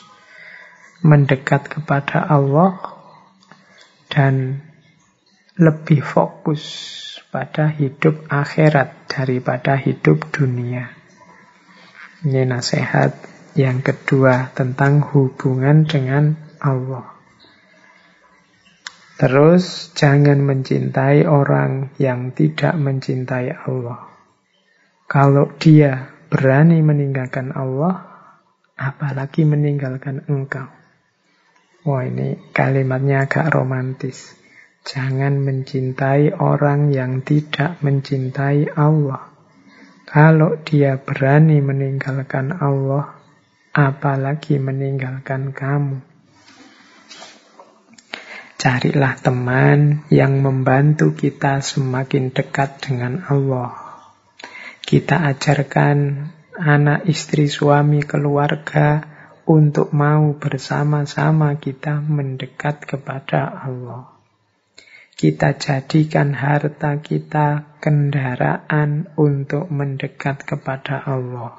[1.03, 2.79] mendekat kepada Allah,
[4.11, 4.63] dan
[5.59, 6.63] lebih fokus
[7.27, 10.96] pada hidup akhirat daripada hidup dunia.
[12.25, 13.13] Ini nasihat
[13.53, 17.13] yang kedua tentang hubungan dengan Allah.
[19.17, 24.09] Terus jangan mencintai orang yang tidak mencintai Allah.
[25.05, 28.01] Kalau dia berani meninggalkan Allah,
[28.77, 30.69] apalagi meninggalkan engkau.
[31.85, 34.37] Wah ini kalimatnya agak romantis.
[34.85, 39.26] Jangan mencintai orang yang tidak mencintai Allah.
[40.07, 43.19] Kalau dia berani meninggalkan Allah,
[43.75, 45.99] apalagi meninggalkan kamu.
[48.55, 53.75] Carilah teman yang membantu kita semakin dekat dengan Allah.
[54.79, 55.97] Kita ajarkan
[56.55, 59.03] anak, istri, suami, keluarga
[59.43, 64.16] untuk mau bersama-sama kita mendekat kepada Allah.
[65.17, 71.57] Kita jadikan harta kita kendaraan untuk mendekat kepada Allah.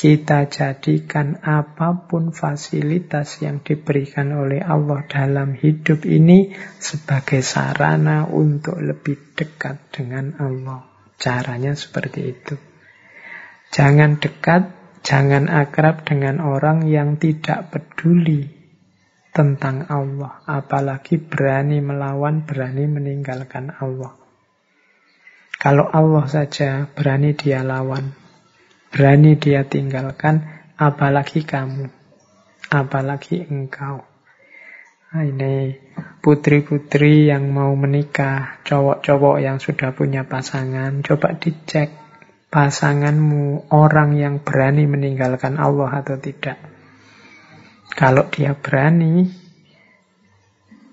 [0.00, 8.80] Kita jadikan apa pun fasilitas yang diberikan oleh Allah dalam hidup ini sebagai sarana untuk
[8.80, 10.88] lebih dekat dengan Allah.
[11.20, 12.56] Caranya seperti itu.
[13.68, 14.72] Jangan dekat,
[15.04, 18.61] jangan akrab dengan orang yang tidak peduli
[19.32, 24.14] tentang Allah, apalagi berani melawan, berani meninggalkan Allah.
[25.56, 28.22] Kalau Allah saja berani dia lawan,
[28.92, 30.44] Berani dia tinggalkan,
[30.76, 31.88] apalagi kamu,
[32.68, 34.04] apalagi engkau.
[35.08, 35.72] Nah, ini
[36.20, 41.88] putri-putri yang mau menikah, cowok-cowok yang sudah punya pasangan, coba dicek
[42.52, 46.60] pasanganmu orang yang berani meninggalkan Allah atau tidak.
[47.92, 49.28] Kalau dia berani,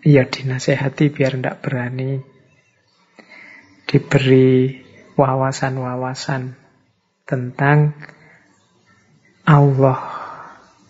[0.04, 2.20] ya dinasehati biar tidak berani.
[3.90, 4.78] Diberi
[5.18, 6.54] wawasan-wawasan
[7.26, 7.98] tentang
[9.50, 10.00] Allah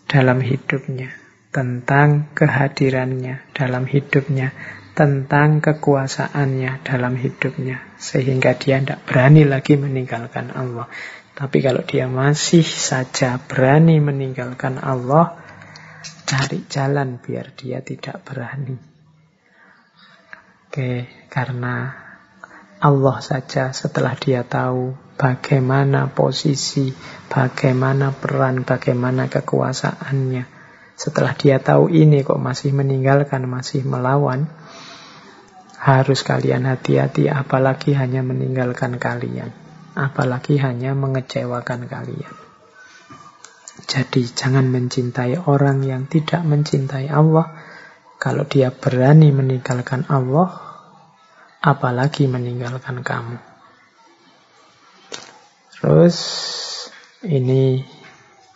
[0.04, 1.16] dalam hidupnya,
[1.48, 4.52] tentang kehadirannya dalam hidupnya,
[4.92, 10.92] tentang kekuasaannya dalam hidupnya, sehingga dia tidak berani lagi meninggalkan Allah.
[11.32, 15.40] Tapi kalau dia masih saja berani meninggalkan Allah,
[16.30, 18.78] cari jalan biar dia tidak berani.
[20.70, 21.90] Oke, karena
[22.78, 26.94] Allah saja setelah dia tahu bagaimana posisi,
[27.26, 30.46] bagaimana peran, bagaimana kekuasaannya.
[30.94, 34.46] Setelah dia tahu ini kok masih meninggalkan, masih melawan,
[35.82, 39.50] harus kalian hati-hati apalagi hanya meninggalkan kalian.
[39.98, 42.49] Apalagi hanya mengecewakan kalian.
[43.84, 47.52] Jadi jangan mencintai orang yang tidak mencintai Allah.
[48.20, 50.52] Kalau dia berani meninggalkan Allah,
[51.64, 53.40] apalagi meninggalkan kamu.
[55.80, 56.16] Terus
[57.24, 57.80] ini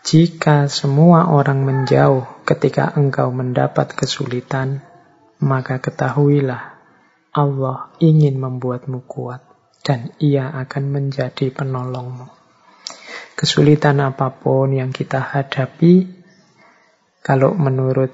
[0.05, 4.85] jika semua orang menjauh ketika engkau mendapat kesulitan,
[5.41, 6.77] maka ketahuilah
[7.33, 9.55] Allah ingin membuatmu kuat.
[9.85, 12.44] dan ia akan menjadi penolongmu.
[13.35, 16.07] Kesulitan apa pun yang kita hadapi,
[17.25, 18.13] kalau menurut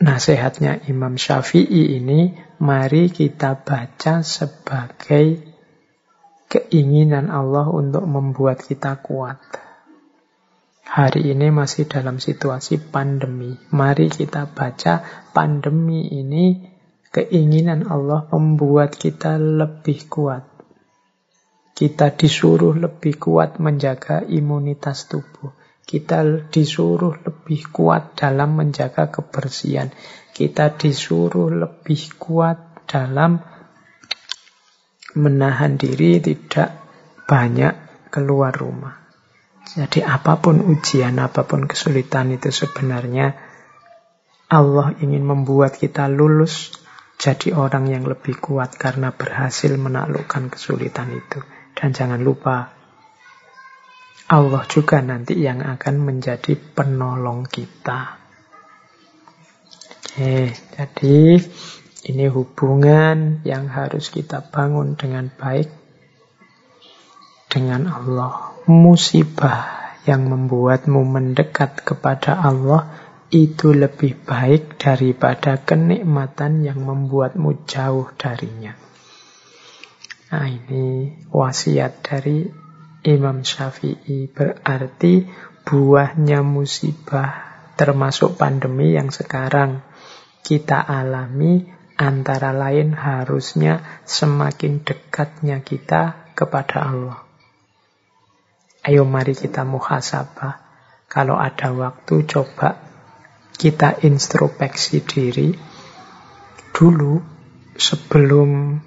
[0.00, 5.54] nasihatnya Imam Syafi'i ini, mari kita baca sebagai
[6.46, 9.42] keinginan Allah untuk membuat kita kuat.
[10.86, 13.58] Hari ini masih dalam situasi pandemi.
[13.74, 15.02] Mari kita baca
[15.34, 16.70] pandemi ini
[17.10, 20.53] keinginan Allah membuat kita lebih kuat.
[21.74, 25.50] Kita disuruh lebih kuat menjaga imunitas tubuh.
[25.82, 29.90] Kita disuruh lebih kuat dalam menjaga kebersihan.
[30.30, 33.42] Kita disuruh lebih kuat dalam
[35.18, 36.78] menahan diri tidak
[37.26, 37.74] banyak
[38.14, 38.94] keluar rumah.
[39.74, 43.34] Jadi apa pun ujian, apa pun kesulitan itu sebenarnya
[44.46, 46.70] Allah ingin membuat kita lulus
[47.18, 51.42] jadi orang yang lebih kuat karena berhasil menaklukkan kesulitan itu.
[51.84, 52.72] Dan jangan lupa,
[54.32, 58.16] Allah juga nanti yang akan menjadi penolong kita.
[59.92, 61.44] Oke, jadi
[62.08, 65.68] ini hubungan yang harus kita bangun dengan baik
[67.52, 68.56] dengan Allah.
[68.64, 72.96] Musibah yang membuatmu mendekat kepada Allah
[73.28, 78.72] itu lebih baik daripada kenikmatan yang membuatmu jauh darinya.
[80.34, 82.42] Nah ini wasiat dari
[83.06, 85.30] Imam Syafi'i berarti
[85.62, 89.86] buahnya musibah termasuk pandemi yang sekarang
[90.42, 97.22] kita alami antara lain harusnya semakin dekatnya kita kepada Allah.
[98.82, 100.66] Ayo mari kita muhasabah.
[101.06, 102.82] Kalau ada waktu coba
[103.54, 105.54] kita introspeksi diri
[106.74, 107.22] dulu
[107.78, 108.82] sebelum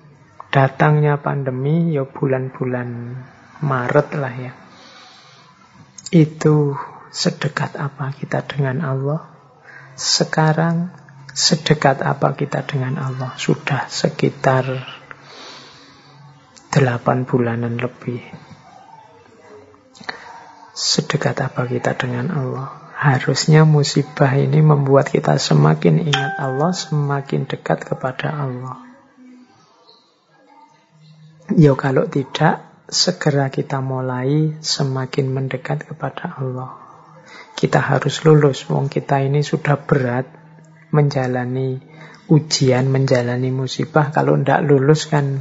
[0.57, 2.89] datangnya pandemi ya bulan-bulan
[3.61, 4.53] Maret lah ya.
[6.09, 6.73] Itu
[7.13, 9.29] sedekat apa kita dengan Allah?
[9.93, 10.89] Sekarang
[11.29, 13.38] sedekat apa kita dengan Allah?
[13.38, 14.65] Sudah sekitar
[16.73, 18.25] delapan bulanan lebih.
[20.73, 22.97] Sedekat apa kita dengan Allah?
[22.97, 28.86] Harusnya musibah ini membuat kita semakin ingat Allah, semakin dekat kepada Allah.
[31.56, 36.76] Ya kalau tidak, segera kita mulai semakin mendekat kepada Allah.
[37.56, 40.28] Kita harus lulus, wong kita ini sudah berat
[40.91, 41.80] menjalani
[42.28, 44.11] ujian, menjalani musibah.
[44.11, 45.40] Kalau tidak lulus kan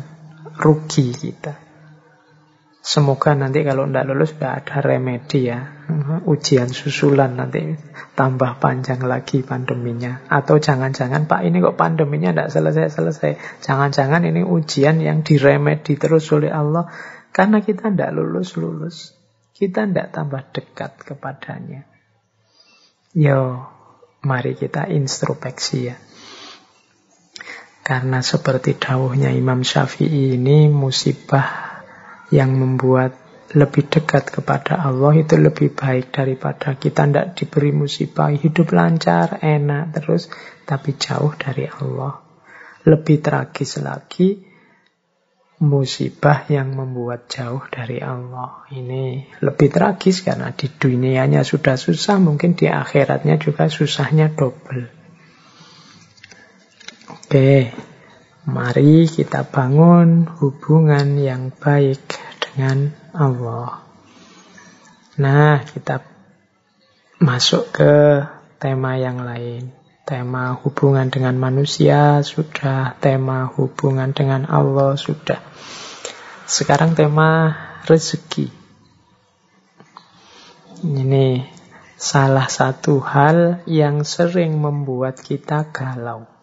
[0.63, 1.66] rugi kita.
[2.87, 5.59] Semoga nanti kalau tidak lulus tidak ada remedi ya.
[6.23, 7.75] Ujian susulan nanti
[8.15, 10.23] tambah panjang lagi pandeminya.
[10.31, 13.59] Atau jangan-jangan Pak ini kok pandeminya tidak selesai-selesai.
[13.67, 16.87] Jangan-jangan ini ujian yang diremedi terus oleh Allah.
[17.35, 19.19] Karena kita tidak lulus-lulus.
[19.51, 21.91] Kita tidak tambah dekat kepadanya.
[23.19, 23.67] Yo,
[24.23, 25.99] mari kita introspeksi ya.
[27.83, 31.66] Karena seperti dawuhnya Imam Syafi'i ini musibah
[32.31, 33.15] yang membuat
[33.55, 39.95] lebih dekat kepada Allah itu lebih baik daripada kita tidak diberi musibah, hidup lancar, enak
[39.95, 40.27] terus,
[40.67, 42.27] tapi jauh dari Allah.
[42.83, 44.43] Lebih tragis lagi,
[45.63, 48.67] musibah yang membuat jauh dari Allah.
[48.69, 54.91] Ini lebih tragis karena di dunianya sudah susah, mungkin di akhiratnya juga susahnya double.
[57.15, 57.73] Oke,
[58.47, 61.99] Mari kita bangun hubungan yang baik
[62.39, 63.83] dengan Allah.
[65.19, 66.07] Nah, kita
[67.19, 68.23] masuk ke
[68.63, 69.75] tema yang lain.
[70.07, 75.43] Tema hubungan dengan manusia sudah, tema hubungan dengan Allah sudah.
[76.47, 77.51] Sekarang tema
[77.83, 78.47] rezeki.
[80.87, 81.51] Ini
[81.99, 86.36] salah satu hal yang sering membuat kita galau.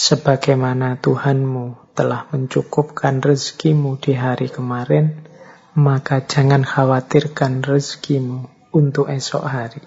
[0.00, 5.28] Sebagaimana Tuhanmu telah mencukupkan rezekimu di hari kemarin,
[5.76, 9.84] maka jangan khawatirkan rezekimu untuk esok hari.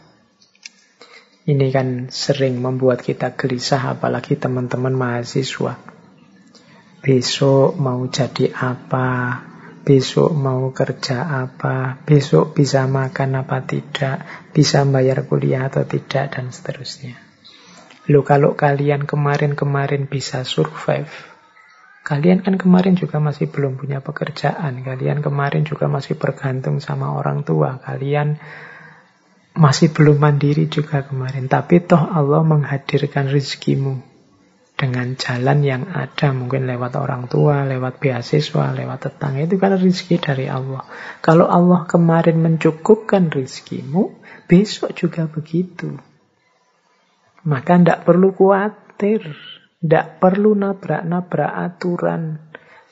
[1.50, 5.82] Ini kan sering membuat kita gelisah, apalagi teman-teman mahasiswa.
[7.02, 9.42] Besok mau jadi apa,
[9.82, 14.22] besok mau kerja apa, besok bisa makan apa tidak,
[14.54, 17.33] bisa bayar kuliah atau tidak, dan seterusnya.
[18.12, 21.08] Loh kalau kalian kemarin-kemarin bisa survive,
[22.04, 27.48] kalian kan kemarin juga masih belum punya pekerjaan, kalian kemarin juga masih bergantung sama orang
[27.48, 28.44] tua, kalian
[29.56, 31.48] masih belum mandiri juga kemarin.
[31.48, 34.04] Tapi toh Allah menghadirkan rezekimu
[34.74, 40.20] dengan jalan yang ada mungkin lewat orang tua, lewat beasiswa, lewat tetangga itu kan rizki
[40.20, 40.84] dari Allah.
[41.24, 44.20] Kalau Allah kemarin mencukupkan rizkimu,
[44.52, 45.96] besok juga begitu.
[47.44, 49.36] Maka tidak perlu khawatir,
[49.84, 52.40] tidak perlu nabrak-nabrak aturan,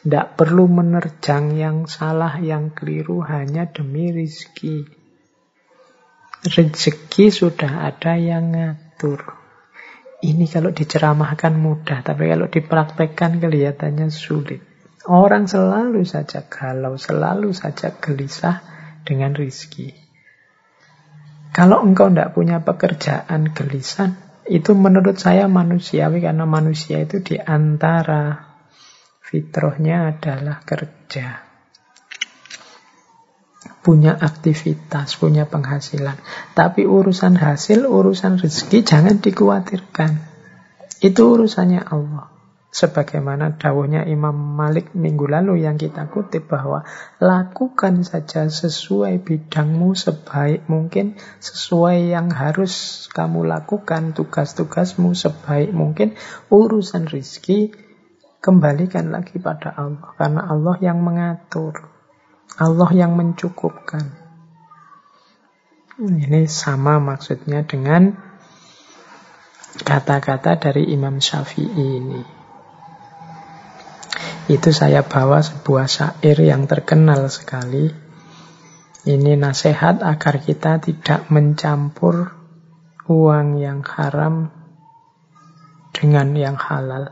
[0.03, 4.84] tidak perlu menerjang yang salah, yang keliru hanya demi rizki.
[6.44, 9.23] Rezeki sudah ada yang ngatur.
[10.22, 14.61] Ini kalau diceramahkan mudah, tapi kalau dipraktekkan kelihatannya sulit.
[15.07, 18.61] Orang selalu saja galau, selalu saja gelisah
[19.02, 19.95] dengan rizki.
[21.56, 28.52] Kalau engkau tidak punya pekerjaan gelisah, itu menurut saya manusiawi karena manusia itu di antara
[29.23, 31.52] fitrahnya adalah kerja
[33.82, 36.18] punya aktivitas, punya penghasilan.
[36.53, 40.22] Tapi urusan hasil, urusan rezeki jangan dikhawatirkan.
[41.02, 42.31] Itu urusannya Allah.
[42.72, 46.88] Sebagaimana dawuhnya Imam Malik minggu lalu yang kita kutip bahwa
[47.19, 56.15] lakukan saja sesuai bidangmu sebaik mungkin, sesuai yang harus kamu lakukan, tugas-tugasmu sebaik mungkin,
[56.48, 57.76] urusan rizki
[58.39, 60.15] kembalikan lagi pada Allah.
[60.15, 61.76] Karena Allah yang mengatur.
[62.56, 64.15] Allah yang mencukupkan.
[65.99, 68.15] Ini sama maksudnya dengan
[69.76, 72.41] kata-kata dari Imam Syafi'i ini.
[74.49, 77.91] Itu saya bawa sebuah syair yang terkenal sekali.
[79.02, 82.35] Ini nasihat agar kita tidak mencampur
[83.10, 84.53] uang yang haram
[85.91, 87.11] dengan yang halal.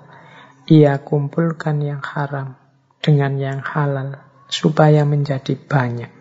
[0.70, 2.54] Ia kumpulkan yang haram
[3.02, 6.12] dengan yang halal supaya menjadi banyak.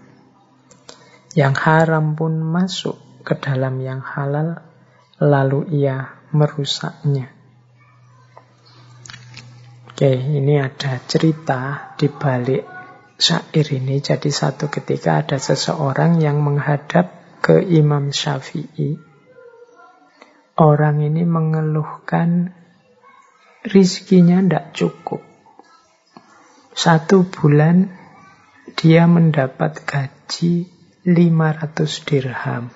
[1.36, 4.64] Yang haram pun masuk ke dalam yang halal,
[5.20, 7.37] lalu ia merusaknya.
[9.98, 12.62] Oke, ini ada cerita di balik
[13.18, 13.98] syair ini.
[13.98, 17.10] Jadi satu ketika ada seseorang yang menghadap
[17.42, 18.94] ke Imam Syafi'i.
[20.54, 22.54] Orang ini mengeluhkan
[23.66, 25.18] rizkinya tidak cukup.
[26.78, 27.90] Satu bulan
[28.78, 30.70] dia mendapat gaji
[31.10, 32.70] 500 dirham.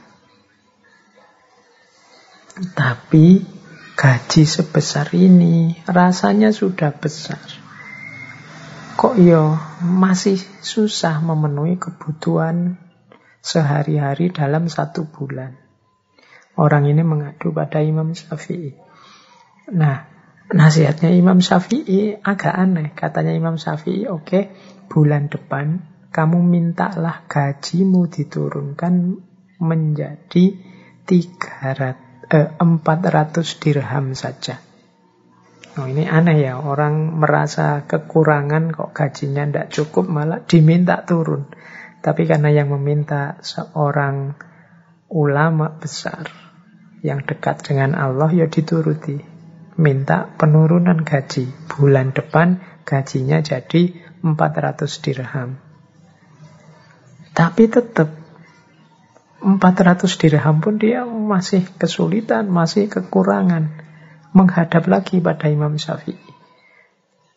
[2.74, 3.61] Tapi
[4.02, 7.38] gaji sebesar ini rasanya sudah besar.
[8.98, 12.82] Kok yo masih susah memenuhi kebutuhan
[13.38, 15.54] sehari-hari dalam satu bulan.
[16.58, 18.74] Orang ini mengadu pada Imam Syafi'i.
[19.70, 20.10] Nah,
[20.50, 22.90] nasihatnya Imam Syafi'i agak aneh.
[22.98, 24.42] Katanya Imam Syafi'i, oke, okay,
[24.90, 25.78] bulan depan
[26.10, 29.22] kamu mintalah gajimu diturunkan
[29.62, 30.44] menjadi
[31.06, 34.62] 300, eh, 400 dirham saja.
[35.80, 41.48] Oh, ini aneh ya, orang merasa kekurangan kok gajinya tidak cukup malah diminta turun.
[42.04, 44.36] Tapi karena yang meminta seorang
[45.08, 46.28] ulama besar
[47.00, 49.16] yang dekat dengan Allah ya dituruti.
[49.80, 51.48] Minta penurunan gaji.
[51.72, 55.56] Bulan depan gajinya jadi 400 dirham.
[57.32, 58.21] Tapi tetap
[59.42, 63.74] 400 dirham pun dia masih kesulitan, masih kekurangan.
[64.32, 66.16] Menghadap lagi pada Imam Syafi'i.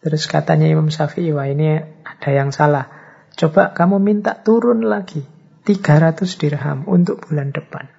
[0.06, 2.88] Terus katanya Imam Syafi'i, wah ini ada yang salah.
[3.36, 5.26] Coba kamu minta turun lagi
[5.66, 7.90] 300 dirham untuk bulan depan.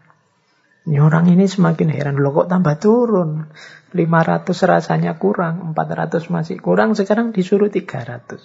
[0.86, 3.50] Ini orang ini semakin heran, loh kok tambah turun?
[3.90, 8.38] 500 rasanya kurang, 400 masih kurang, sekarang disuruh 300.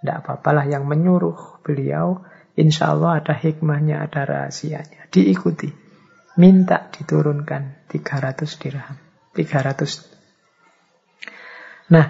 [0.00, 2.24] Tidak apa-apalah yang menyuruh beliau,
[2.58, 5.10] insya Allah ada hikmahnya, ada rahasianya.
[5.12, 5.70] Diikuti.
[6.38, 8.96] Minta diturunkan 300 dirham.
[9.34, 10.06] 300.
[11.90, 12.06] Nah,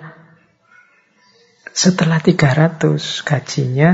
[1.72, 3.90] setelah 300 gajinya,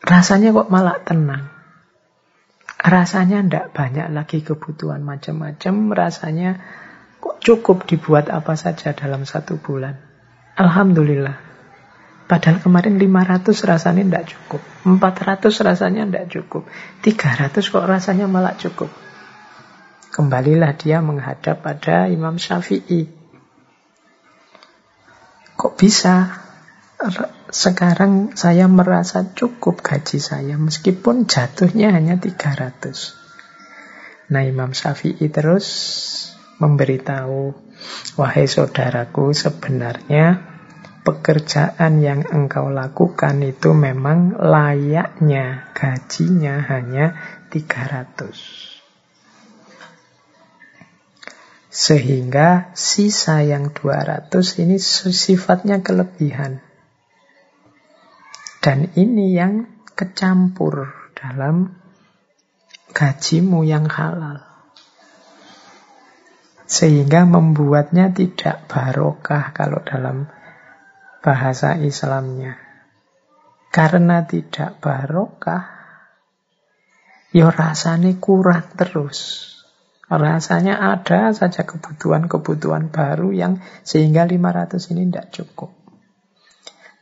[0.00, 1.52] rasanya kok malah tenang.
[2.80, 5.74] Rasanya tidak banyak lagi kebutuhan macam-macam.
[5.92, 6.50] Rasanya
[7.20, 9.98] kok cukup dibuat apa saja dalam satu bulan.
[10.56, 11.45] Alhamdulillah.
[12.26, 14.62] Padahal kemarin 500 rasanya tidak cukup.
[14.82, 16.66] 400 rasanya tidak cukup.
[17.06, 18.90] 300 kok rasanya malah cukup.
[20.10, 23.06] Kembalilah dia menghadap pada Imam Syafi'i.
[25.54, 26.42] Kok bisa
[27.52, 34.34] sekarang saya merasa cukup gaji saya meskipun jatuhnya hanya 300.
[34.34, 35.66] Nah Imam Syafi'i terus
[36.58, 37.54] memberitahu,
[38.18, 40.55] wahai saudaraku sebenarnya
[41.06, 47.14] pekerjaan yang engkau lakukan itu memang layaknya gajinya hanya
[47.54, 48.74] 300.
[51.70, 54.34] Sehingga sisa yang 200
[54.66, 56.58] ini sifatnya kelebihan.
[58.58, 61.70] Dan ini yang kecampur dalam
[62.90, 64.42] gajimu yang halal.
[66.66, 70.26] Sehingga membuatnya tidak barokah kalau dalam
[71.26, 72.54] bahasa Islamnya.
[73.74, 75.66] Karena tidak barokah,
[77.34, 79.50] ya rasanya kurang terus.
[80.06, 85.74] Rasanya ada saja kebutuhan-kebutuhan baru yang sehingga 500 ini tidak cukup.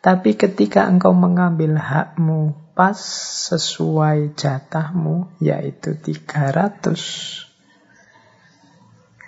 [0.00, 2.96] Tapi ketika engkau mengambil hakmu pas
[3.52, 7.44] sesuai jatahmu, yaitu 300,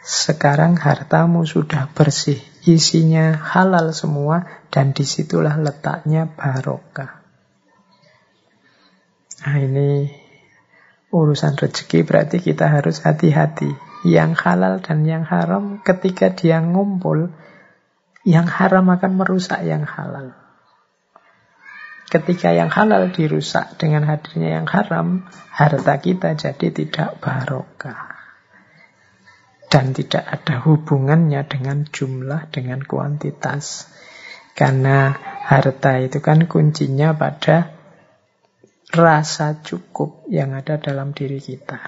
[0.00, 7.22] sekarang hartamu sudah bersih, isinya halal semua, dan di situlah letaknya barokah.
[9.46, 10.10] Nah ini
[11.14, 13.70] urusan rezeki berarti kita harus hati-hati.
[14.06, 17.30] Yang halal dan yang haram ketika dia ngumpul,
[18.22, 20.34] yang haram akan merusak yang halal.
[22.06, 28.05] Ketika yang halal dirusak dengan hadirnya yang haram, harta kita jadi tidak barokah.
[29.66, 33.90] Dan tidak ada hubungannya dengan jumlah, dengan kuantitas.
[34.56, 35.12] Karena
[35.46, 37.76] harta itu kan kuncinya pada
[38.94, 41.80] rasa cukup yang ada dalam diri kita.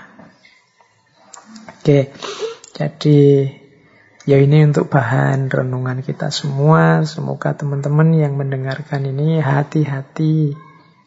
[1.78, 2.12] Oke,
[2.76, 3.18] jadi
[4.28, 7.00] Ya ini untuk bahan renungan kita semua.
[7.08, 10.52] Semoga teman-teman yang mendengarkan ini hati-hati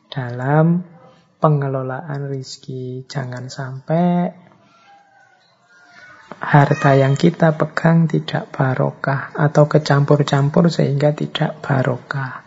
[0.10, 0.82] dalam
[1.38, 3.06] pengelolaan rizki.
[3.06, 4.34] Jangan sampai
[6.42, 12.42] harta yang kita pegang tidak barokah atau kecampur-campur sehingga tidak barokah.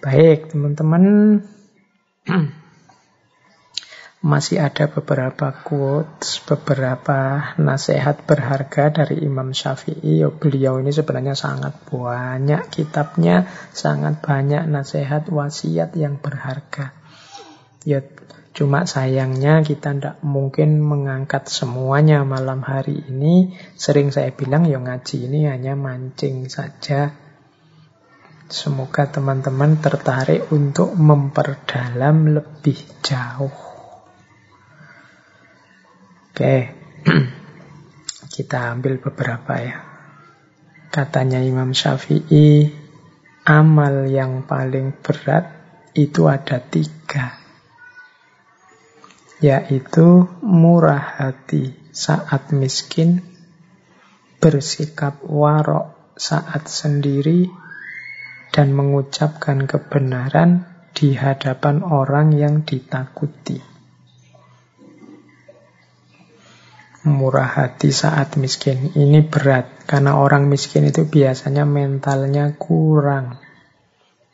[0.00, 1.04] Baik, teman-teman.
[4.20, 10.20] masih ada beberapa quotes, beberapa nasihat berharga dari Imam Syafi'i.
[10.36, 16.92] Beliau ini sebenarnya sangat banyak kitabnya, sangat banyak nasihat wasiat yang berharga.
[17.88, 18.04] Ya,
[18.50, 23.56] cuma sayangnya kita tidak mungkin mengangkat semuanya malam hari ini.
[23.78, 27.14] Sering saya bilang, yo ngaji ini hanya mancing saja.
[28.50, 33.54] Semoga teman-teman tertarik untuk memperdalam lebih jauh.
[36.30, 36.56] Oke,
[38.34, 39.78] kita ambil beberapa ya.
[40.90, 42.66] Katanya Imam Syafi'i,
[43.46, 45.46] amal yang paling berat
[45.94, 47.39] itu ada tiga.
[49.40, 53.24] Yaitu murah hati saat miskin,
[54.36, 57.48] bersikap warok saat sendiri,
[58.52, 63.70] dan mengucapkan kebenaran di hadapan orang yang ditakuti.
[67.04, 68.92] murah hati saat miskin.
[68.92, 73.40] Ini berat karena orang miskin itu biasanya mentalnya kurang.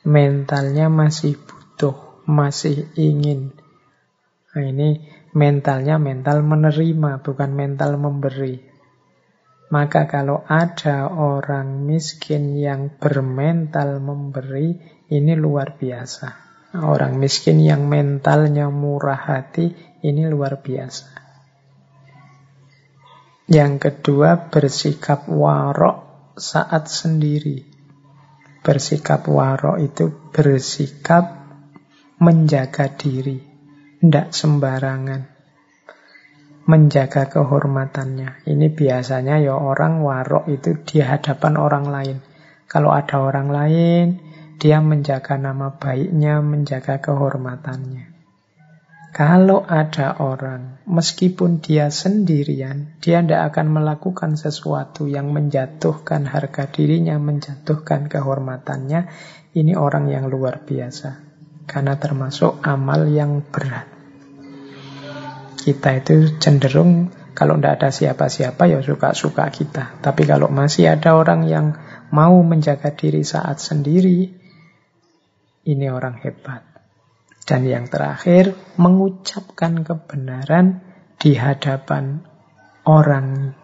[0.06, 3.54] Mentalnya masih butuh, masih ingin.
[4.56, 5.04] Nah, ini
[5.36, 8.56] mentalnya mental menerima, bukan mental memberi.
[9.68, 14.80] Maka kalau ada orang miskin yang bermental memberi,
[15.12, 16.46] ini luar biasa.
[16.80, 21.12] Orang miskin yang mentalnya murah hati, ini luar biasa.
[23.52, 27.60] Yang kedua, bersikap warok saat sendiri.
[28.64, 31.44] Bersikap warok itu bersikap
[32.18, 33.55] menjaga diri,
[34.01, 35.32] tidak sembarangan.
[36.66, 38.44] Menjaga kehormatannya.
[38.44, 42.18] Ini biasanya ya orang warok itu di hadapan orang lain.
[42.66, 44.06] Kalau ada orang lain,
[44.59, 48.16] dia menjaga nama baiknya, menjaga kehormatannya.
[49.16, 57.16] Kalau ada orang, meskipun dia sendirian, dia tidak akan melakukan sesuatu yang menjatuhkan harga dirinya,
[57.16, 59.09] menjatuhkan kehormatannya.
[59.56, 61.26] Ini orang yang luar biasa.
[61.66, 63.90] Karena termasuk amal yang berat.
[65.59, 70.01] Kita itu cenderung kalau tidak ada siapa-siapa ya suka-suka kita.
[70.01, 71.74] Tapi kalau masih ada orang yang
[72.14, 74.30] mau menjaga diri saat sendiri,
[75.66, 76.62] ini orang hebat.
[77.47, 80.82] Dan yang terakhir, mengucapkan kebenaran
[81.18, 82.22] di hadapan
[82.86, 83.55] orang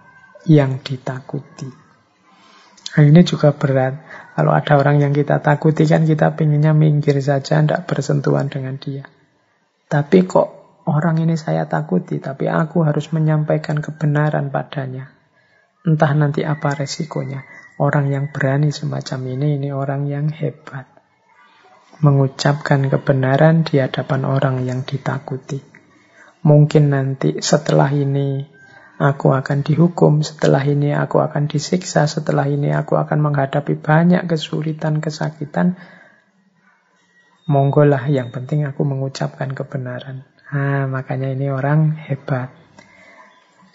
[0.47, 1.71] yang ditakuti.
[2.93, 3.99] Nah, ini juga berat.
[4.33, 9.05] Kalau ada orang yang kita takuti kan kita pinginnya minggir saja, tidak bersentuhan dengan dia.
[9.89, 15.13] Tapi kok orang ini saya takuti, tapi aku harus menyampaikan kebenaran padanya.
[15.85, 17.45] Entah nanti apa resikonya.
[17.77, 20.93] Orang yang berani semacam ini, ini orang yang hebat
[22.03, 25.63] mengucapkan kebenaran di hadapan orang yang ditakuti.
[26.43, 28.43] Mungkin nanti setelah ini
[29.03, 35.03] aku akan dihukum, setelah ini aku akan disiksa, setelah ini aku akan menghadapi banyak kesulitan,
[35.03, 35.75] kesakitan.
[37.51, 40.23] Monggo lah, yang penting aku mengucapkan kebenaran.
[40.55, 42.55] Nah, makanya ini orang hebat.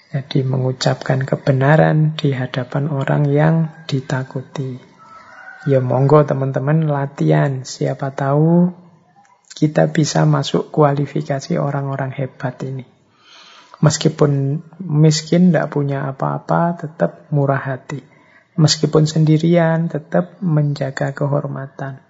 [0.07, 3.55] Jadi mengucapkan kebenaran di hadapan orang yang
[3.91, 4.79] ditakuti.
[5.67, 7.67] Ya monggo teman-teman latihan.
[7.67, 8.71] Siapa tahu
[9.51, 12.96] kita bisa masuk kualifikasi orang-orang hebat ini.
[13.77, 18.01] Meskipun miskin, tidak punya apa-apa, tetap murah hati.
[18.57, 22.01] Meskipun sendirian, tetap menjaga kehormatan.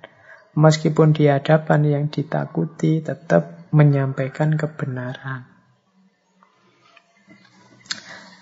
[0.55, 5.43] Meskipun di hadapan yang ditakuti, tetap menyampaikan kebenaran.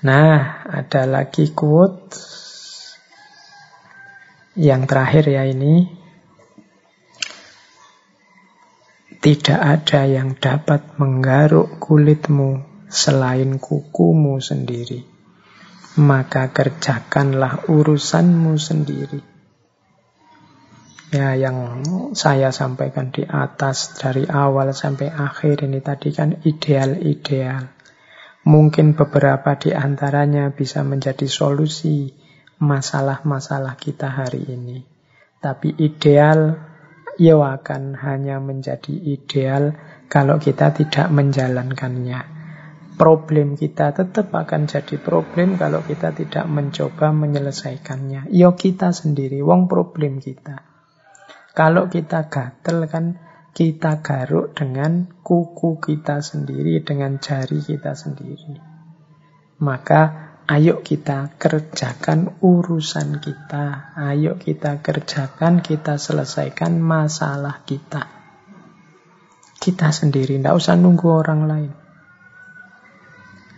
[0.05, 2.13] Nah, ada lagi quote
[4.53, 5.89] yang terakhir ya ini.
[9.17, 15.05] Tidak ada yang dapat menggaruk kulitmu selain kukumu sendiri.
[15.95, 19.21] Maka kerjakanlah urusanmu sendiri.
[21.15, 21.79] Ya, yang
[22.11, 27.71] saya sampaikan di atas dari awal sampai akhir ini tadi kan ideal-ideal.
[28.43, 32.11] Mungkin beberapa di antaranya bisa menjadi solusi
[32.59, 34.83] masalah-masalah kita hari ini.
[35.39, 36.59] Tapi ideal
[37.15, 39.71] ya akan hanya menjadi ideal
[40.11, 42.34] kalau kita tidak menjalankannya
[42.95, 48.31] problem kita tetap akan jadi problem kalau kita tidak mencoba menyelesaikannya.
[48.31, 50.63] Yo kita sendiri, wong problem kita.
[51.55, 53.15] Kalau kita gatel kan
[53.55, 58.59] kita garuk dengan kuku kita sendiri, dengan jari kita sendiri.
[59.63, 63.95] Maka ayo kita kerjakan urusan kita.
[63.95, 68.11] Ayo kita kerjakan, kita selesaikan masalah kita.
[69.55, 71.84] Kita sendiri, tidak usah nunggu orang lain.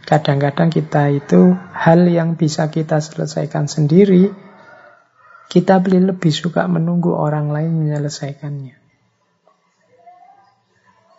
[0.07, 4.31] Kadang-kadang kita itu hal yang bisa kita selesaikan sendiri,
[5.51, 8.79] kita lebih suka menunggu orang lain menyelesaikannya.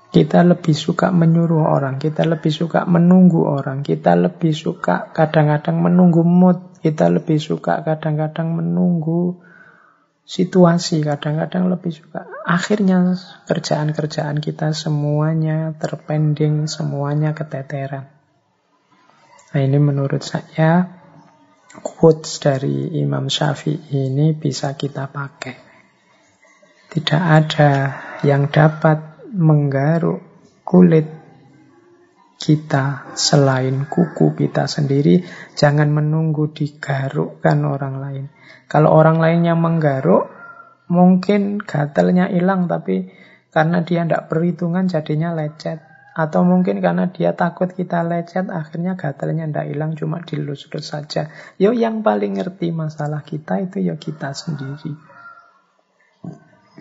[0.09, 6.25] Kita lebih suka menyuruh orang, kita lebih suka menunggu orang, kita lebih suka kadang-kadang menunggu
[6.25, 9.37] mood, kita lebih suka kadang-kadang menunggu
[10.25, 12.25] situasi, kadang-kadang lebih suka.
[12.41, 18.18] Akhirnya kerjaan-kerjaan kita semuanya terpending, semuanya keteteran.
[19.49, 20.85] Nah ini menurut saya
[21.81, 25.57] quotes dari Imam Syafi'i ini bisa kita pakai.
[26.89, 27.73] Tidak ada
[28.25, 30.21] yang dapat menggaruk
[30.65, 31.09] kulit
[32.39, 35.25] kita selain kuku kita sendiri.
[35.57, 38.25] Jangan menunggu digarukkan orang lain.
[38.69, 40.29] Kalau orang lain yang menggaruk,
[40.93, 43.09] mungkin gatalnya hilang tapi
[43.49, 45.88] karena dia tidak perhitungan jadinya lecet.
[46.19, 51.31] Atau mungkin karena dia takut kita lecet, akhirnya gatalnya tidak hilang, cuma dilus-lus saja.
[51.63, 54.99] Yo yang paling ngerti masalah kita itu ya kita sendiri.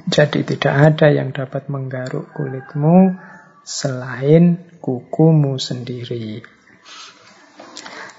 [0.10, 3.14] Jadi tidak ada yang dapat menggaruk kulitmu
[3.62, 6.42] selain kukumu sendiri.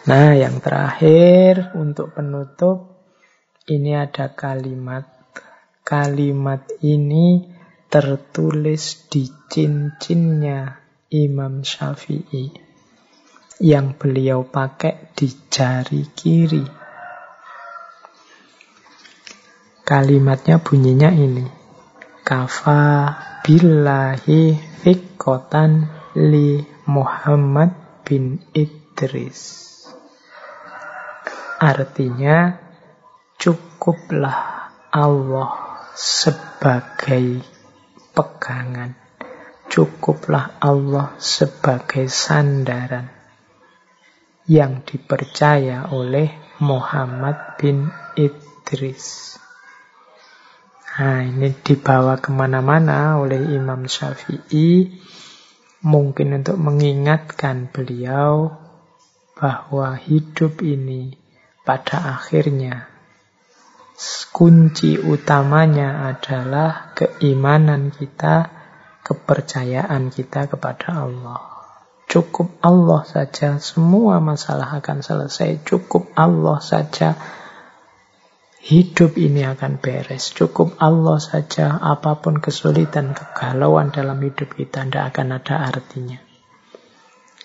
[0.07, 3.11] Nah, yang terakhir untuk penutup,
[3.66, 5.03] ini ada kalimat.
[5.82, 7.43] Kalimat ini
[7.90, 10.78] tertulis di cincinnya
[11.09, 12.53] Imam Syafi'i
[13.65, 16.61] yang beliau pakai di jari kiri.
[19.89, 21.49] Kalimatnya bunyinya ini.
[22.21, 23.09] Kafa
[23.41, 24.53] billahi
[24.85, 27.73] fikotan li Muhammad
[28.05, 29.65] bin Idris.
[31.57, 32.53] Artinya
[33.41, 37.41] cukuplah Allah sebagai
[38.13, 39.08] pegangan
[39.69, 43.07] cukuplah Allah sebagai sandaran
[44.49, 49.36] yang dipercaya oleh Muhammad bin Idris.
[50.99, 54.90] Nah, ini dibawa ke mana-mana oleh Imam Syafi'i,
[55.86, 58.51] mungkin untuk mengingatkan beliau
[59.39, 61.15] bahwa hidup ini
[61.62, 62.90] pada akhirnya
[64.35, 68.58] kunci utamanya adalah keimanan kita
[69.09, 71.41] kepercayaan kita kepada Allah.
[72.09, 75.65] Cukup Allah saja, semua masalah akan selesai.
[75.65, 77.17] Cukup Allah saja,
[78.65, 80.33] hidup ini akan beres.
[80.33, 86.21] Cukup Allah saja, apa pun kesulitan, kegalauan dalam hidup kita tidak akan ada artinya.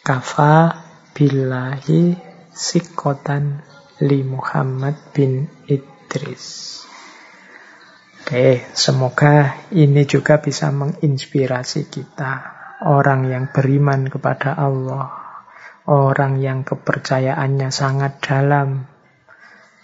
[0.03, 0.83] Kafa
[1.15, 2.15] billahi
[2.51, 3.63] sikotan
[4.03, 6.79] li Muhammad bin Idris.
[8.23, 12.33] Oke, semoga ini juga bisa menginspirasi kita,
[12.87, 15.11] orang yang beriman kepada Allah,
[15.91, 18.87] orang yang kepercayaannya sangat dalam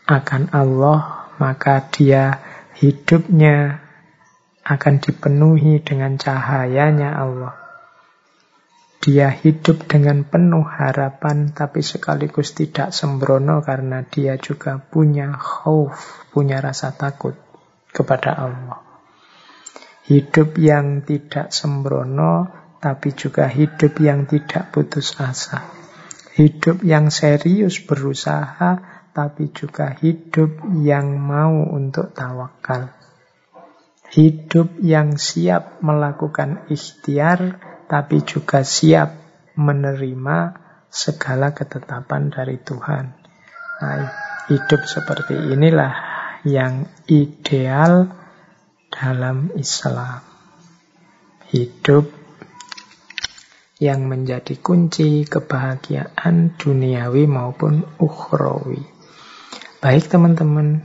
[0.07, 2.39] akan Allah, maka dia
[2.79, 3.83] hidupnya
[4.63, 7.59] akan dipenuhi dengan cahayanya Allah.
[9.03, 16.63] Dia hidup dengan penuh harapan, tapi sekaligus tidak sembrono karena dia juga punya khauf, punya
[16.63, 17.48] rasa takut
[17.89, 18.79] kepada Allah.
[20.09, 22.49] Hidup yang tidak sembrono,
[22.81, 25.69] tapi juga hidup yang tidak putus asa.
[26.33, 28.79] Hidup yang serius berusaha,
[29.13, 32.95] tapi juga hidup yang mau untuk tawakal.
[34.09, 39.13] Hidup yang siap melakukan ikhtiar, tapi juga siap
[39.53, 40.37] menerima
[40.89, 43.05] segala ketetapan dari Tuhan.
[43.79, 44.09] Nah,
[44.49, 46.08] hidup seperti inilah
[46.43, 48.11] yang ideal
[48.93, 50.23] dalam Islam.
[51.49, 52.19] Hidup
[53.79, 58.83] yang menjadi kunci kebahagiaan duniawi maupun ukhrawi.
[59.79, 60.83] Baik teman-teman,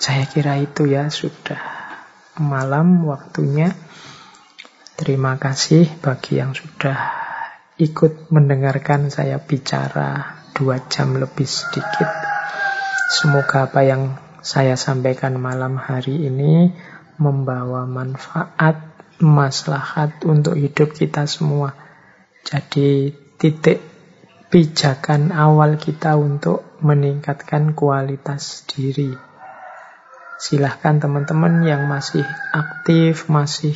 [0.00, 1.60] saya kira itu ya sudah
[2.40, 3.76] malam waktunya.
[4.96, 6.96] Terima kasih bagi yang sudah
[7.76, 12.08] ikut mendengarkan saya bicara dua jam lebih sedikit.
[13.12, 14.16] Semoga apa yang
[14.46, 16.70] saya sampaikan malam hari ini
[17.18, 18.78] membawa manfaat,
[19.18, 21.74] maslahat untuk hidup kita semua.
[22.46, 23.10] Jadi
[23.42, 23.82] titik
[24.46, 29.10] pijakan awal kita untuk meningkatkan kualitas diri.
[30.38, 32.22] Silahkan teman-teman yang masih
[32.54, 33.74] aktif, masih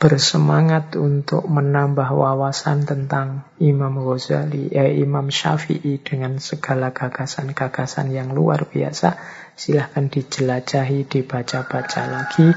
[0.00, 8.64] bersemangat untuk menambah wawasan tentang Imam Ghazali, eh, Imam Syafi'i dengan segala gagasan-gagasan yang luar
[8.64, 9.20] biasa,
[9.52, 12.48] silahkan dijelajahi, dibaca-baca lagi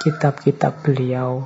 [0.00, 1.44] kitab-kitab beliau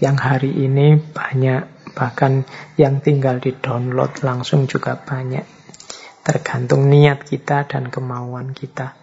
[0.00, 2.48] yang hari ini banyak, bahkan
[2.80, 5.44] yang tinggal di-download langsung juga banyak.
[6.24, 8.96] Tergantung niat kita dan kemauan kita.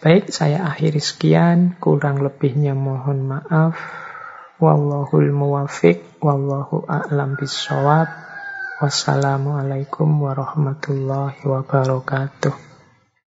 [0.00, 1.76] Baik, saya akhiri sekian.
[1.76, 4.07] Kurang lebihnya mohon maaf.
[4.58, 8.10] Wallahul muwafiq, wallahu a'lam bisawab.
[8.82, 12.67] Wassalamualaikum warahmatullahi wabarakatuh.